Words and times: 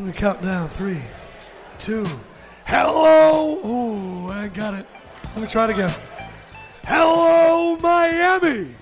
I'm 0.00 0.06
gonna 0.06 0.16
count 0.16 0.42
down. 0.42 0.68
Three, 0.68 1.00
two. 1.80 2.06
Hello. 2.66 3.58
Ooh, 3.66 4.30
I 4.30 4.46
got 4.46 4.74
it. 4.74 4.86
Let 5.34 5.38
me 5.38 5.48
try 5.48 5.64
it 5.64 5.70
again. 5.70 5.90
Hello, 6.84 7.76
Miami. 7.78 8.76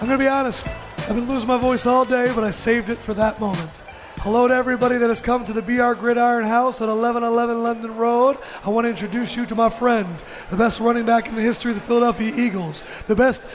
I'm 0.00 0.06
gonna 0.06 0.16
be 0.16 0.28
honest. 0.28 0.68
I've 0.98 1.16
been 1.16 1.26
losing 1.26 1.48
my 1.48 1.58
voice 1.58 1.84
all 1.84 2.04
day, 2.04 2.30
but 2.32 2.44
I 2.44 2.52
saved 2.52 2.90
it 2.90 2.98
for 2.98 3.12
that 3.14 3.40
moment. 3.40 3.82
Hello 4.18 4.46
to 4.46 4.54
everybody 4.54 4.98
that 4.98 5.08
has 5.08 5.20
come 5.20 5.44
to 5.46 5.52
the 5.52 5.62
BR 5.62 5.94
Gridiron 5.94 6.46
House 6.46 6.80
at 6.80 6.86
1111 6.86 7.64
Lincoln 7.64 7.96
Road. 7.96 8.38
I 8.64 8.70
want 8.70 8.84
to 8.84 8.90
introduce 8.90 9.34
you 9.34 9.46
to 9.46 9.56
my 9.56 9.68
friend, 9.68 10.22
the 10.48 10.56
best 10.56 10.78
running 10.78 11.04
back 11.04 11.26
in 11.26 11.34
the 11.34 11.42
history 11.42 11.72
of 11.72 11.76
the 11.76 11.84
Philadelphia 11.84 12.32
Eagles, 12.36 12.84
the 13.08 13.16
best 13.16 13.48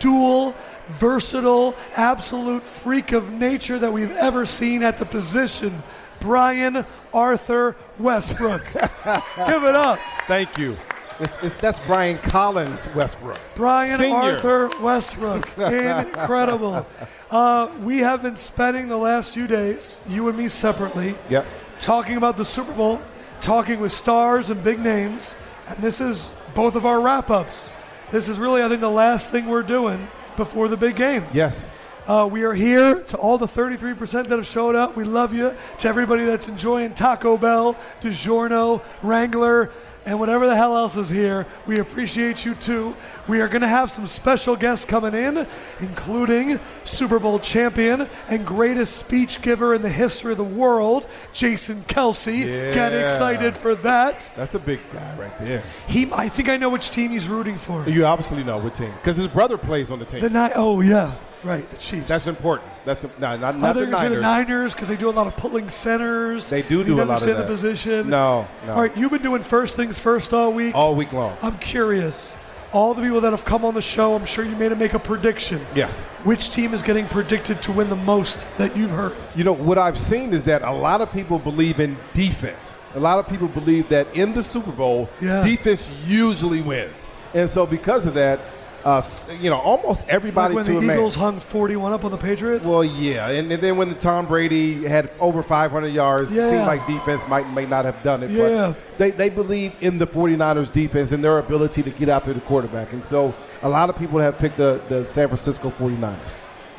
dual, 0.00 0.56
versatile, 0.88 1.74
absolute 1.94 2.62
freak 2.64 3.12
of 3.12 3.32
nature 3.32 3.78
that 3.78 3.92
we've 3.92 4.12
ever 4.12 4.46
seen 4.46 4.82
at 4.82 4.98
the 4.98 5.06
position, 5.06 5.82
Brian 6.20 6.84
Arthur 7.14 7.76
Westbrook. 7.98 8.64
Give 8.72 9.64
it 9.64 9.74
up. 9.74 9.98
Thank 10.26 10.58
you. 10.58 10.76
It's, 11.20 11.32
it's, 11.42 11.60
that's 11.60 11.80
Brian 11.80 12.16
Collins 12.18 12.88
Westbrook. 12.94 13.40
Brian 13.56 13.98
Senior. 13.98 14.14
Arthur 14.16 14.70
Westbrook. 14.80 15.46
Incredible. 15.58 16.86
Uh, 17.30 17.70
we 17.82 17.98
have 17.98 18.22
been 18.22 18.36
spending 18.36 18.88
the 18.88 18.96
last 18.96 19.34
few 19.34 19.46
days, 19.46 20.00
you 20.08 20.26
and 20.30 20.38
me 20.38 20.48
separately, 20.48 21.14
Yep. 21.28 21.44
talking 21.78 22.16
about 22.16 22.38
the 22.38 22.44
Super 22.46 22.72
Bowl, 22.72 23.02
talking 23.42 23.80
with 23.80 23.92
stars 23.92 24.48
and 24.48 24.64
big 24.64 24.78
names, 24.78 25.38
and 25.68 25.76
this 25.76 26.00
is 26.00 26.34
both 26.54 26.74
of 26.74 26.86
our 26.86 26.98
wrap 27.02 27.28
ups. 27.30 27.70
This 28.10 28.30
is 28.30 28.38
really, 28.38 28.62
I 28.62 28.68
think, 28.70 28.80
the 28.80 28.88
last 28.88 29.28
thing 29.28 29.44
we're 29.46 29.62
doing 29.62 30.08
before 30.38 30.68
the 30.68 30.76
big 30.76 30.96
game. 30.96 31.26
Yes. 31.32 31.68
Uh, 32.06 32.26
we 32.30 32.42
are 32.44 32.54
here 32.54 33.02
to 33.02 33.18
all 33.18 33.36
the 33.36 33.46
33% 33.46 34.28
that 34.28 34.30
have 34.30 34.46
showed 34.46 34.74
up. 34.74 34.96
We 34.96 35.04
love 35.04 35.34
you. 35.34 35.54
To 35.78 35.88
everybody 35.88 36.24
that's 36.24 36.48
enjoying 36.48 36.94
Taco 36.94 37.36
Bell, 37.36 37.74
DiGiorno, 38.00 38.82
Wrangler, 39.02 39.70
and 40.08 40.18
whatever 40.18 40.46
the 40.46 40.56
hell 40.56 40.76
else 40.76 40.96
is 40.96 41.08
here, 41.10 41.46
we 41.66 41.78
appreciate 41.78 42.44
you 42.44 42.54
too. 42.54 42.96
We 43.28 43.40
are 43.42 43.48
going 43.48 43.60
to 43.60 43.68
have 43.68 43.90
some 43.90 44.06
special 44.06 44.56
guests 44.56 44.84
coming 44.86 45.14
in, 45.14 45.46
including 45.80 46.58
Super 46.84 47.18
Bowl 47.18 47.38
champion 47.38 48.08
and 48.28 48.46
greatest 48.46 48.96
speech 48.96 49.42
giver 49.42 49.74
in 49.74 49.82
the 49.82 49.90
history 49.90 50.32
of 50.32 50.38
the 50.38 50.44
world, 50.44 51.06
Jason 51.32 51.82
Kelce. 51.82 52.44
Get 52.74 52.92
excited 52.94 53.56
for 53.56 53.74
that. 53.76 54.30
That's 54.36 54.54
a 54.54 54.58
big 54.58 54.80
guy 54.92 55.16
right 55.18 55.38
there. 55.40 55.62
He, 55.86 56.10
I 56.12 56.28
think 56.28 56.48
I 56.48 56.56
know 56.56 56.70
which 56.70 56.90
team 56.90 57.10
he's 57.10 57.28
rooting 57.28 57.56
for. 57.56 57.88
You 57.88 58.06
obviously 58.06 58.42
know 58.44 58.58
what 58.58 58.74
team. 58.74 58.92
Because 58.92 59.16
his 59.16 59.28
brother 59.28 59.58
plays 59.58 59.90
on 59.90 59.98
the 59.98 60.04
team. 60.04 60.20
The 60.20 60.30
Ni- 60.30 60.52
Oh 60.54 60.80
yeah, 60.80 61.14
right. 61.44 61.68
The 61.68 61.76
Chiefs. 61.76 62.08
That's 62.08 62.26
important. 62.26 62.70
That's 62.88 63.04
a, 63.04 63.08
no, 63.20 63.36
not, 63.36 63.54
I 63.54 63.58
not 63.58 63.74
the 63.74 63.80
you 63.82 63.86
were 63.90 63.96
say 63.96 64.02
Niners. 64.04 64.14
the 64.16 64.20
Niners 64.22 64.74
because 64.74 64.88
they 64.88 64.96
do 64.96 65.10
a 65.10 65.12
lot 65.12 65.26
of 65.26 65.36
pulling 65.36 65.68
centers. 65.68 66.48
They 66.48 66.62
do 66.62 66.82
do 66.82 67.02
a 67.02 67.04
lot 67.04 67.20
of 67.20 67.26
that. 67.28 67.34
the 67.36 67.44
position. 67.44 68.08
No, 68.08 68.48
no. 68.64 68.72
All 68.72 68.80
right, 68.80 68.96
you've 68.96 69.10
been 69.10 69.20
doing 69.22 69.42
first 69.42 69.76
things 69.76 69.98
first 69.98 70.32
all 70.32 70.52
week. 70.54 70.74
All 70.74 70.94
week 70.94 71.12
long. 71.12 71.36
I'm 71.42 71.58
curious. 71.58 72.34
All 72.72 72.94
the 72.94 73.02
people 73.02 73.20
that 73.20 73.32
have 73.32 73.44
come 73.44 73.62
on 73.66 73.74
the 73.74 73.82
show, 73.82 74.14
I'm 74.14 74.24
sure 74.24 74.42
you 74.42 74.56
made 74.56 74.70
to 74.70 74.76
make 74.76 74.94
a 74.94 74.98
prediction. 74.98 75.60
Yes. 75.74 76.00
Which 76.24 76.48
team 76.50 76.72
is 76.72 76.82
getting 76.82 77.06
predicted 77.08 77.60
to 77.62 77.72
win 77.72 77.90
the 77.90 77.96
most 77.96 78.46
that 78.56 78.74
you've 78.74 78.90
heard? 78.90 79.14
You 79.36 79.44
know, 79.44 79.52
what 79.52 79.76
I've 79.76 79.98
seen 80.00 80.32
is 80.32 80.46
that 80.46 80.62
a 80.62 80.72
lot 80.72 81.02
of 81.02 81.12
people 81.12 81.38
believe 81.38 81.80
in 81.80 81.96
defense. 82.14 82.74
A 82.94 83.00
lot 83.00 83.18
of 83.18 83.28
people 83.28 83.48
believe 83.48 83.88
that 83.90 84.06
in 84.16 84.32
the 84.32 84.42
Super 84.42 84.72
Bowl, 84.72 85.10
Yeah. 85.20 85.44
defense 85.44 85.90
usually 86.06 86.62
wins. 86.62 87.04
And 87.34 87.50
so 87.50 87.66
because 87.66 88.06
of 88.06 88.14
that, 88.14 88.40
uh, 88.84 89.02
you 89.40 89.50
know, 89.50 89.58
almost 89.58 90.08
everybody 90.08 90.54
Like 90.54 90.66
when 90.66 90.86
the 90.86 90.92
Eagles 90.92 91.16
man. 91.16 91.32
hung 91.32 91.40
41 91.40 91.92
up 91.92 92.04
on 92.04 92.10
the 92.10 92.16
Patriots. 92.16 92.66
Well, 92.66 92.84
yeah, 92.84 93.28
and, 93.28 93.50
and 93.52 93.62
then 93.62 93.76
when 93.76 93.88
the 93.88 93.94
Tom 93.94 94.26
Brady 94.26 94.86
had 94.86 95.10
over 95.20 95.42
500 95.42 95.88
yards, 95.88 96.30
it 96.30 96.50
seemed 96.50 96.66
like 96.66 96.86
defense 96.86 97.26
might 97.28 97.50
may 97.50 97.66
not 97.66 97.84
have 97.84 98.02
done 98.02 98.22
it. 98.22 98.30
Yeah. 98.30 98.74
But 98.74 98.98
they, 98.98 99.10
they 99.10 99.30
believe 99.30 99.74
in 99.80 99.98
the 99.98 100.06
49ers 100.06 100.72
defense 100.72 101.12
and 101.12 101.22
their 101.22 101.38
ability 101.38 101.82
to 101.82 101.90
get 101.90 102.08
out 102.08 102.24
through 102.24 102.34
the 102.34 102.40
quarterback. 102.40 102.92
And 102.92 103.04
so 103.04 103.34
a 103.62 103.68
lot 103.68 103.90
of 103.90 103.96
people 103.98 104.18
have 104.20 104.38
picked 104.38 104.56
the, 104.56 104.80
the 104.88 105.06
San 105.06 105.28
Francisco 105.28 105.70
49ers. 105.70 106.18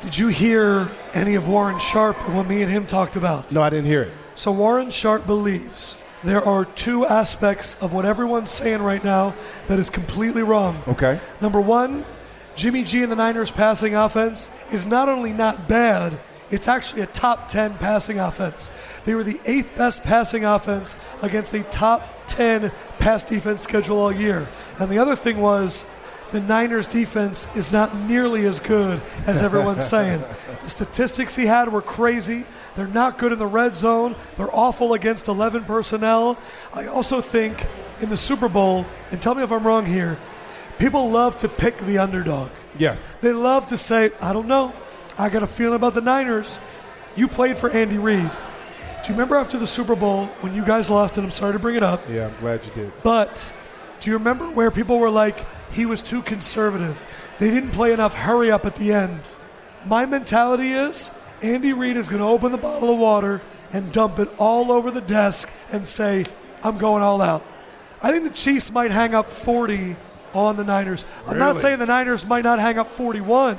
Did 0.00 0.16
you 0.16 0.28
hear 0.28 0.90
any 1.12 1.34
of 1.34 1.46
Warren 1.48 1.78
Sharp 1.78 2.16
what 2.30 2.46
me 2.48 2.62
and 2.62 2.70
him 2.70 2.86
talked 2.86 3.16
about? 3.16 3.52
No, 3.52 3.60
I 3.60 3.68
didn't 3.68 3.84
hear 3.86 4.02
it. 4.02 4.12
So 4.34 4.50
Warren 4.50 4.90
Sharp 4.90 5.26
believes 5.26 5.96
there 6.22 6.44
are 6.44 6.64
two 6.64 7.06
aspects 7.06 7.80
of 7.82 7.92
what 7.92 8.04
everyone's 8.04 8.50
saying 8.50 8.82
right 8.82 9.02
now 9.02 9.34
that 9.68 9.78
is 9.78 9.90
completely 9.90 10.42
wrong. 10.42 10.82
Okay. 10.86 11.18
Number 11.40 11.60
one, 11.60 12.04
Jimmy 12.56 12.84
G 12.84 13.02
and 13.02 13.10
the 13.10 13.16
Niners 13.16 13.50
passing 13.50 13.94
offense 13.94 14.54
is 14.70 14.84
not 14.84 15.08
only 15.08 15.32
not 15.32 15.66
bad, 15.68 16.18
it's 16.50 16.68
actually 16.68 17.02
a 17.02 17.06
top 17.06 17.48
10 17.48 17.78
passing 17.78 18.18
offense. 18.18 18.70
They 19.04 19.14
were 19.14 19.24
the 19.24 19.40
eighth 19.46 19.76
best 19.76 20.04
passing 20.04 20.44
offense 20.44 21.00
against 21.22 21.54
a 21.54 21.62
top 21.64 22.06
10 22.26 22.72
pass 22.98 23.24
defense 23.24 23.62
schedule 23.62 23.98
all 23.98 24.12
year. 24.12 24.48
And 24.78 24.90
the 24.90 24.98
other 24.98 25.16
thing 25.16 25.38
was, 25.38 25.88
the 26.32 26.40
Niners 26.40 26.86
defense 26.88 27.54
is 27.56 27.72
not 27.72 27.94
nearly 27.96 28.46
as 28.46 28.60
good 28.60 29.02
as 29.26 29.42
everyone's 29.42 29.84
saying. 29.88 30.22
The 30.62 30.68
statistics 30.70 31.34
he 31.36 31.46
had 31.46 31.72
were 31.72 31.82
crazy. 31.82 32.44
They're 32.76 32.86
not 32.86 33.18
good 33.18 33.32
in 33.32 33.38
the 33.38 33.46
red 33.46 33.76
zone. 33.76 34.14
They're 34.36 34.54
awful 34.54 34.94
against 34.94 35.28
11 35.28 35.64
personnel. 35.64 36.38
I 36.72 36.86
also 36.86 37.20
think 37.20 37.66
in 38.00 38.08
the 38.08 38.16
Super 38.16 38.48
Bowl, 38.48 38.86
and 39.10 39.20
tell 39.20 39.34
me 39.34 39.42
if 39.42 39.50
I'm 39.50 39.66
wrong 39.66 39.86
here, 39.86 40.18
people 40.78 41.10
love 41.10 41.36
to 41.38 41.48
pick 41.48 41.76
the 41.78 41.98
underdog. 41.98 42.50
Yes. 42.78 43.12
They 43.20 43.32
love 43.32 43.66
to 43.68 43.76
say, 43.76 44.10
I 44.20 44.32
don't 44.32 44.46
know. 44.46 44.72
I 45.18 45.28
got 45.28 45.42
a 45.42 45.46
feeling 45.46 45.74
about 45.76 45.94
the 45.94 46.00
Niners. 46.00 46.58
You 47.16 47.26
played 47.28 47.58
for 47.58 47.68
Andy 47.70 47.98
Reid. 47.98 48.30
Do 49.02 49.08
you 49.08 49.14
remember 49.14 49.36
after 49.36 49.58
the 49.58 49.66
Super 49.66 49.96
Bowl 49.96 50.26
when 50.40 50.54
you 50.54 50.64
guys 50.64 50.88
lost, 50.88 51.16
and 51.18 51.24
I'm 51.26 51.30
sorry 51.32 51.54
to 51.54 51.58
bring 51.58 51.74
it 51.74 51.82
up, 51.82 52.02
Yeah, 52.08 52.26
I'm 52.28 52.36
glad 52.40 52.64
you 52.64 52.70
did. 52.74 52.92
but 53.02 53.52
do 54.00 54.10
you 54.10 54.16
remember 54.16 54.48
where 54.50 54.70
people 54.70 54.98
were 54.98 55.10
like, 55.10 55.44
he 55.72 55.86
was 55.86 56.02
too 56.02 56.22
conservative? 56.22 57.06
They 57.38 57.50
didn't 57.50 57.70
play 57.70 57.92
enough 57.92 58.14
hurry 58.14 58.50
up 58.50 58.66
at 58.66 58.76
the 58.76 58.92
end. 58.92 59.36
My 59.86 60.04
mentality 60.06 60.72
is 60.72 61.10
Andy 61.42 61.72
Reid 61.72 61.96
is 61.96 62.08
going 62.08 62.20
to 62.20 62.28
open 62.28 62.52
the 62.52 62.58
bottle 62.58 62.90
of 62.90 62.98
water 62.98 63.40
and 63.72 63.92
dump 63.92 64.18
it 64.18 64.28
all 64.38 64.70
over 64.72 64.90
the 64.90 65.00
desk 65.00 65.50
and 65.72 65.86
say, 65.86 66.26
I'm 66.62 66.76
going 66.76 67.02
all 67.02 67.22
out. 67.22 67.44
I 68.02 68.12
think 68.12 68.24
the 68.24 68.30
Chiefs 68.30 68.70
might 68.70 68.90
hang 68.90 69.14
up 69.14 69.30
40 69.30 69.96
on 70.34 70.56
the 70.56 70.64
Niners. 70.64 71.04
I'm 71.26 71.38
not 71.38 71.56
saying 71.56 71.78
the 71.78 71.86
Niners 71.86 72.26
might 72.26 72.44
not 72.44 72.58
hang 72.58 72.78
up 72.78 72.90
41 72.90 73.58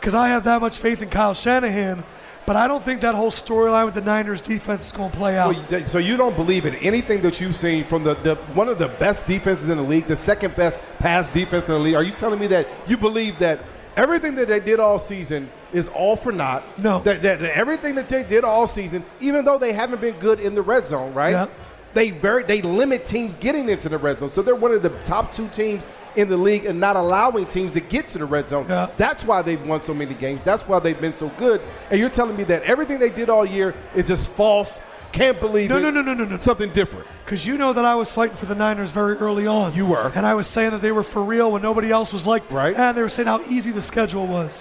because 0.00 0.14
I 0.14 0.28
have 0.28 0.44
that 0.44 0.60
much 0.60 0.78
faith 0.78 1.02
in 1.02 1.10
Kyle 1.10 1.34
Shanahan, 1.34 2.04
but 2.46 2.54
I 2.54 2.68
don't 2.68 2.82
think 2.82 3.00
that 3.00 3.14
whole 3.14 3.32
storyline 3.32 3.86
with 3.86 3.94
the 3.94 4.00
Niners 4.00 4.40
defense 4.40 4.86
is 4.86 4.92
going 4.92 5.10
to 5.10 5.16
play 5.16 5.36
out. 5.36 5.56
Well, 5.70 5.86
so 5.86 5.98
you 5.98 6.16
don't 6.16 6.36
believe 6.36 6.64
in 6.64 6.76
anything 6.76 7.20
that 7.22 7.40
you've 7.40 7.56
seen 7.56 7.84
from 7.84 8.04
the, 8.04 8.14
the 8.14 8.36
one 8.54 8.68
of 8.68 8.78
the 8.78 8.88
best 8.88 9.26
defenses 9.26 9.68
in 9.68 9.76
the 9.76 9.82
league, 9.82 10.06
the 10.06 10.16
second 10.16 10.54
best 10.54 10.80
pass 11.00 11.28
defense 11.30 11.68
in 11.68 11.74
the 11.74 11.80
league. 11.80 11.96
Are 11.96 12.04
you 12.04 12.12
telling 12.12 12.38
me 12.38 12.46
that 12.48 12.68
you 12.86 12.96
believe 12.96 13.38
that 13.40 13.58
everything 13.96 14.36
that 14.36 14.46
they 14.46 14.60
did 14.60 14.78
all 14.78 14.98
season 15.00 15.50
is 15.72 15.88
all 15.88 16.14
for 16.14 16.30
naught? 16.30 16.62
No. 16.78 17.00
That, 17.00 17.22
that, 17.22 17.40
that 17.40 17.56
everything 17.56 17.96
that 17.96 18.08
they 18.08 18.22
did 18.22 18.44
all 18.44 18.68
season, 18.68 19.04
even 19.20 19.44
though 19.44 19.58
they 19.58 19.72
haven't 19.72 20.00
been 20.00 20.18
good 20.20 20.38
in 20.38 20.54
the 20.54 20.62
red 20.62 20.86
zone, 20.86 21.12
right? 21.14 21.32
Yep. 21.32 21.52
They 21.94 22.10
very 22.10 22.44
they 22.44 22.62
limit 22.62 23.06
teams 23.06 23.36
getting 23.36 23.68
into 23.68 23.88
the 23.88 23.98
red 23.98 24.18
zone. 24.18 24.28
So 24.28 24.42
they're 24.42 24.54
one 24.54 24.72
of 24.72 24.82
the 24.82 24.90
top 25.04 25.32
two 25.32 25.48
teams 25.48 25.88
in 26.16 26.28
the 26.28 26.36
league 26.36 26.64
and 26.64 26.80
not 26.80 26.96
allowing 26.96 27.46
teams 27.46 27.74
to 27.74 27.80
get 27.80 28.06
to 28.08 28.18
the 28.18 28.24
red 28.24 28.48
zone. 28.48 28.66
Yeah. 28.68 28.88
That's 28.96 29.24
why 29.24 29.42
they've 29.42 29.62
won 29.66 29.82
so 29.82 29.92
many 29.94 30.14
games. 30.14 30.40
That's 30.42 30.62
why 30.66 30.78
they've 30.80 31.00
been 31.00 31.12
so 31.12 31.28
good. 31.30 31.60
And 31.90 32.00
you're 32.00 32.10
telling 32.10 32.36
me 32.36 32.44
that 32.44 32.62
everything 32.62 32.98
they 32.98 33.10
did 33.10 33.28
all 33.28 33.44
year 33.44 33.74
is 33.94 34.08
just 34.08 34.30
false. 34.30 34.80
Can't 35.12 35.38
believe 35.40 35.70
No, 35.70 35.76
it. 35.78 35.80
no, 35.82 35.90
no, 35.90 36.02
no, 36.02 36.12
no, 36.14 36.24
no. 36.24 36.36
Something 36.36 36.70
different. 36.72 37.06
Because 37.24 37.46
you 37.46 37.56
know 37.56 37.72
that 37.72 37.84
I 37.84 37.94
was 37.94 38.10
fighting 38.12 38.36
for 38.36 38.46
the 38.46 38.54
Niners 38.54 38.90
very 38.90 39.16
early 39.16 39.46
on. 39.46 39.74
You 39.74 39.86
were. 39.86 40.10
And 40.14 40.26
I 40.26 40.34
was 40.34 40.46
saying 40.46 40.72
that 40.72 40.82
they 40.82 40.92
were 40.92 41.02
for 41.04 41.22
real 41.22 41.52
when 41.52 41.62
nobody 41.62 41.90
else 41.90 42.12
was 42.12 42.26
like, 42.26 42.50
Right. 42.50 42.76
And 42.76 42.96
they 42.96 43.02
were 43.02 43.08
saying 43.08 43.28
how 43.28 43.40
easy 43.48 43.70
the 43.70 43.80
schedule 43.82 44.26
was. 44.26 44.60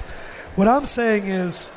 What 0.55 0.67
I'm 0.67 0.85
saying 0.85 1.25
is 1.25 1.71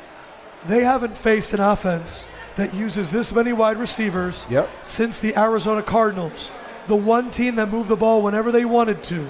they 0.67 0.83
haven't 0.83 1.17
faced 1.17 1.53
an 1.53 1.59
offense 1.59 2.27
that 2.55 2.73
uses 2.73 3.11
this 3.11 3.33
many 3.33 3.53
wide 3.53 3.77
receivers 3.77 4.45
Yep. 4.49 4.69
since 4.83 5.19
the 5.19 5.37
Arizona 5.37 5.81
Cardinals, 5.81 6.51
the 6.87 6.95
one 6.95 7.31
team 7.31 7.55
that 7.55 7.69
moved 7.69 7.89
the 7.89 7.95
ball 7.97 8.21
whenever 8.21 8.51
they 8.51 8.65
wanted 8.65 9.03
to. 9.05 9.29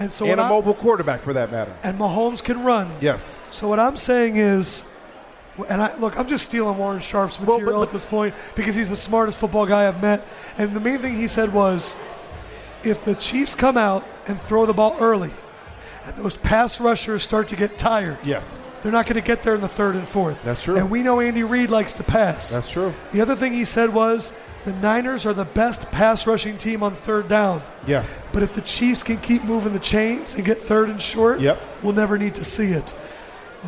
And 0.00 0.12
so 0.12 0.26
and 0.26 0.40
a 0.40 0.44
I- 0.44 0.48
mobile 0.48 0.74
quarterback 0.74 1.20
for 1.22 1.32
that 1.34 1.52
matter. 1.52 1.72
and 1.84 1.98
Mahomes 1.98 2.42
can 2.42 2.64
run. 2.64 2.90
Yes. 3.00 3.36
So 3.50 3.68
what 3.68 3.78
I'm 3.78 3.96
saying 3.96 4.36
is, 4.36 4.84
And 5.68 5.82
I, 5.82 5.94
look, 5.98 6.18
I'm 6.18 6.26
just 6.26 6.46
stealing 6.46 6.78
Warren 6.78 7.00
Sharp's 7.00 7.38
Well, 7.38 7.46
but- 7.46 7.52
material 7.58 7.80
but- 7.80 7.88
at 7.88 7.92
this 7.92 8.06
point 8.06 8.34
because 8.54 8.74
he's 8.74 8.88
the 8.88 8.96
smartest 8.96 9.38
football 9.40 9.66
guy 9.66 9.86
I've 9.86 10.00
met. 10.00 10.26
And 10.56 10.72
the 10.74 10.80
main 10.80 11.00
thing 11.00 11.14
he 11.14 11.26
said 11.26 11.52
was, 11.52 11.96
if 12.82 13.04
the 13.04 13.14
Chiefs 13.14 13.54
come 13.54 13.76
out 13.76 14.06
and 14.26 14.40
throw 14.40 14.64
the 14.64 14.72
ball 14.72 14.96
early, 15.00 15.30
and 16.06 16.16
those 16.16 16.34
pass 16.36 16.80
rushers 16.80 17.22
start 17.22 17.48
to 17.48 17.56
get 17.56 17.76
tired, 17.76 18.16
Yes. 18.22 18.56
they're 18.82 18.92
not 18.92 19.04
going 19.04 19.16
to 19.16 19.20
get 19.20 19.42
there 19.42 19.54
in 19.54 19.60
the 19.60 19.68
third 19.68 19.96
and 19.96 20.08
fourth. 20.08 20.42
That's 20.44 20.62
true. 20.62 20.76
And 20.76 20.88
we 20.90 21.02
know 21.02 21.20
Andy 21.20 21.42
Reid 21.42 21.68
likes 21.68 21.92
to 21.94 22.04
pass. 22.04 22.52
That's 22.52 22.70
true. 22.70 22.94
The 23.12 23.20
other 23.20 23.36
thing 23.36 23.52
he 23.52 23.66
said 23.66 23.92
was, 23.92 24.32
the 24.64 24.72
Niners 24.74 25.24
are 25.26 25.32
the 25.32 25.44
best 25.44 25.90
pass 25.90 26.26
rushing 26.26 26.58
team 26.58 26.82
on 26.82 26.94
third 26.94 27.28
down. 27.28 27.62
Yes. 27.86 28.22
But 28.32 28.42
if 28.42 28.52
the 28.52 28.60
Chiefs 28.60 29.02
can 29.02 29.16
keep 29.18 29.42
moving 29.44 29.72
the 29.72 29.78
chains 29.78 30.34
and 30.34 30.44
get 30.44 30.58
third 30.58 30.90
and 30.90 31.00
short, 31.00 31.40
Yep. 31.40 31.60
we'll 31.82 31.94
never 31.94 32.18
need 32.18 32.34
to 32.36 32.44
see 32.44 32.68
it. 32.72 32.94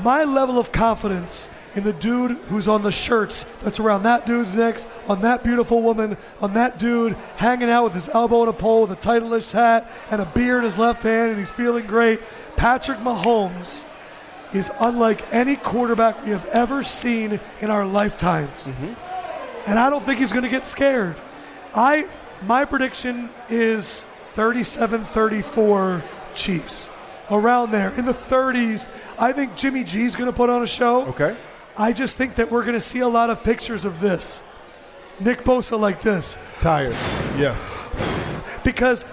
My 0.03 0.25
level 0.25 0.59
of 0.59 0.71
confidence 0.73 1.49
in 1.75 1.85
the 1.85 1.93
dude 1.95 2.33
who's 2.49 2.69
on 2.69 2.83
the 2.83 2.93
shirts 2.93 3.45
that's 3.63 3.81
around 3.81 4.03
that 4.03 4.27
dude's 4.27 4.55
necks, 4.55 4.87
on 5.09 5.23
that 5.23 5.43
beautiful 5.43 5.81
woman, 5.83 6.19
on 6.43 6.53
that 6.55 6.79
dude 6.79 7.15
hanging 7.37 7.71
out 7.71 7.85
with 7.85 7.95
his 7.95 8.11
elbow 8.11 8.43
in 8.43 8.49
a 8.51 8.53
pole 8.53 8.83
with 8.87 8.91
a 8.91 8.97
Titleist 8.97 9.53
hat 9.53 9.91
and 10.11 10.21
a 10.21 10.27
beer 10.27 10.59
in 10.59 10.65
his 10.65 10.79
left 10.79 11.03
hand 11.03 11.31
and 11.31 11.39
he's 11.39 11.51
feeling 11.51 11.87
great. 11.87 12.21
Patrick 12.57 12.99
Mahomes 12.99 13.85
is 14.53 14.71
unlike 14.81 15.23
any 15.33 15.57
quarterback 15.57 16.23
we 16.27 16.31
have 16.33 16.45
ever 16.47 16.83
seen 16.83 17.41
in 17.63 17.71
our 17.71 17.87
lifetimes. 17.87 18.67
Mm-hmm. 18.69 18.93
And 19.67 19.79
I 19.79 19.91
don't 19.91 20.03
think 20.03 20.19
he's 20.19 20.33
going 20.33 20.45
to 20.45 20.51
get 20.51 20.65
scared. 20.65 21.17
I 21.75 22.09
my 22.47 22.65
prediction 22.65 23.31
is 23.49 24.05
37-34 24.35 26.03
Chiefs. 26.35 26.91
Around 27.31 27.71
there 27.71 27.91
in 27.95 28.05
the 28.05 28.13
30s, 28.13 28.91
I 29.19 29.33
think 29.33 29.57
Jimmy 29.57 29.85
G's 29.85 30.17
going 30.17 30.31
to 30.31 30.37
put 30.37 30.51
on 30.51 30.63
a 30.63 30.67
show. 30.67 31.07
Okay. 31.07 31.37
I 31.77 31.93
just 31.93 32.17
think 32.17 32.35
that 32.35 32.51
we're 32.51 32.63
going 32.63 32.75
to 32.75 32.81
see 32.81 32.99
a 32.99 33.09
lot 33.09 33.31
of 33.31 33.43
pictures 33.45 33.85
of 33.85 34.01
this. 34.01 34.43
Nick 35.21 35.45
Bosa 35.45 35.79
like 35.79 36.01
this 36.01 36.37
Tired. 36.61 36.93
Yes. 37.39 37.73
because 38.65 39.05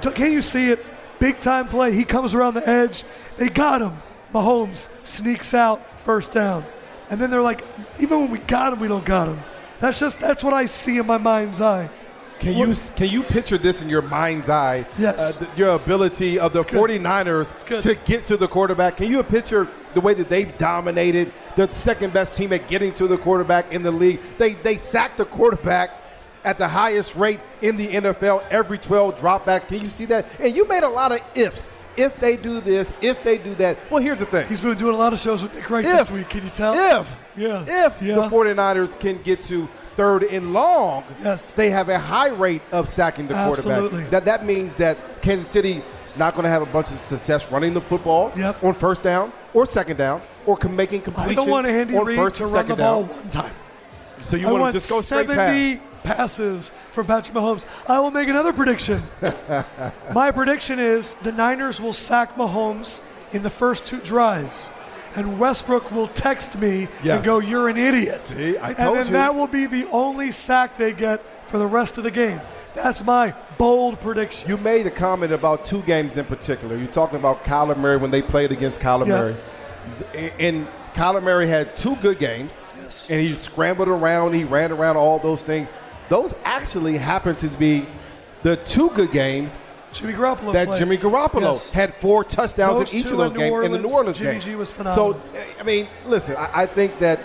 can't 0.00 0.32
you 0.32 0.42
see 0.42 0.70
it? 0.70 0.84
Big 1.18 1.40
time 1.40 1.68
play. 1.68 1.92
He 1.92 2.04
comes 2.04 2.34
around 2.34 2.54
the 2.54 2.68
edge. 2.68 3.04
They 3.36 3.48
got 3.48 3.82
him. 3.82 3.96
Mahomes 4.32 4.88
sneaks 5.06 5.52
out 5.52 6.00
first 6.00 6.32
down, 6.32 6.64
and 7.10 7.20
then 7.20 7.30
they're 7.30 7.42
like, 7.42 7.64
even 8.00 8.20
when 8.20 8.30
we 8.30 8.38
got 8.38 8.72
him, 8.72 8.80
we 8.80 8.88
don't 8.88 9.04
got 9.04 9.28
him. 9.28 9.40
That's 9.82 9.98
just 9.98 10.20
that's 10.20 10.44
what 10.44 10.54
I 10.54 10.66
see 10.66 10.98
in 10.98 11.06
my 11.06 11.18
mind's 11.18 11.60
eye. 11.60 11.90
Can 12.38 12.56
you 12.56 12.72
can 12.94 13.08
you 13.08 13.24
picture 13.24 13.58
this 13.58 13.82
in 13.82 13.88
your 13.88 14.00
mind's 14.02 14.48
eye? 14.48 14.86
Yes. 14.96 15.42
Uh, 15.42 15.46
your 15.56 15.70
ability 15.70 16.38
of 16.38 16.52
the 16.52 16.62
good. 16.62 16.88
49ers 16.88 17.66
good. 17.66 17.82
to 17.82 17.96
get 17.96 18.24
to 18.26 18.36
the 18.36 18.46
quarterback. 18.46 18.98
Can 18.98 19.10
you 19.10 19.20
picture 19.24 19.66
the 19.94 20.00
way 20.00 20.14
that 20.14 20.28
they've 20.28 20.56
dominated 20.56 21.32
the 21.56 21.68
second 21.72 22.12
best 22.12 22.32
team 22.34 22.52
at 22.52 22.68
getting 22.68 22.92
to 22.92 23.08
the 23.08 23.18
quarterback 23.18 23.72
in 23.72 23.82
the 23.82 23.90
league? 23.90 24.20
They 24.38 24.52
they 24.52 24.76
sacked 24.76 25.16
the 25.16 25.24
quarterback 25.24 25.90
at 26.44 26.58
the 26.58 26.68
highest 26.68 27.16
rate 27.16 27.40
in 27.60 27.76
the 27.76 27.88
NFL 27.88 28.44
every 28.50 28.78
12 28.78 29.18
dropbacks. 29.18 29.66
Can 29.66 29.80
you 29.80 29.90
see 29.90 30.04
that? 30.04 30.26
And 30.38 30.54
you 30.54 30.66
made 30.68 30.84
a 30.84 30.88
lot 30.88 31.10
of 31.10 31.20
ifs. 31.34 31.68
If 31.96 32.18
they 32.20 32.36
do 32.36 32.60
this, 32.60 32.94
if 33.02 33.22
they 33.22 33.38
do 33.38 33.54
that. 33.56 33.76
Well, 33.90 34.02
here's 34.02 34.18
the 34.18 34.26
thing. 34.26 34.46
He's 34.48 34.60
been 34.60 34.76
doing 34.76 34.94
a 34.94 34.98
lot 34.98 35.12
of 35.12 35.18
shows 35.18 35.42
with 35.42 35.54
Nick 35.54 35.68
Wright 35.68 35.84
if, 35.84 35.98
this 35.98 36.10
week. 36.10 36.28
Can 36.30 36.44
you 36.44 36.50
tell? 36.50 36.72
If, 37.00 37.22
Yeah. 37.36 37.64
if 37.66 38.00
Yeah. 38.02 38.14
the 38.16 38.28
49ers 38.28 38.98
can 38.98 39.20
get 39.22 39.42
to 39.44 39.68
third 39.96 40.22
and 40.24 40.54
long, 40.54 41.04
Yes. 41.22 41.50
they 41.52 41.68
have 41.70 41.88
a 41.90 41.98
high 41.98 42.28
rate 42.30 42.62
of 42.72 42.88
sacking 42.88 43.28
the 43.28 43.34
Absolutely. 43.34 43.88
quarterback. 43.90 44.10
That, 44.10 44.24
that 44.24 44.46
means 44.46 44.74
that 44.76 44.96
Kansas 45.20 45.48
City 45.48 45.82
is 46.06 46.16
not 46.16 46.34
going 46.34 46.44
to 46.44 46.50
have 46.50 46.62
a 46.62 46.66
bunch 46.66 46.90
of 46.90 46.98
success 46.98 47.50
running 47.52 47.74
the 47.74 47.80
football 47.82 48.32
Yep. 48.36 48.64
on 48.64 48.72
first 48.74 49.02
down 49.02 49.32
or 49.52 49.66
second 49.66 49.98
down 49.98 50.22
or 50.46 50.56
making 50.70 51.02
completions 51.02 51.32
I 51.32 51.40
don't 51.40 51.50
want 51.50 51.66
Andy 51.66 51.94
on 51.96 52.06
Reid 52.06 52.16
first 52.18 52.36
to 52.36 52.44
run 52.44 52.52
the 52.52 52.58
second 52.60 52.78
ball 52.78 53.02
down. 53.04 53.16
one 53.16 53.30
time. 53.30 53.52
So 54.22 54.36
you 54.36 54.48
I 54.48 54.50
want 54.50 54.62
want 54.62 54.72
to 54.74 54.78
just 54.80 54.90
go 54.90 55.00
straight 55.02 55.26
70 55.28 55.76
pass. 55.76 55.86
Passes 56.04 56.70
from 56.92 57.06
Patrick 57.06 57.36
Mahomes. 57.36 57.64
I 57.86 58.00
will 58.00 58.10
make 58.10 58.28
another 58.28 58.52
prediction. 58.52 59.02
My 60.14 60.30
prediction 60.30 60.78
is 60.78 61.14
the 61.14 61.32
Niners 61.32 61.80
will 61.80 61.92
sack 61.92 62.36
Mahomes 62.36 63.02
in 63.32 63.42
the 63.42 63.50
first 63.50 63.86
two 63.86 63.98
drives. 64.00 64.70
And 65.14 65.38
Westbrook 65.38 65.92
will 65.92 66.08
text 66.08 66.58
me 66.58 66.88
and 67.04 67.22
go, 67.22 67.38
You're 67.38 67.68
an 67.68 67.76
idiot. 67.76 68.18
See, 68.20 68.56
I 68.56 68.70
and 68.70 68.76
then 68.96 69.06
you. 69.06 69.12
that 69.12 69.34
will 69.34 69.46
be 69.46 69.66
the 69.66 69.86
only 69.90 70.30
sack 70.32 70.78
they 70.78 70.92
get 70.92 71.22
for 71.46 71.58
the 71.58 71.66
rest 71.66 71.98
of 71.98 72.04
the 72.04 72.10
game. 72.10 72.40
That's 72.74 73.04
my 73.04 73.34
bold 73.58 74.00
prediction. 74.00 74.48
You 74.48 74.56
made 74.56 74.86
a 74.86 74.90
comment 74.90 75.30
about 75.32 75.66
two 75.66 75.82
games 75.82 76.16
in 76.16 76.24
particular. 76.24 76.78
You're 76.78 76.86
talking 76.86 77.18
about 77.18 77.44
Kyler 77.44 77.76
Murray 77.76 77.98
when 77.98 78.10
they 78.10 78.22
played 78.22 78.52
against 78.52 78.80
Kyler 78.80 79.06
Yeah. 79.06 79.34
Murray. 80.14 80.32
And 80.40 80.66
Kyler 80.94 81.22
Murray 81.22 81.46
had 81.46 81.76
two 81.76 81.96
good 81.96 82.18
games. 82.18 82.58
Yes. 82.78 83.06
And 83.10 83.20
he 83.20 83.34
scrambled 83.34 83.88
around, 83.88 84.32
he 84.32 84.44
ran 84.44 84.72
around, 84.72 84.96
all 84.96 85.18
those 85.18 85.42
things. 85.44 85.68
Those 86.08 86.34
actually 86.44 86.96
happened 86.98 87.38
to 87.38 87.48
be 87.48 87.86
the 88.42 88.56
two 88.56 88.90
good 88.90 89.12
games 89.12 89.56
Jimmy 89.92 90.14
Garoppolo 90.14 90.52
that 90.54 90.66
played. 90.68 90.78
Jimmy 90.78 90.96
Garoppolo 90.98 91.40
Yes. 91.42 91.70
had 91.70 91.94
four 91.94 92.24
touchdowns 92.24 92.78
Those 92.78 92.92
in 92.92 92.98
each 93.00 93.06
of 93.10 93.18
those 93.18 93.34
games 93.34 93.64
in 93.66 93.72
the 93.72 93.78
New 93.78 93.84
Orleans, 93.88 93.92
Orleans 93.94 94.18
Jimmy 94.18 94.30
game. 94.32 94.40
G 94.40 94.54
was 94.54 94.70
phenomenal. 94.72 95.14
So, 95.14 95.40
I 95.60 95.62
mean, 95.64 95.86
listen, 96.06 96.34
I, 96.36 96.62
I 96.62 96.66
think 96.66 96.98
that 97.00 97.20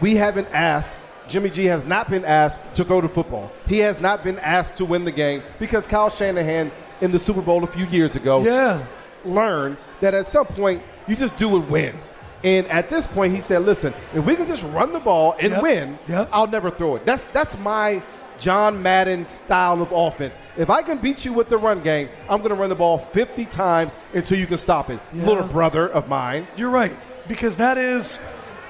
we 0.00 0.14
haven't 0.16 0.48
asked. 0.52 0.96
Jimmy 1.28 1.50
G 1.50 1.64
has 1.66 1.84
not 1.84 2.08
been 2.10 2.24
asked 2.24 2.58
to 2.76 2.84
throw 2.84 3.00
the 3.00 3.08
football. 3.08 3.50
He 3.66 3.78
has 3.78 4.00
not 4.00 4.22
been 4.22 4.38
asked 4.38 4.76
to 4.76 4.84
win 4.84 5.04
the 5.04 5.10
game 5.12 5.42
because 5.58 5.86
Kyle 5.86 6.10
Shanahan 6.10 6.70
in 7.00 7.10
the 7.10 7.18
Super 7.18 7.40
Bowl 7.42 7.64
a 7.64 7.66
few 7.66 7.86
years 7.86 8.14
ago 8.16 8.40
Yeah. 8.44 8.84
learned 9.24 9.76
that 10.00 10.14
at 10.14 10.28
some 10.28 10.46
point 10.46 10.82
you 11.08 11.16
just 11.16 11.36
do 11.36 11.48
what 11.48 11.68
wins. 11.68 12.12
And 12.44 12.66
at 12.68 12.88
this 12.90 13.06
point, 13.06 13.34
he 13.34 13.40
said, 13.40 13.62
"Listen, 13.64 13.94
if 14.14 14.24
we 14.24 14.34
can 14.36 14.46
just 14.48 14.64
run 14.64 14.92
the 14.92 14.98
ball 15.00 15.34
and 15.40 15.52
Yep. 15.52 15.62
win, 15.62 15.98
Yep. 16.08 16.28
I'll 16.32 16.46
never 16.48 16.70
throw 16.70 16.96
it." 16.96 17.06
That's 17.06 17.24
that's 17.26 17.56
my 17.58 18.02
John 18.42 18.82
Madden 18.82 19.28
style 19.28 19.80
of 19.80 19.92
offense. 19.92 20.36
If 20.56 20.68
I 20.68 20.82
can 20.82 20.98
beat 20.98 21.24
you 21.24 21.32
with 21.32 21.48
the 21.48 21.56
run 21.56 21.80
game, 21.80 22.08
I'm 22.28 22.38
going 22.38 22.48
to 22.50 22.56
run 22.56 22.70
the 22.70 22.74
ball 22.74 22.98
50 22.98 23.44
times 23.46 23.94
until 24.12 24.36
you 24.36 24.48
can 24.48 24.56
stop 24.56 24.90
it. 24.90 24.98
Yeah. 25.12 25.26
Little 25.26 25.46
brother 25.46 25.88
of 25.88 26.08
mine. 26.08 26.48
You're 26.56 26.70
right. 26.70 26.92
Because 27.28 27.56
that 27.58 27.78
is 27.78 28.18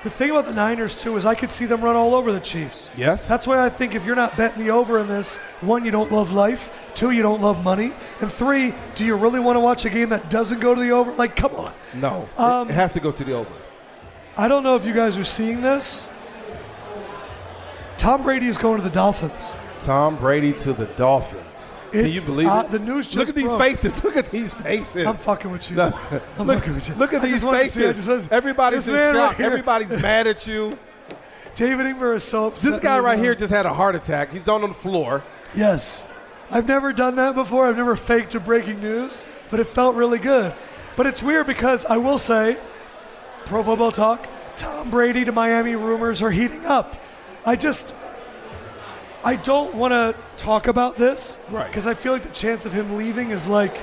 the 0.04 0.10
thing 0.10 0.30
about 0.30 0.44
the 0.44 0.52
Niners 0.52 1.00
too 1.00 1.16
is 1.16 1.24
I 1.24 1.34
could 1.34 1.50
see 1.50 1.64
them 1.64 1.80
run 1.80 1.96
all 1.96 2.14
over 2.14 2.32
the 2.34 2.40
Chiefs. 2.40 2.90
Yes. 2.98 3.26
That's 3.26 3.46
why 3.46 3.64
I 3.64 3.70
think 3.70 3.94
if 3.94 4.04
you're 4.04 4.14
not 4.14 4.36
betting 4.36 4.62
the 4.62 4.70
over 4.72 4.98
in 4.98 5.08
this, 5.08 5.36
one, 5.62 5.86
you 5.86 5.90
don't 5.90 6.12
love 6.12 6.32
life. 6.32 6.68
Two, 6.94 7.10
you 7.12 7.22
don't 7.22 7.40
love 7.40 7.64
money. 7.64 7.92
And 8.20 8.30
three, 8.30 8.74
do 8.94 9.06
you 9.06 9.16
really 9.16 9.40
want 9.40 9.56
to 9.56 9.60
watch 9.60 9.86
a 9.86 9.90
game 9.90 10.10
that 10.10 10.28
doesn't 10.28 10.60
go 10.60 10.74
to 10.74 10.80
the 10.82 10.90
over? 10.90 11.12
Like, 11.12 11.34
come 11.34 11.54
on. 11.54 11.72
No, 11.94 12.28
Um, 12.36 12.68
it 12.68 12.74
has 12.74 12.92
to 12.92 13.00
go 13.00 13.10
to 13.10 13.24
the 13.24 13.32
over. 13.32 13.50
I 14.36 14.48
don't 14.48 14.64
know 14.64 14.76
if 14.76 14.84
you 14.84 14.92
guys 14.92 15.16
are 15.16 15.24
seeing 15.24 15.62
this. 15.62 16.10
Tom 17.96 18.22
Brady 18.22 18.48
is 18.48 18.58
going 18.58 18.76
to 18.76 18.82
the 18.82 18.90
Dolphins. 18.90 19.56
Tom 19.84 20.16
Brady 20.16 20.52
to 20.52 20.72
the 20.72 20.86
Dolphins. 20.86 21.76
It- 21.92 22.02
Can 22.04 22.10
you 22.12 22.22
believe 22.22 22.48
uh, 22.48 22.62
it? 22.66 22.70
the 22.70 22.78
news 22.78 23.06
just 23.06 23.16
Look 23.18 23.28
at 23.28 23.34
these 23.34 23.54
faces. 23.56 24.02
Look 24.04 24.16
at 24.16 24.30
these 24.30 24.54
faces. 24.54 25.06
I'm 25.06 25.14
fucking 25.14 25.50
with 25.50 25.68
you. 25.70 25.76
No. 25.76 25.92
I'm 26.38 26.46
look, 26.46 26.58
fucking 26.60 26.74
with 26.74 26.88
you. 26.88 26.94
look 26.94 27.12
at 27.12 27.20
I 27.20 27.24
these 27.24 27.34
just 27.34 27.44
wanted 27.44 27.64
to 27.64 27.68
see- 27.68 27.80
faces. 27.80 27.96
just 27.96 28.08
wanted 28.08 28.28
to- 28.28 28.34
Everybody's 28.34 28.86
This 28.86 28.88
in 28.88 28.94
man 28.94 29.14
right 29.14 29.40
Everybody's 29.40 30.02
mad 30.02 30.26
at 30.26 30.46
you. 30.46 30.78
David 31.54 31.84
Ingber 31.86 32.14
is 32.14 32.24
so 32.24 32.46
upset. 32.46 32.70
This 32.72 32.80
guy 32.80 32.96
right 32.98 33.04
right 33.04 33.18
here 33.18 33.34
just 33.34 33.52
had 33.52 33.66
a 33.66 33.74
heart 33.74 33.94
attack. 33.94 34.32
He's 34.32 34.42
down 34.42 34.62
on 34.62 34.70
the 34.70 34.74
floor. 34.74 35.22
Yes. 35.54 36.08
I've 36.50 36.66
never 36.66 36.92
done 36.94 37.16
that 37.16 37.34
before. 37.34 37.66
I've 37.66 37.76
never 37.76 37.94
faked 37.96 38.34
a 38.34 38.40
breaking 38.40 38.80
news, 38.80 39.26
but 39.50 39.60
it 39.60 39.66
felt 39.66 39.94
really 39.94 40.18
good. 40.18 40.54
But 40.96 41.06
it's 41.06 41.22
weird 41.22 41.46
because 41.46 41.84
I 41.86 41.98
will 41.98 42.18
say, 42.18 42.56
Pro 43.46 43.62
Football 43.62 43.90
Talk, 43.92 44.26
Tom 44.56 44.90
Brady 44.90 45.24
to 45.26 45.32
Miami 45.32 45.76
rumors 45.76 46.22
are 46.22 46.30
heating 46.30 46.64
up. 46.64 46.96
I 47.44 47.56
just, 47.56 47.96
I 49.24 49.36
don't 49.36 49.74
want 49.74 49.92
to 49.92 50.16
talk 50.36 50.66
about 50.66 50.96
this. 50.96 51.44
Right. 51.50 51.66
Because 51.66 51.86
I 51.86 51.94
feel 51.94 52.12
like 52.12 52.22
the 52.22 52.34
chance 52.34 52.66
of 52.66 52.72
him 52.72 52.96
leaving 52.96 53.30
is 53.30 53.46
like 53.46 53.78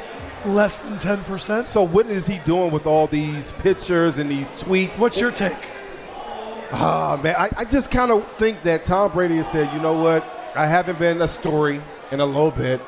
less 0.45 0.79
than 0.79 0.97
10%. 0.97 1.63
So 1.63 1.83
what 1.83 2.07
is 2.07 2.27
he 2.27 2.39
doing 2.39 2.71
with 2.71 2.85
all 2.85 3.07
these 3.07 3.51
pictures 3.51 4.17
and 4.17 4.29
these 4.29 4.49
tweets? 4.51 4.97
What's 4.97 5.19
your 5.19 5.31
take? 5.31 5.57
Oh, 6.71 7.19
man, 7.23 7.35
I, 7.37 7.49
I 7.57 7.65
just 7.65 7.89
kind 7.89 8.11
of 8.11 8.29
think 8.37 8.61
that 8.63 8.85
Tom 8.85 9.11
Brady 9.11 9.37
has 9.37 9.51
said, 9.51 9.73
you 9.73 9.81
know 9.81 9.97
what? 9.97 10.23
I 10.55 10.67
haven't 10.67 10.99
been 10.99 11.21
a 11.21 11.27
story 11.27 11.81
in 12.11 12.19
a 12.19 12.25
little 12.25 12.51
bit. 12.51 12.81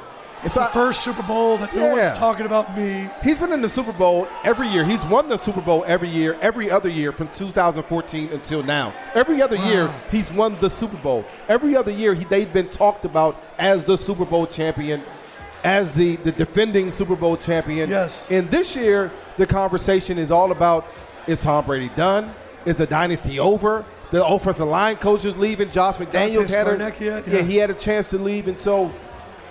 It's 0.44 0.56
So 0.56 0.62
the 0.62 0.68
first 0.68 1.02
Super 1.04 1.22
Bowl 1.24 1.58
that 1.58 1.76
no 1.76 1.86
Yeah. 1.96 2.06
one's 2.08 2.18
talking 2.18 2.46
about 2.46 2.76
me. 2.76 3.10
He's 3.24 3.38
been 3.38 3.52
in 3.54 3.62
the 3.62 3.70
Super 3.70 3.92
Bowl 3.92 4.28
every 4.44 4.68
year. 4.68 4.84
He's 4.84 5.06
won 5.06 5.28
the 5.28 5.38
Super 5.38 5.62
Bowl 5.62 5.84
every 5.86 6.08
year, 6.10 6.36
every 6.42 6.72
other 6.72 6.90
year 6.90 7.12
from 7.12 7.28
2014 7.30 8.30
until 8.32 8.64
now. 8.64 8.94
Every 9.14 9.42
other 9.42 9.56
year, 9.56 9.94
he's 10.10 10.32
won 10.32 10.58
the 10.60 10.70
Super 10.70 10.98
Bowl. 10.98 11.26
Every 11.48 11.76
other 11.76 11.92
year, 11.92 12.14
he, 12.14 12.24
they've 12.26 12.52
been 12.52 12.70
talked 12.70 13.06
about 13.06 13.42
as 13.60 13.86
the 13.86 13.98
Super 13.98 14.26
Bowl 14.26 14.48
champion, 14.48 15.04
as 15.64 15.94
the, 15.94 16.16
the 16.18 16.32
defending 16.32 16.90
Super 16.92 17.16
Bowl 17.16 17.38
champion. 17.38 17.90
Yes. 17.90 18.26
And 18.32 18.50
this 18.50 18.76
year, 18.76 19.12
the 19.38 19.46
conversation 19.46 20.18
is 20.18 20.32
all 20.32 20.52
about 20.52 20.88
is 21.28 21.44
Tom 21.44 21.66
Brady 21.66 21.90
done? 21.96 22.34
Is 22.66 22.78
the 22.78 22.88
dynasty 22.88 23.40
over? 23.40 23.86
The 24.12 24.26
offensive 24.26 24.68
line 24.68 24.98
coach 24.98 25.24
is 25.24 25.38
leaving. 25.38 25.70
Josh 25.72 25.96
McDaniels 25.96 26.54
had 26.54 26.68
a, 26.68 26.94
yeah, 27.04 27.22
yeah. 27.26 27.42
he 27.44 27.58
had 27.58 27.70
a 27.70 27.74
chance 27.74 28.10
to 28.10 28.18
leave, 28.18 28.48
and 28.48 28.60
so 28.60 28.92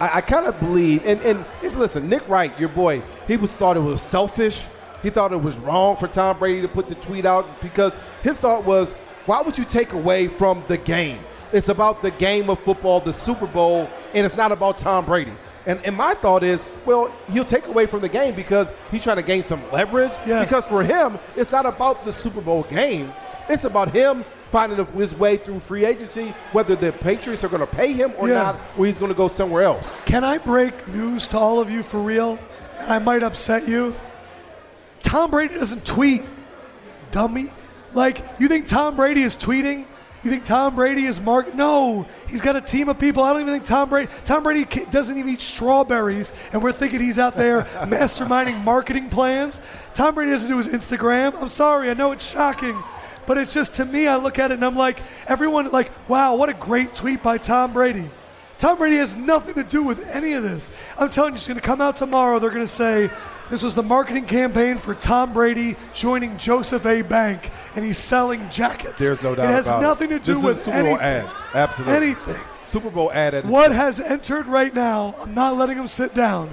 I, 0.00 0.16
I 0.16 0.20
kind 0.20 0.46
of 0.46 0.58
believe. 0.58 1.04
And, 1.04 1.20
and 1.20 1.44
and 1.62 1.76
listen, 1.76 2.08
Nick 2.08 2.28
Wright, 2.28 2.58
your 2.58 2.70
boy, 2.70 3.02
he 3.28 3.36
was 3.36 3.56
thought 3.56 3.76
it 3.76 3.80
was 3.80 4.02
selfish. 4.02 4.66
He 5.02 5.10
thought 5.10 5.32
it 5.32 5.42
was 5.42 5.58
wrong 5.58 5.96
for 5.96 6.08
Tom 6.08 6.38
Brady 6.38 6.62
to 6.62 6.68
put 6.68 6.88
the 6.88 6.94
tweet 6.96 7.24
out 7.24 7.60
because 7.62 7.98
his 8.22 8.38
thought 8.38 8.64
was, 8.64 8.92
why 9.26 9.40
would 9.40 9.56
you 9.56 9.64
take 9.64 9.92
away 9.92 10.28
from 10.28 10.62
the 10.68 10.76
game? 10.76 11.20
It's 11.52 11.68
about 11.68 12.02
the 12.02 12.10
game 12.12 12.50
of 12.50 12.58
football, 12.60 13.00
the 13.00 13.12
Super 13.12 13.46
Bowl, 13.46 13.88
and 14.14 14.26
it's 14.26 14.36
not 14.36 14.52
about 14.52 14.78
Tom 14.78 15.04
Brady. 15.04 15.32
And, 15.66 15.84
and 15.84 15.96
my 15.96 16.14
thought 16.14 16.42
is, 16.42 16.64
well, 16.84 17.12
he'll 17.30 17.44
take 17.44 17.66
away 17.66 17.86
from 17.86 18.00
the 18.00 18.08
game 18.08 18.34
because 18.34 18.72
he's 18.90 19.02
trying 19.02 19.16
to 19.16 19.22
gain 19.22 19.42
some 19.42 19.62
leverage. 19.70 20.12
Yes. 20.26 20.44
Because 20.44 20.66
for 20.66 20.82
him, 20.82 21.18
it's 21.36 21.50
not 21.50 21.66
about 21.66 22.04
the 22.04 22.12
Super 22.12 22.40
Bowl 22.40 22.62
game. 22.64 23.12
It's 23.48 23.64
about 23.64 23.94
him 23.94 24.24
finding 24.50 24.84
his 24.86 25.14
way 25.14 25.36
through 25.36 25.60
free 25.60 25.84
agency, 25.84 26.34
whether 26.52 26.74
the 26.76 26.92
Patriots 26.92 27.44
are 27.44 27.48
going 27.48 27.60
to 27.60 27.66
pay 27.66 27.92
him 27.92 28.12
or 28.18 28.28
Yeah. 28.28 28.34
not, 28.34 28.60
or 28.76 28.86
he's 28.86 28.98
going 28.98 29.10
to 29.10 29.16
go 29.16 29.28
somewhere 29.28 29.62
else. 29.62 29.94
Can 30.04 30.24
I 30.24 30.38
break 30.38 30.86
news 30.88 31.26
to 31.28 31.38
all 31.38 31.60
of 31.60 31.70
you 31.70 31.82
for 31.82 32.00
real? 32.00 32.38
And 32.80 32.92
I 32.92 32.98
might 32.98 33.22
upset 33.22 33.68
you. 33.68 33.94
Tom 35.02 35.30
Brady 35.30 35.54
doesn't 35.54 35.84
tweet, 35.84 36.22
dummy. 37.10 37.50
Like, 37.94 38.24
you 38.38 38.48
think 38.48 38.66
Tom 38.66 38.96
Brady 38.96 39.22
is 39.22 39.36
tweeting? 39.36 39.84
You 40.22 40.30
think 40.30 40.44
Tom 40.44 40.76
Brady 40.76 41.06
is 41.06 41.18
Mark? 41.18 41.54
No, 41.54 42.06
he's 42.28 42.42
got 42.42 42.54
a 42.54 42.60
team 42.60 42.90
of 42.90 42.98
people. 42.98 43.22
I 43.22 43.32
don't 43.32 43.40
even 43.40 43.54
think 43.54 43.64
Tom 43.64 43.88
Brady. 43.88 44.12
Tom 44.24 44.42
Brady 44.42 44.64
doesn't 44.90 45.16
even 45.16 45.32
eat 45.32 45.40
strawberries, 45.40 46.34
and 46.52 46.62
we're 46.62 46.72
thinking 46.72 47.00
he's 47.00 47.18
out 47.18 47.36
there 47.36 47.62
masterminding 47.88 48.62
marketing 48.62 49.08
plans. 49.08 49.62
Tom 49.94 50.14
Brady 50.14 50.32
doesn't 50.32 50.50
do 50.50 50.58
his 50.58 50.68
Instagram. 50.68 51.40
I'm 51.40 51.48
sorry, 51.48 51.88
I 51.90 51.94
know 51.94 52.12
it's 52.12 52.30
shocking, 52.30 52.76
but 53.26 53.38
it's 53.38 53.52
just 53.54 53.74
to 53.74 53.84
me. 53.84 54.06
I 54.06 54.16
look 54.16 54.38
at 54.38 54.50
it 54.50 54.54
and 54.54 54.64
I'm 54.64 54.76
like, 54.76 55.00
everyone 55.26 55.70
like, 55.70 55.90
wow, 56.08 56.34
what 56.36 56.48
a 56.48 56.54
great 56.54 56.94
tweet 56.94 57.22
by 57.22 57.38
Tom 57.38 57.72
Brady. 57.72 58.10
Tom 58.58 58.76
Brady 58.76 58.96
has 58.96 59.16
nothing 59.16 59.54
to 59.54 59.64
do 59.64 59.82
with 59.82 60.06
any 60.14 60.34
of 60.34 60.42
this. 60.42 60.70
I'm 60.98 61.08
telling 61.08 61.32
you, 61.32 61.36
it's 61.36 61.46
going 61.48 61.58
to 61.58 61.66
come 61.66 61.80
out 61.80 61.96
tomorrow. 61.96 62.38
They're 62.38 62.50
going 62.50 62.60
to 62.60 62.68
say 62.68 63.08
this 63.48 63.62
was 63.62 63.74
the 63.74 63.82
marketing 63.82 64.26
campaign 64.26 64.76
for 64.76 64.94
Tom 64.94 65.32
Brady 65.32 65.76
joining 65.94 66.36
Joseph 66.36 66.84
A. 66.84 67.00
Bank, 67.00 67.50
and 67.74 67.82
he's 67.84 67.96
selling 67.96 68.50
jackets. 68.50 68.98
There's 69.00 69.22
no 69.22 69.34
doubt 69.34 69.46
It 69.46 69.52
has 69.52 69.66
about 69.66 69.80
nothing 69.80 70.10
it. 70.12 70.18
to 70.22 70.32
do 70.32 70.32
This 70.34 70.38
is 70.40 70.44
with 70.44 70.56
a 70.56 70.60
Super 70.60 70.82
Bowl 70.82 70.98
anything. 71.00 71.30
ad. 71.30 71.30
Absolutely. 71.54 71.94
Anything. 71.96 72.42
Super 72.64 72.90
Bowl 72.90 73.10
ad. 73.12 73.32
at 73.34 73.46
What 73.46 73.72
has 73.72 73.98
entered 73.98 74.46
right 74.46 74.74
now, 74.74 75.14
I'm 75.22 75.34
not 75.34 75.56
letting 75.56 75.78
him 75.78 75.88
sit 75.88 76.14
down. 76.14 76.50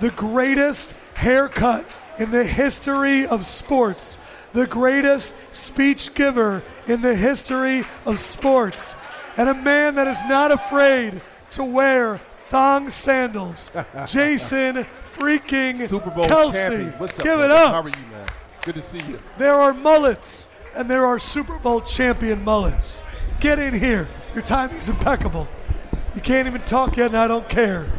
The 0.00 0.10
greatest 0.10 0.94
haircut 1.14 1.88
in 2.18 2.32
the 2.32 2.42
history 2.44 3.24
of 3.24 3.46
sports. 3.46 4.18
The 4.56 4.66
greatest 4.66 5.34
speech 5.54 6.14
giver 6.14 6.62
in 6.88 7.02
the 7.02 7.14
history 7.14 7.84
of 8.06 8.18
sports. 8.18 8.96
And 9.36 9.50
a 9.50 9.54
man 9.54 9.96
that 9.96 10.06
is 10.06 10.24
not 10.24 10.50
afraid 10.50 11.20
to 11.50 11.62
wear 11.62 12.16
thong 12.48 12.88
sandals. 12.88 13.70
Jason 14.06 14.86
freaking 15.12 15.86
Super 15.86 16.08
Bowl 16.08 16.26
Kelce. 16.26 16.54
champion? 16.54 16.92
What's 16.92 17.18
up? 17.18 17.24
Give 17.26 17.38
it 17.40 17.50
up. 17.50 17.70
How 17.70 17.82
are 17.82 17.88
you, 17.90 18.06
man? 18.10 18.26
Good 18.62 18.76
to 18.76 18.80
see 18.80 19.00
you. 19.06 19.18
There 19.36 19.52
are 19.52 19.74
mullets, 19.74 20.48
and 20.74 20.88
there 20.88 21.04
are 21.04 21.18
Super 21.18 21.58
Bowl 21.58 21.82
champion 21.82 22.42
mullets. 22.42 23.02
Get 23.40 23.58
in 23.58 23.74
here. 23.74 24.08
Your 24.32 24.42
timing's 24.42 24.88
impeccable. 24.88 25.48
You 26.14 26.22
can't 26.22 26.48
even 26.48 26.62
talk 26.62 26.96
yet, 26.96 27.08
and 27.08 27.18
I 27.18 27.28
don't 27.28 27.46
care. 27.46 27.92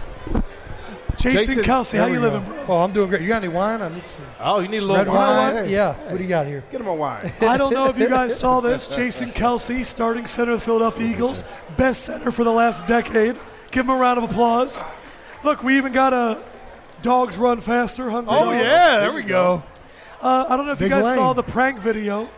Jason, 1.18 1.56
Jason, 1.56 1.64
Kelce, 1.64 1.98
how 1.98 2.06
There 2.06 2.14
you 2.14 2.20
living, 2.20 2.44
bro? 2.44 2.66
Oh, 2.68 2.78
I'm 2.84 2.92
doing 2.92 3.10
great. 3.10 3.22
You 3.24 3.28
got 3.28 3.44
any 3.44 3.52
wine? 3.52 3.82
I 3.82 3.90
need 3.90 4.06
some 4.06 4.26
Oh, 4.40 4.60
you 4.60 4.68
need 4.68 4.78
a 4.78 4.82
little 4.82 4.98
red 4.98 5.08
wine. 5.08 5.54
wine. 5.56 5.66
Hey, 5.66 5.72
Yeah. 5.72 5.94
hey, 5.94 6.04
What 6.10 6.18
do 6.18 6.24
you 6.24 6.30
got 6.30 6.46
here? 6.48 6.64
Get 6.72 6.80
him 6.82 6.88
a 6.88 6.94
wine. 6.96 7.32
I 7.42 7.58
don't 7.58 7.74
know 7.74 7.88
if 7.90 7.98
you 7.98 8.08
guys 8.08 8.38
saw 8.38 8.60
this. 8.62 8.88
Jason 8.88 9.32
Kelce, 9.32 9.84
starting 9.86 10.28
center 10.28 10.52
of 10.54 10.60
the 10.60 10.66
Philadelphia 10.66 11.08
Eagles, 11.08 11.44
best 11.76 12.04
center 12.04 12.32
for 12.32 12.44
the 12.44 12.52
last 12.52 12.86
decade. 12.88 13.36
Give 13.72 13.86
him 13.86 13.90
a 13.90 13.98
round 13.98 14.18
of 14.20 14.30
applause. 14.30 14.84
Look, 15.44 15.64
we 15.64 15.78
even 15.78 15.92
got 15.92 16.14
a 16.14 16.40
dogs 17.02 17.38
run 17.38 17.62
faster. 17.62 18.10
Hungry 18.10 18.34
Oh 18.36 18.46
Dogs. 18.52 18.60
yeah, 18.60 19.00
there 19.00 19.12
we 19.14 19.24
go. 19.24 19.64
Uh, 20.22 20.46
I 20.50 20.56
don't 20.58 20.66
know 20.66 20.72
if 20.74 20.80
Big 20.80 20.90
you 20.90 20.96
guys 20.96 21.06
lane. 21.06 21.16
saw 21.16 21.34
the 21.34 21.44
prank 21.44 21.80
video. 21.80 22.30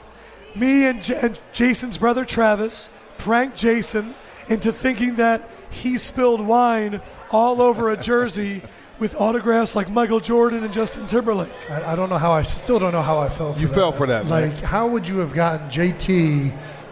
Me 0.56 0.86
and, 0.86 1.02
J- 1.04 1.20
and 1.22 1.40
Jason's 1.54 1.98
brother 1.98 2.26
Travis 2.26 2.90
pranked 3.18 3.56
Jason 3.58 4.16
into 4.48 4.72
thinking 4.72 5.16
that 5.16 5.48
he 5.70 5.98
spilled 5.98 6.42
wine 6.42 7.02
all 7.32 7.62
over 7.62 7.90
a 7.92 7.98
jersey 7.98 8.62
with 9.00 9.16
autographs 9.20 9.76
like 9.76 9.90
Michael 9.90 10.20
Jordan 10.20 10.64
and 10.64 10.74
Justin 10.74 11.08
Timberlake. 11.08 11.52
I, 11.70 11.94
I 11.94 11.96
don't 11.96 12.10
know 12.10 12.18
how 12.18 12.32
I 12.32 12.42
still 12.44 12.80
don't 12.80 12.92
know 12.92 13.02
how 13.02 13.18
I 13.20 13.30
fell. 13.30 13.54
For 13.54 13.60
You 13.62 13.68
that. 13.68 13.74
fell 13.74 13.92
for 13.92 14.08
that, 14.08 14.26
man. 14.26 14.50
Like, 14.52 14.60
how 14.62 14.88
would 14.88 15.08
you 15.08 15.20
have 15.20 15.34
gotten 15.34 15.70
JT, 15.70 16.52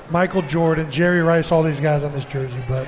Michael 0.10 0.42
Jordan, 0.44 0.90
Jerry 0.90 1.22
Rice, 1.22 1.52
all 1.52 1.64
these 1.64 1.82
guys 1.82 2.04
on 2.04 2.14
this 2.14 2.26
jersey? 2.26 2.64
But 2.68 2.88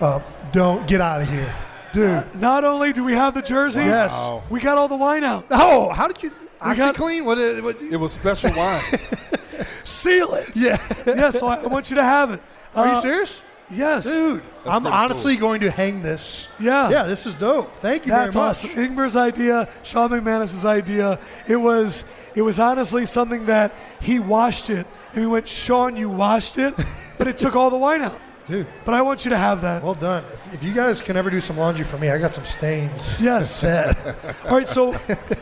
uh, 0.00 0.20
don't 0.52 0.86
get 0.86 1.00
out 1.02 1.20
of 1.22 1.28
here, 1.28 1.54
dude. 1.92 2.34
Not 2.40 2.64
only 2.64 2.92
do 2.94 3.04
we 3.04 3.12
have 3.12 3.34
the 3.34 3.42
jersey, 3.42 3.82
Yes. 3.82 4.12
We 4.48 4.60
got 4.60 4.78
all 4.78 4.88
the 4.88 4.96
wine 4.96 5.24
out. 5.24 5.44
Oh, 5.50 5.90
how 5.90 6.08
did 6.08 6.22
you? 6.22 6.32
We 6.66 6.74
got- 6.76 6.94
clean. 6.94 7.26
What? 7.26 7.36
it- 7.36 7.62
what 7.62 7.80
It 7.82 7.96
was 7.98 8.12
special 8.12 8.50
wine. 8.56 8.82
Seal 9.82 10.34
it. 10.34 10.56
yeah. 10.56 10.78
yes, 11.06 11.38
so 11.38 11.46
I, 11.46 11.56
I 11.62 11.66
want 11.66 11.90
you 11.90 11.96
to 11.96 12.02
have 12.02 12.30
it. 12.30 12.42
Are 12.74 12.86
Uh, 12.88 12.94
you 12.96 13.02
serious, 13.02 13.42
Yes. 13.74 14.04
dude? 14.04 14.42
I'm 14.66 14.82
pretty 14.82 14.96
honestly 14.96 15.36
going 15.36 15.60
to 15.60 15.70
hang 15.70 16.02
this. 16.02 16.48
Yeah. 16.58 16.88
Yeah, 16.90 17.02
this 17.04 17.26
is 17.26 17.34
dope. 17.34 17.74
Thank 17.76 18.06
you 18.06 18.12
That's 18.12 18.34
very 18.34 18.44
much. 18.44 18.50
awesome. 18.50 18.70
Ingber's 18.70 19.16
idea, 19.16 19.68
Sean 19.82 20.10
McManus's 20.10 20.64
idea. 20.64 21.18
It 21.46 21.56
was 21.56 22.04
it 22.34 22.42
was 22.42 22.58
honestly 22.58 23.06
something 23.06 23.46
that 23.46 23.74
he 24.00 24.18
washed 24.18 24.70
it 24.70 24.86
and 25.12 25.24
we 25.24 25.30
went, 25.30 25.46
Sean, 25.46 25.96
you 25.96 26.10
washed 26.10 26.58
it, 26.58 26.74
but 27.18 27.26
it 27.26 27.36
took 27.36 27.54
all 27.56 27.70
the 27.70 27.76
wine 27.76 28.02
out. 28.02 28.20
Dude, 28.46 28.66
But 28.84 28.92
I 28.92 29.00
want 29.00 29.24
you 29.24 29.30
to 29.30 29.38
have 29.38 29.62
that. 29.62 29.82
well 29.82 29.94
done. 29.94 30.22
If, 30.34 30.54
if 30.54 30.62
you 30.62 30.74
guys 30.74 31.00
can 31.00 31.16
ever 31.16 31.30
do 31.30 31.40
some 31.40 31.56
laundry 31.56 31.84
for 31.84 31.96
me, 31.96 32.10
I 32.10 32.18
got 32.18 32.34
some 32.34 32.44
stains. 32.44 33.16
yes. 33.20 33.50
Set. 33.50 33.96
all 34.46 34.58
right, 34.58 34.68
so 34.68 34.94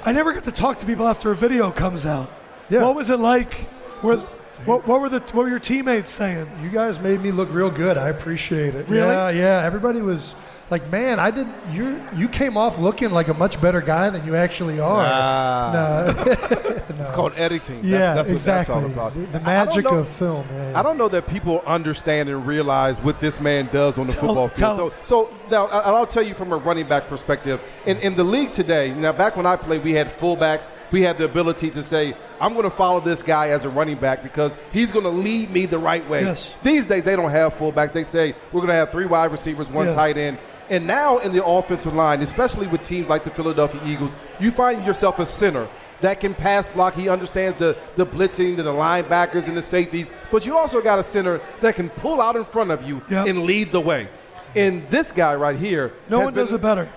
I 0.05 0.12
never 0.12 0.33
get 0.33 0.45
to 0.45 0.53
talk 0.53 0.79
to 0.79 0.87
people 0.87 1.09
after 1.09 1.33
a 1.33 1.35
video 1.35 1.73
comes 1.73 2.07
out. 2.07 2.31
Yeah. 2.69 2.85
What 2.85 2.95
was 2.95 3.11
it 3.11 3.19
like? 3.19 3.69
Were, 4.05 4.23
what, 4.64 4.87
what 4.87 5.00
were 5.00 5.09
the 5.09 5.21
what 5.21 5.35
were 5.45 5.49
your 5.49 5.59
teammates 5.59 6.11
saying? 6.11 6.49
You 6.62 6.71
guys 6.71 7.00
made 7.00 7.21
me 7.21 7.33
look 7.33 7.52
real 7.52 7.71
good. 7.71 7.97
I 7.99 8.09
appreciate 8.09 8.75
it. 8.75 8.88
Really? 8.88 9.07
Yeah, 9.07 9.31
yeah. 9.31 9.62
Everybody 9.64 10.00
was 10.02 10.35
like, 10.71 10.90
"Man, 10.90 11.19
I 11.21 11.31
didn't. 11.31 11.54
You 11.71 12.00
you 12.14 12.28
came 12.28 12.57
off 12.57 12.78
looking 12.78 13.11
like 13.11 13.28
a 13.28 13.35
much 13.35 13.61
better 13.61 13.81
guy 13.81 14.11
than 14.11 14.25
you 14.26 14.35
actually 14.37 14.81
are. 14.81 15.02
No, 16.92 16.99
It's 16.99 17.11
called 17.11 17.33
editing. 17.37 17.76
That's, 17.76 17.87
yeah, 17.88 18.14
that's 18.14 18.28
what 18.28 18.35
exactly. 18.37 18.75
that's 18.75 18.85
all 18.85 18.90
about. 18.90 19.14
The, 19.14 19.21
the 19.38 19.40
magic 19.40 19.85
know- 19.85 19.99
of 19.99 20.09
film. 20.09 20.47
Yeah, 20.50 20.71
yeah. 20.71 20.78
I 20.78 20.83
don't 20.83 20.99
know 20.99 21.09
that 21.09 21.26
people 21.26 21.61
understand 21.66 22.28
and 22.28 22.47
realize 22.47 23.00
what 23.00 23.19
this 23.21 23.40
man 23.40 23.69
does 23.73 23.99
on 23.99 24.07
the 24.07 24.12
Tell- 24.12 24.26
football 24.28 24.49
field. 24.49 24.92
So, 25.02 25.28
so 25.28 25.31
now 25.50 25.66
I- 25.66 25.81
I'll 25.90 26.07
tell 26.07 26.23
you 26.23 26.35
from 26.35 26.52
a 26.52 26.57
running 26.57 26.87
back 26.87 27.09
perspective. 27.09 27.61
In, 27.87 27.99
in 27.99 28.14
the 28.14 28.25
league 28.25 28.52
today, 28.52 28.95
now 28.95 29.12
back 29.12 29.37
when 29.37 29.47
I 29.47 29.57
played, 29.57 29.83
we 29.83 29.92
had 29.92 30.16
fullbacks. 30.16 30.69
We 30.92 31.02
had 31.02 31.16
the 31.19 31.25
ability 31.25 31.71
to 31.71 31.83
say, 31.83 32.14
"I'm 32.43 32.53
going 32.53 32.65
to 32.65 32.77
follow 32.77 33.01
this 33.01 33.23
guy 33.23 33.49
as 33.51 33.65
a 33.65 33.69
running 33.71 33.97
back 33.97 34.23
because 34.23 34.55
he's 34.73 34.93
going 34.93 35.05
to 35.05 35.11
lead 35.11 35.51
me 35.51 35.65
the 35.67 35.79
right 35.79 36.07
way." 36.09 36.23
Yes. 36.23 36.53
These 36.63 36.87
days, 36.87 37.05
they 37.05 37.17
don't 37.17 37.31
have 37.31 37.55
fullbacks. 37.55 37.93
They 37.93 38.05
say 38.05 38.35
we're 38.53 38.61
going 38.61 38.69
to 38.69 38.75
have 38.75 38.91
three 38.93 39.07
wide 39.07 39.31
receivers, 39.31 39.71
one 39.71 39.87
Yeah. 39.87 39.95
tight 39.95 40.19
end. 40.19 40.39
And 40.71 40.87
now 40.87 41.19
in 41.19 41.33
the 41.33 41.45
offensive 41.45 41.95
line, 41.95 42.23
especially 42.23 42.67
with 42.67 42.83
teams 42.83 43.09
like 43.09 43.25
the 43.25 43.31
Philadelphia 43.31 43.81
Eagles, 43.85 44.15
you 44.41 44.51
find 44.51 44.85
yourself 44.87 45.19
a 45.19 45.27
center 45.27 45.69
that 46.01 46.19
can 46.19 46.35
pass 46.35 46.69
block. 46.71 46.95
He 46.95 47.09
understands 47.09 47.59
the, 47.59 47.77
the 47.97 48.05
blitzing, 48.07 48.57
the, 48.57 48.63
the 48.65 48.73
linebackers, 48.73 49.47
and 49.49 49.57
the 49.57 49.63
safeties. 49.63 50.11
But 50.31 50.47
you 50.47 50.57
also 50.57 50.81
got 50.81 50.99
a 50.99 51.05
center 51.05 51.41
that 51.61 51.77
can 51.77 51.91
pull 51.91 52.21
out 52.21 52.37
in 52.37 52.45
front 52.45 52.71
of 52.71 52.83
you 52.89 53.03
Yep. 53.11 53.27
and 53.29 53.43
lead 53.45 53.71
the 53.71 53.81
way. 53.81 54.09
And 54.57 54.89
this 54.89 55.13
guy 55.13 55.35
right 55.35 55.57
here, 55.57 55.93
No 56.09 56.19
one 56.21 56.27
been- 56.35 56.43
does 56.43 56.53
it 56.53 56.61
better. 56.63 56.91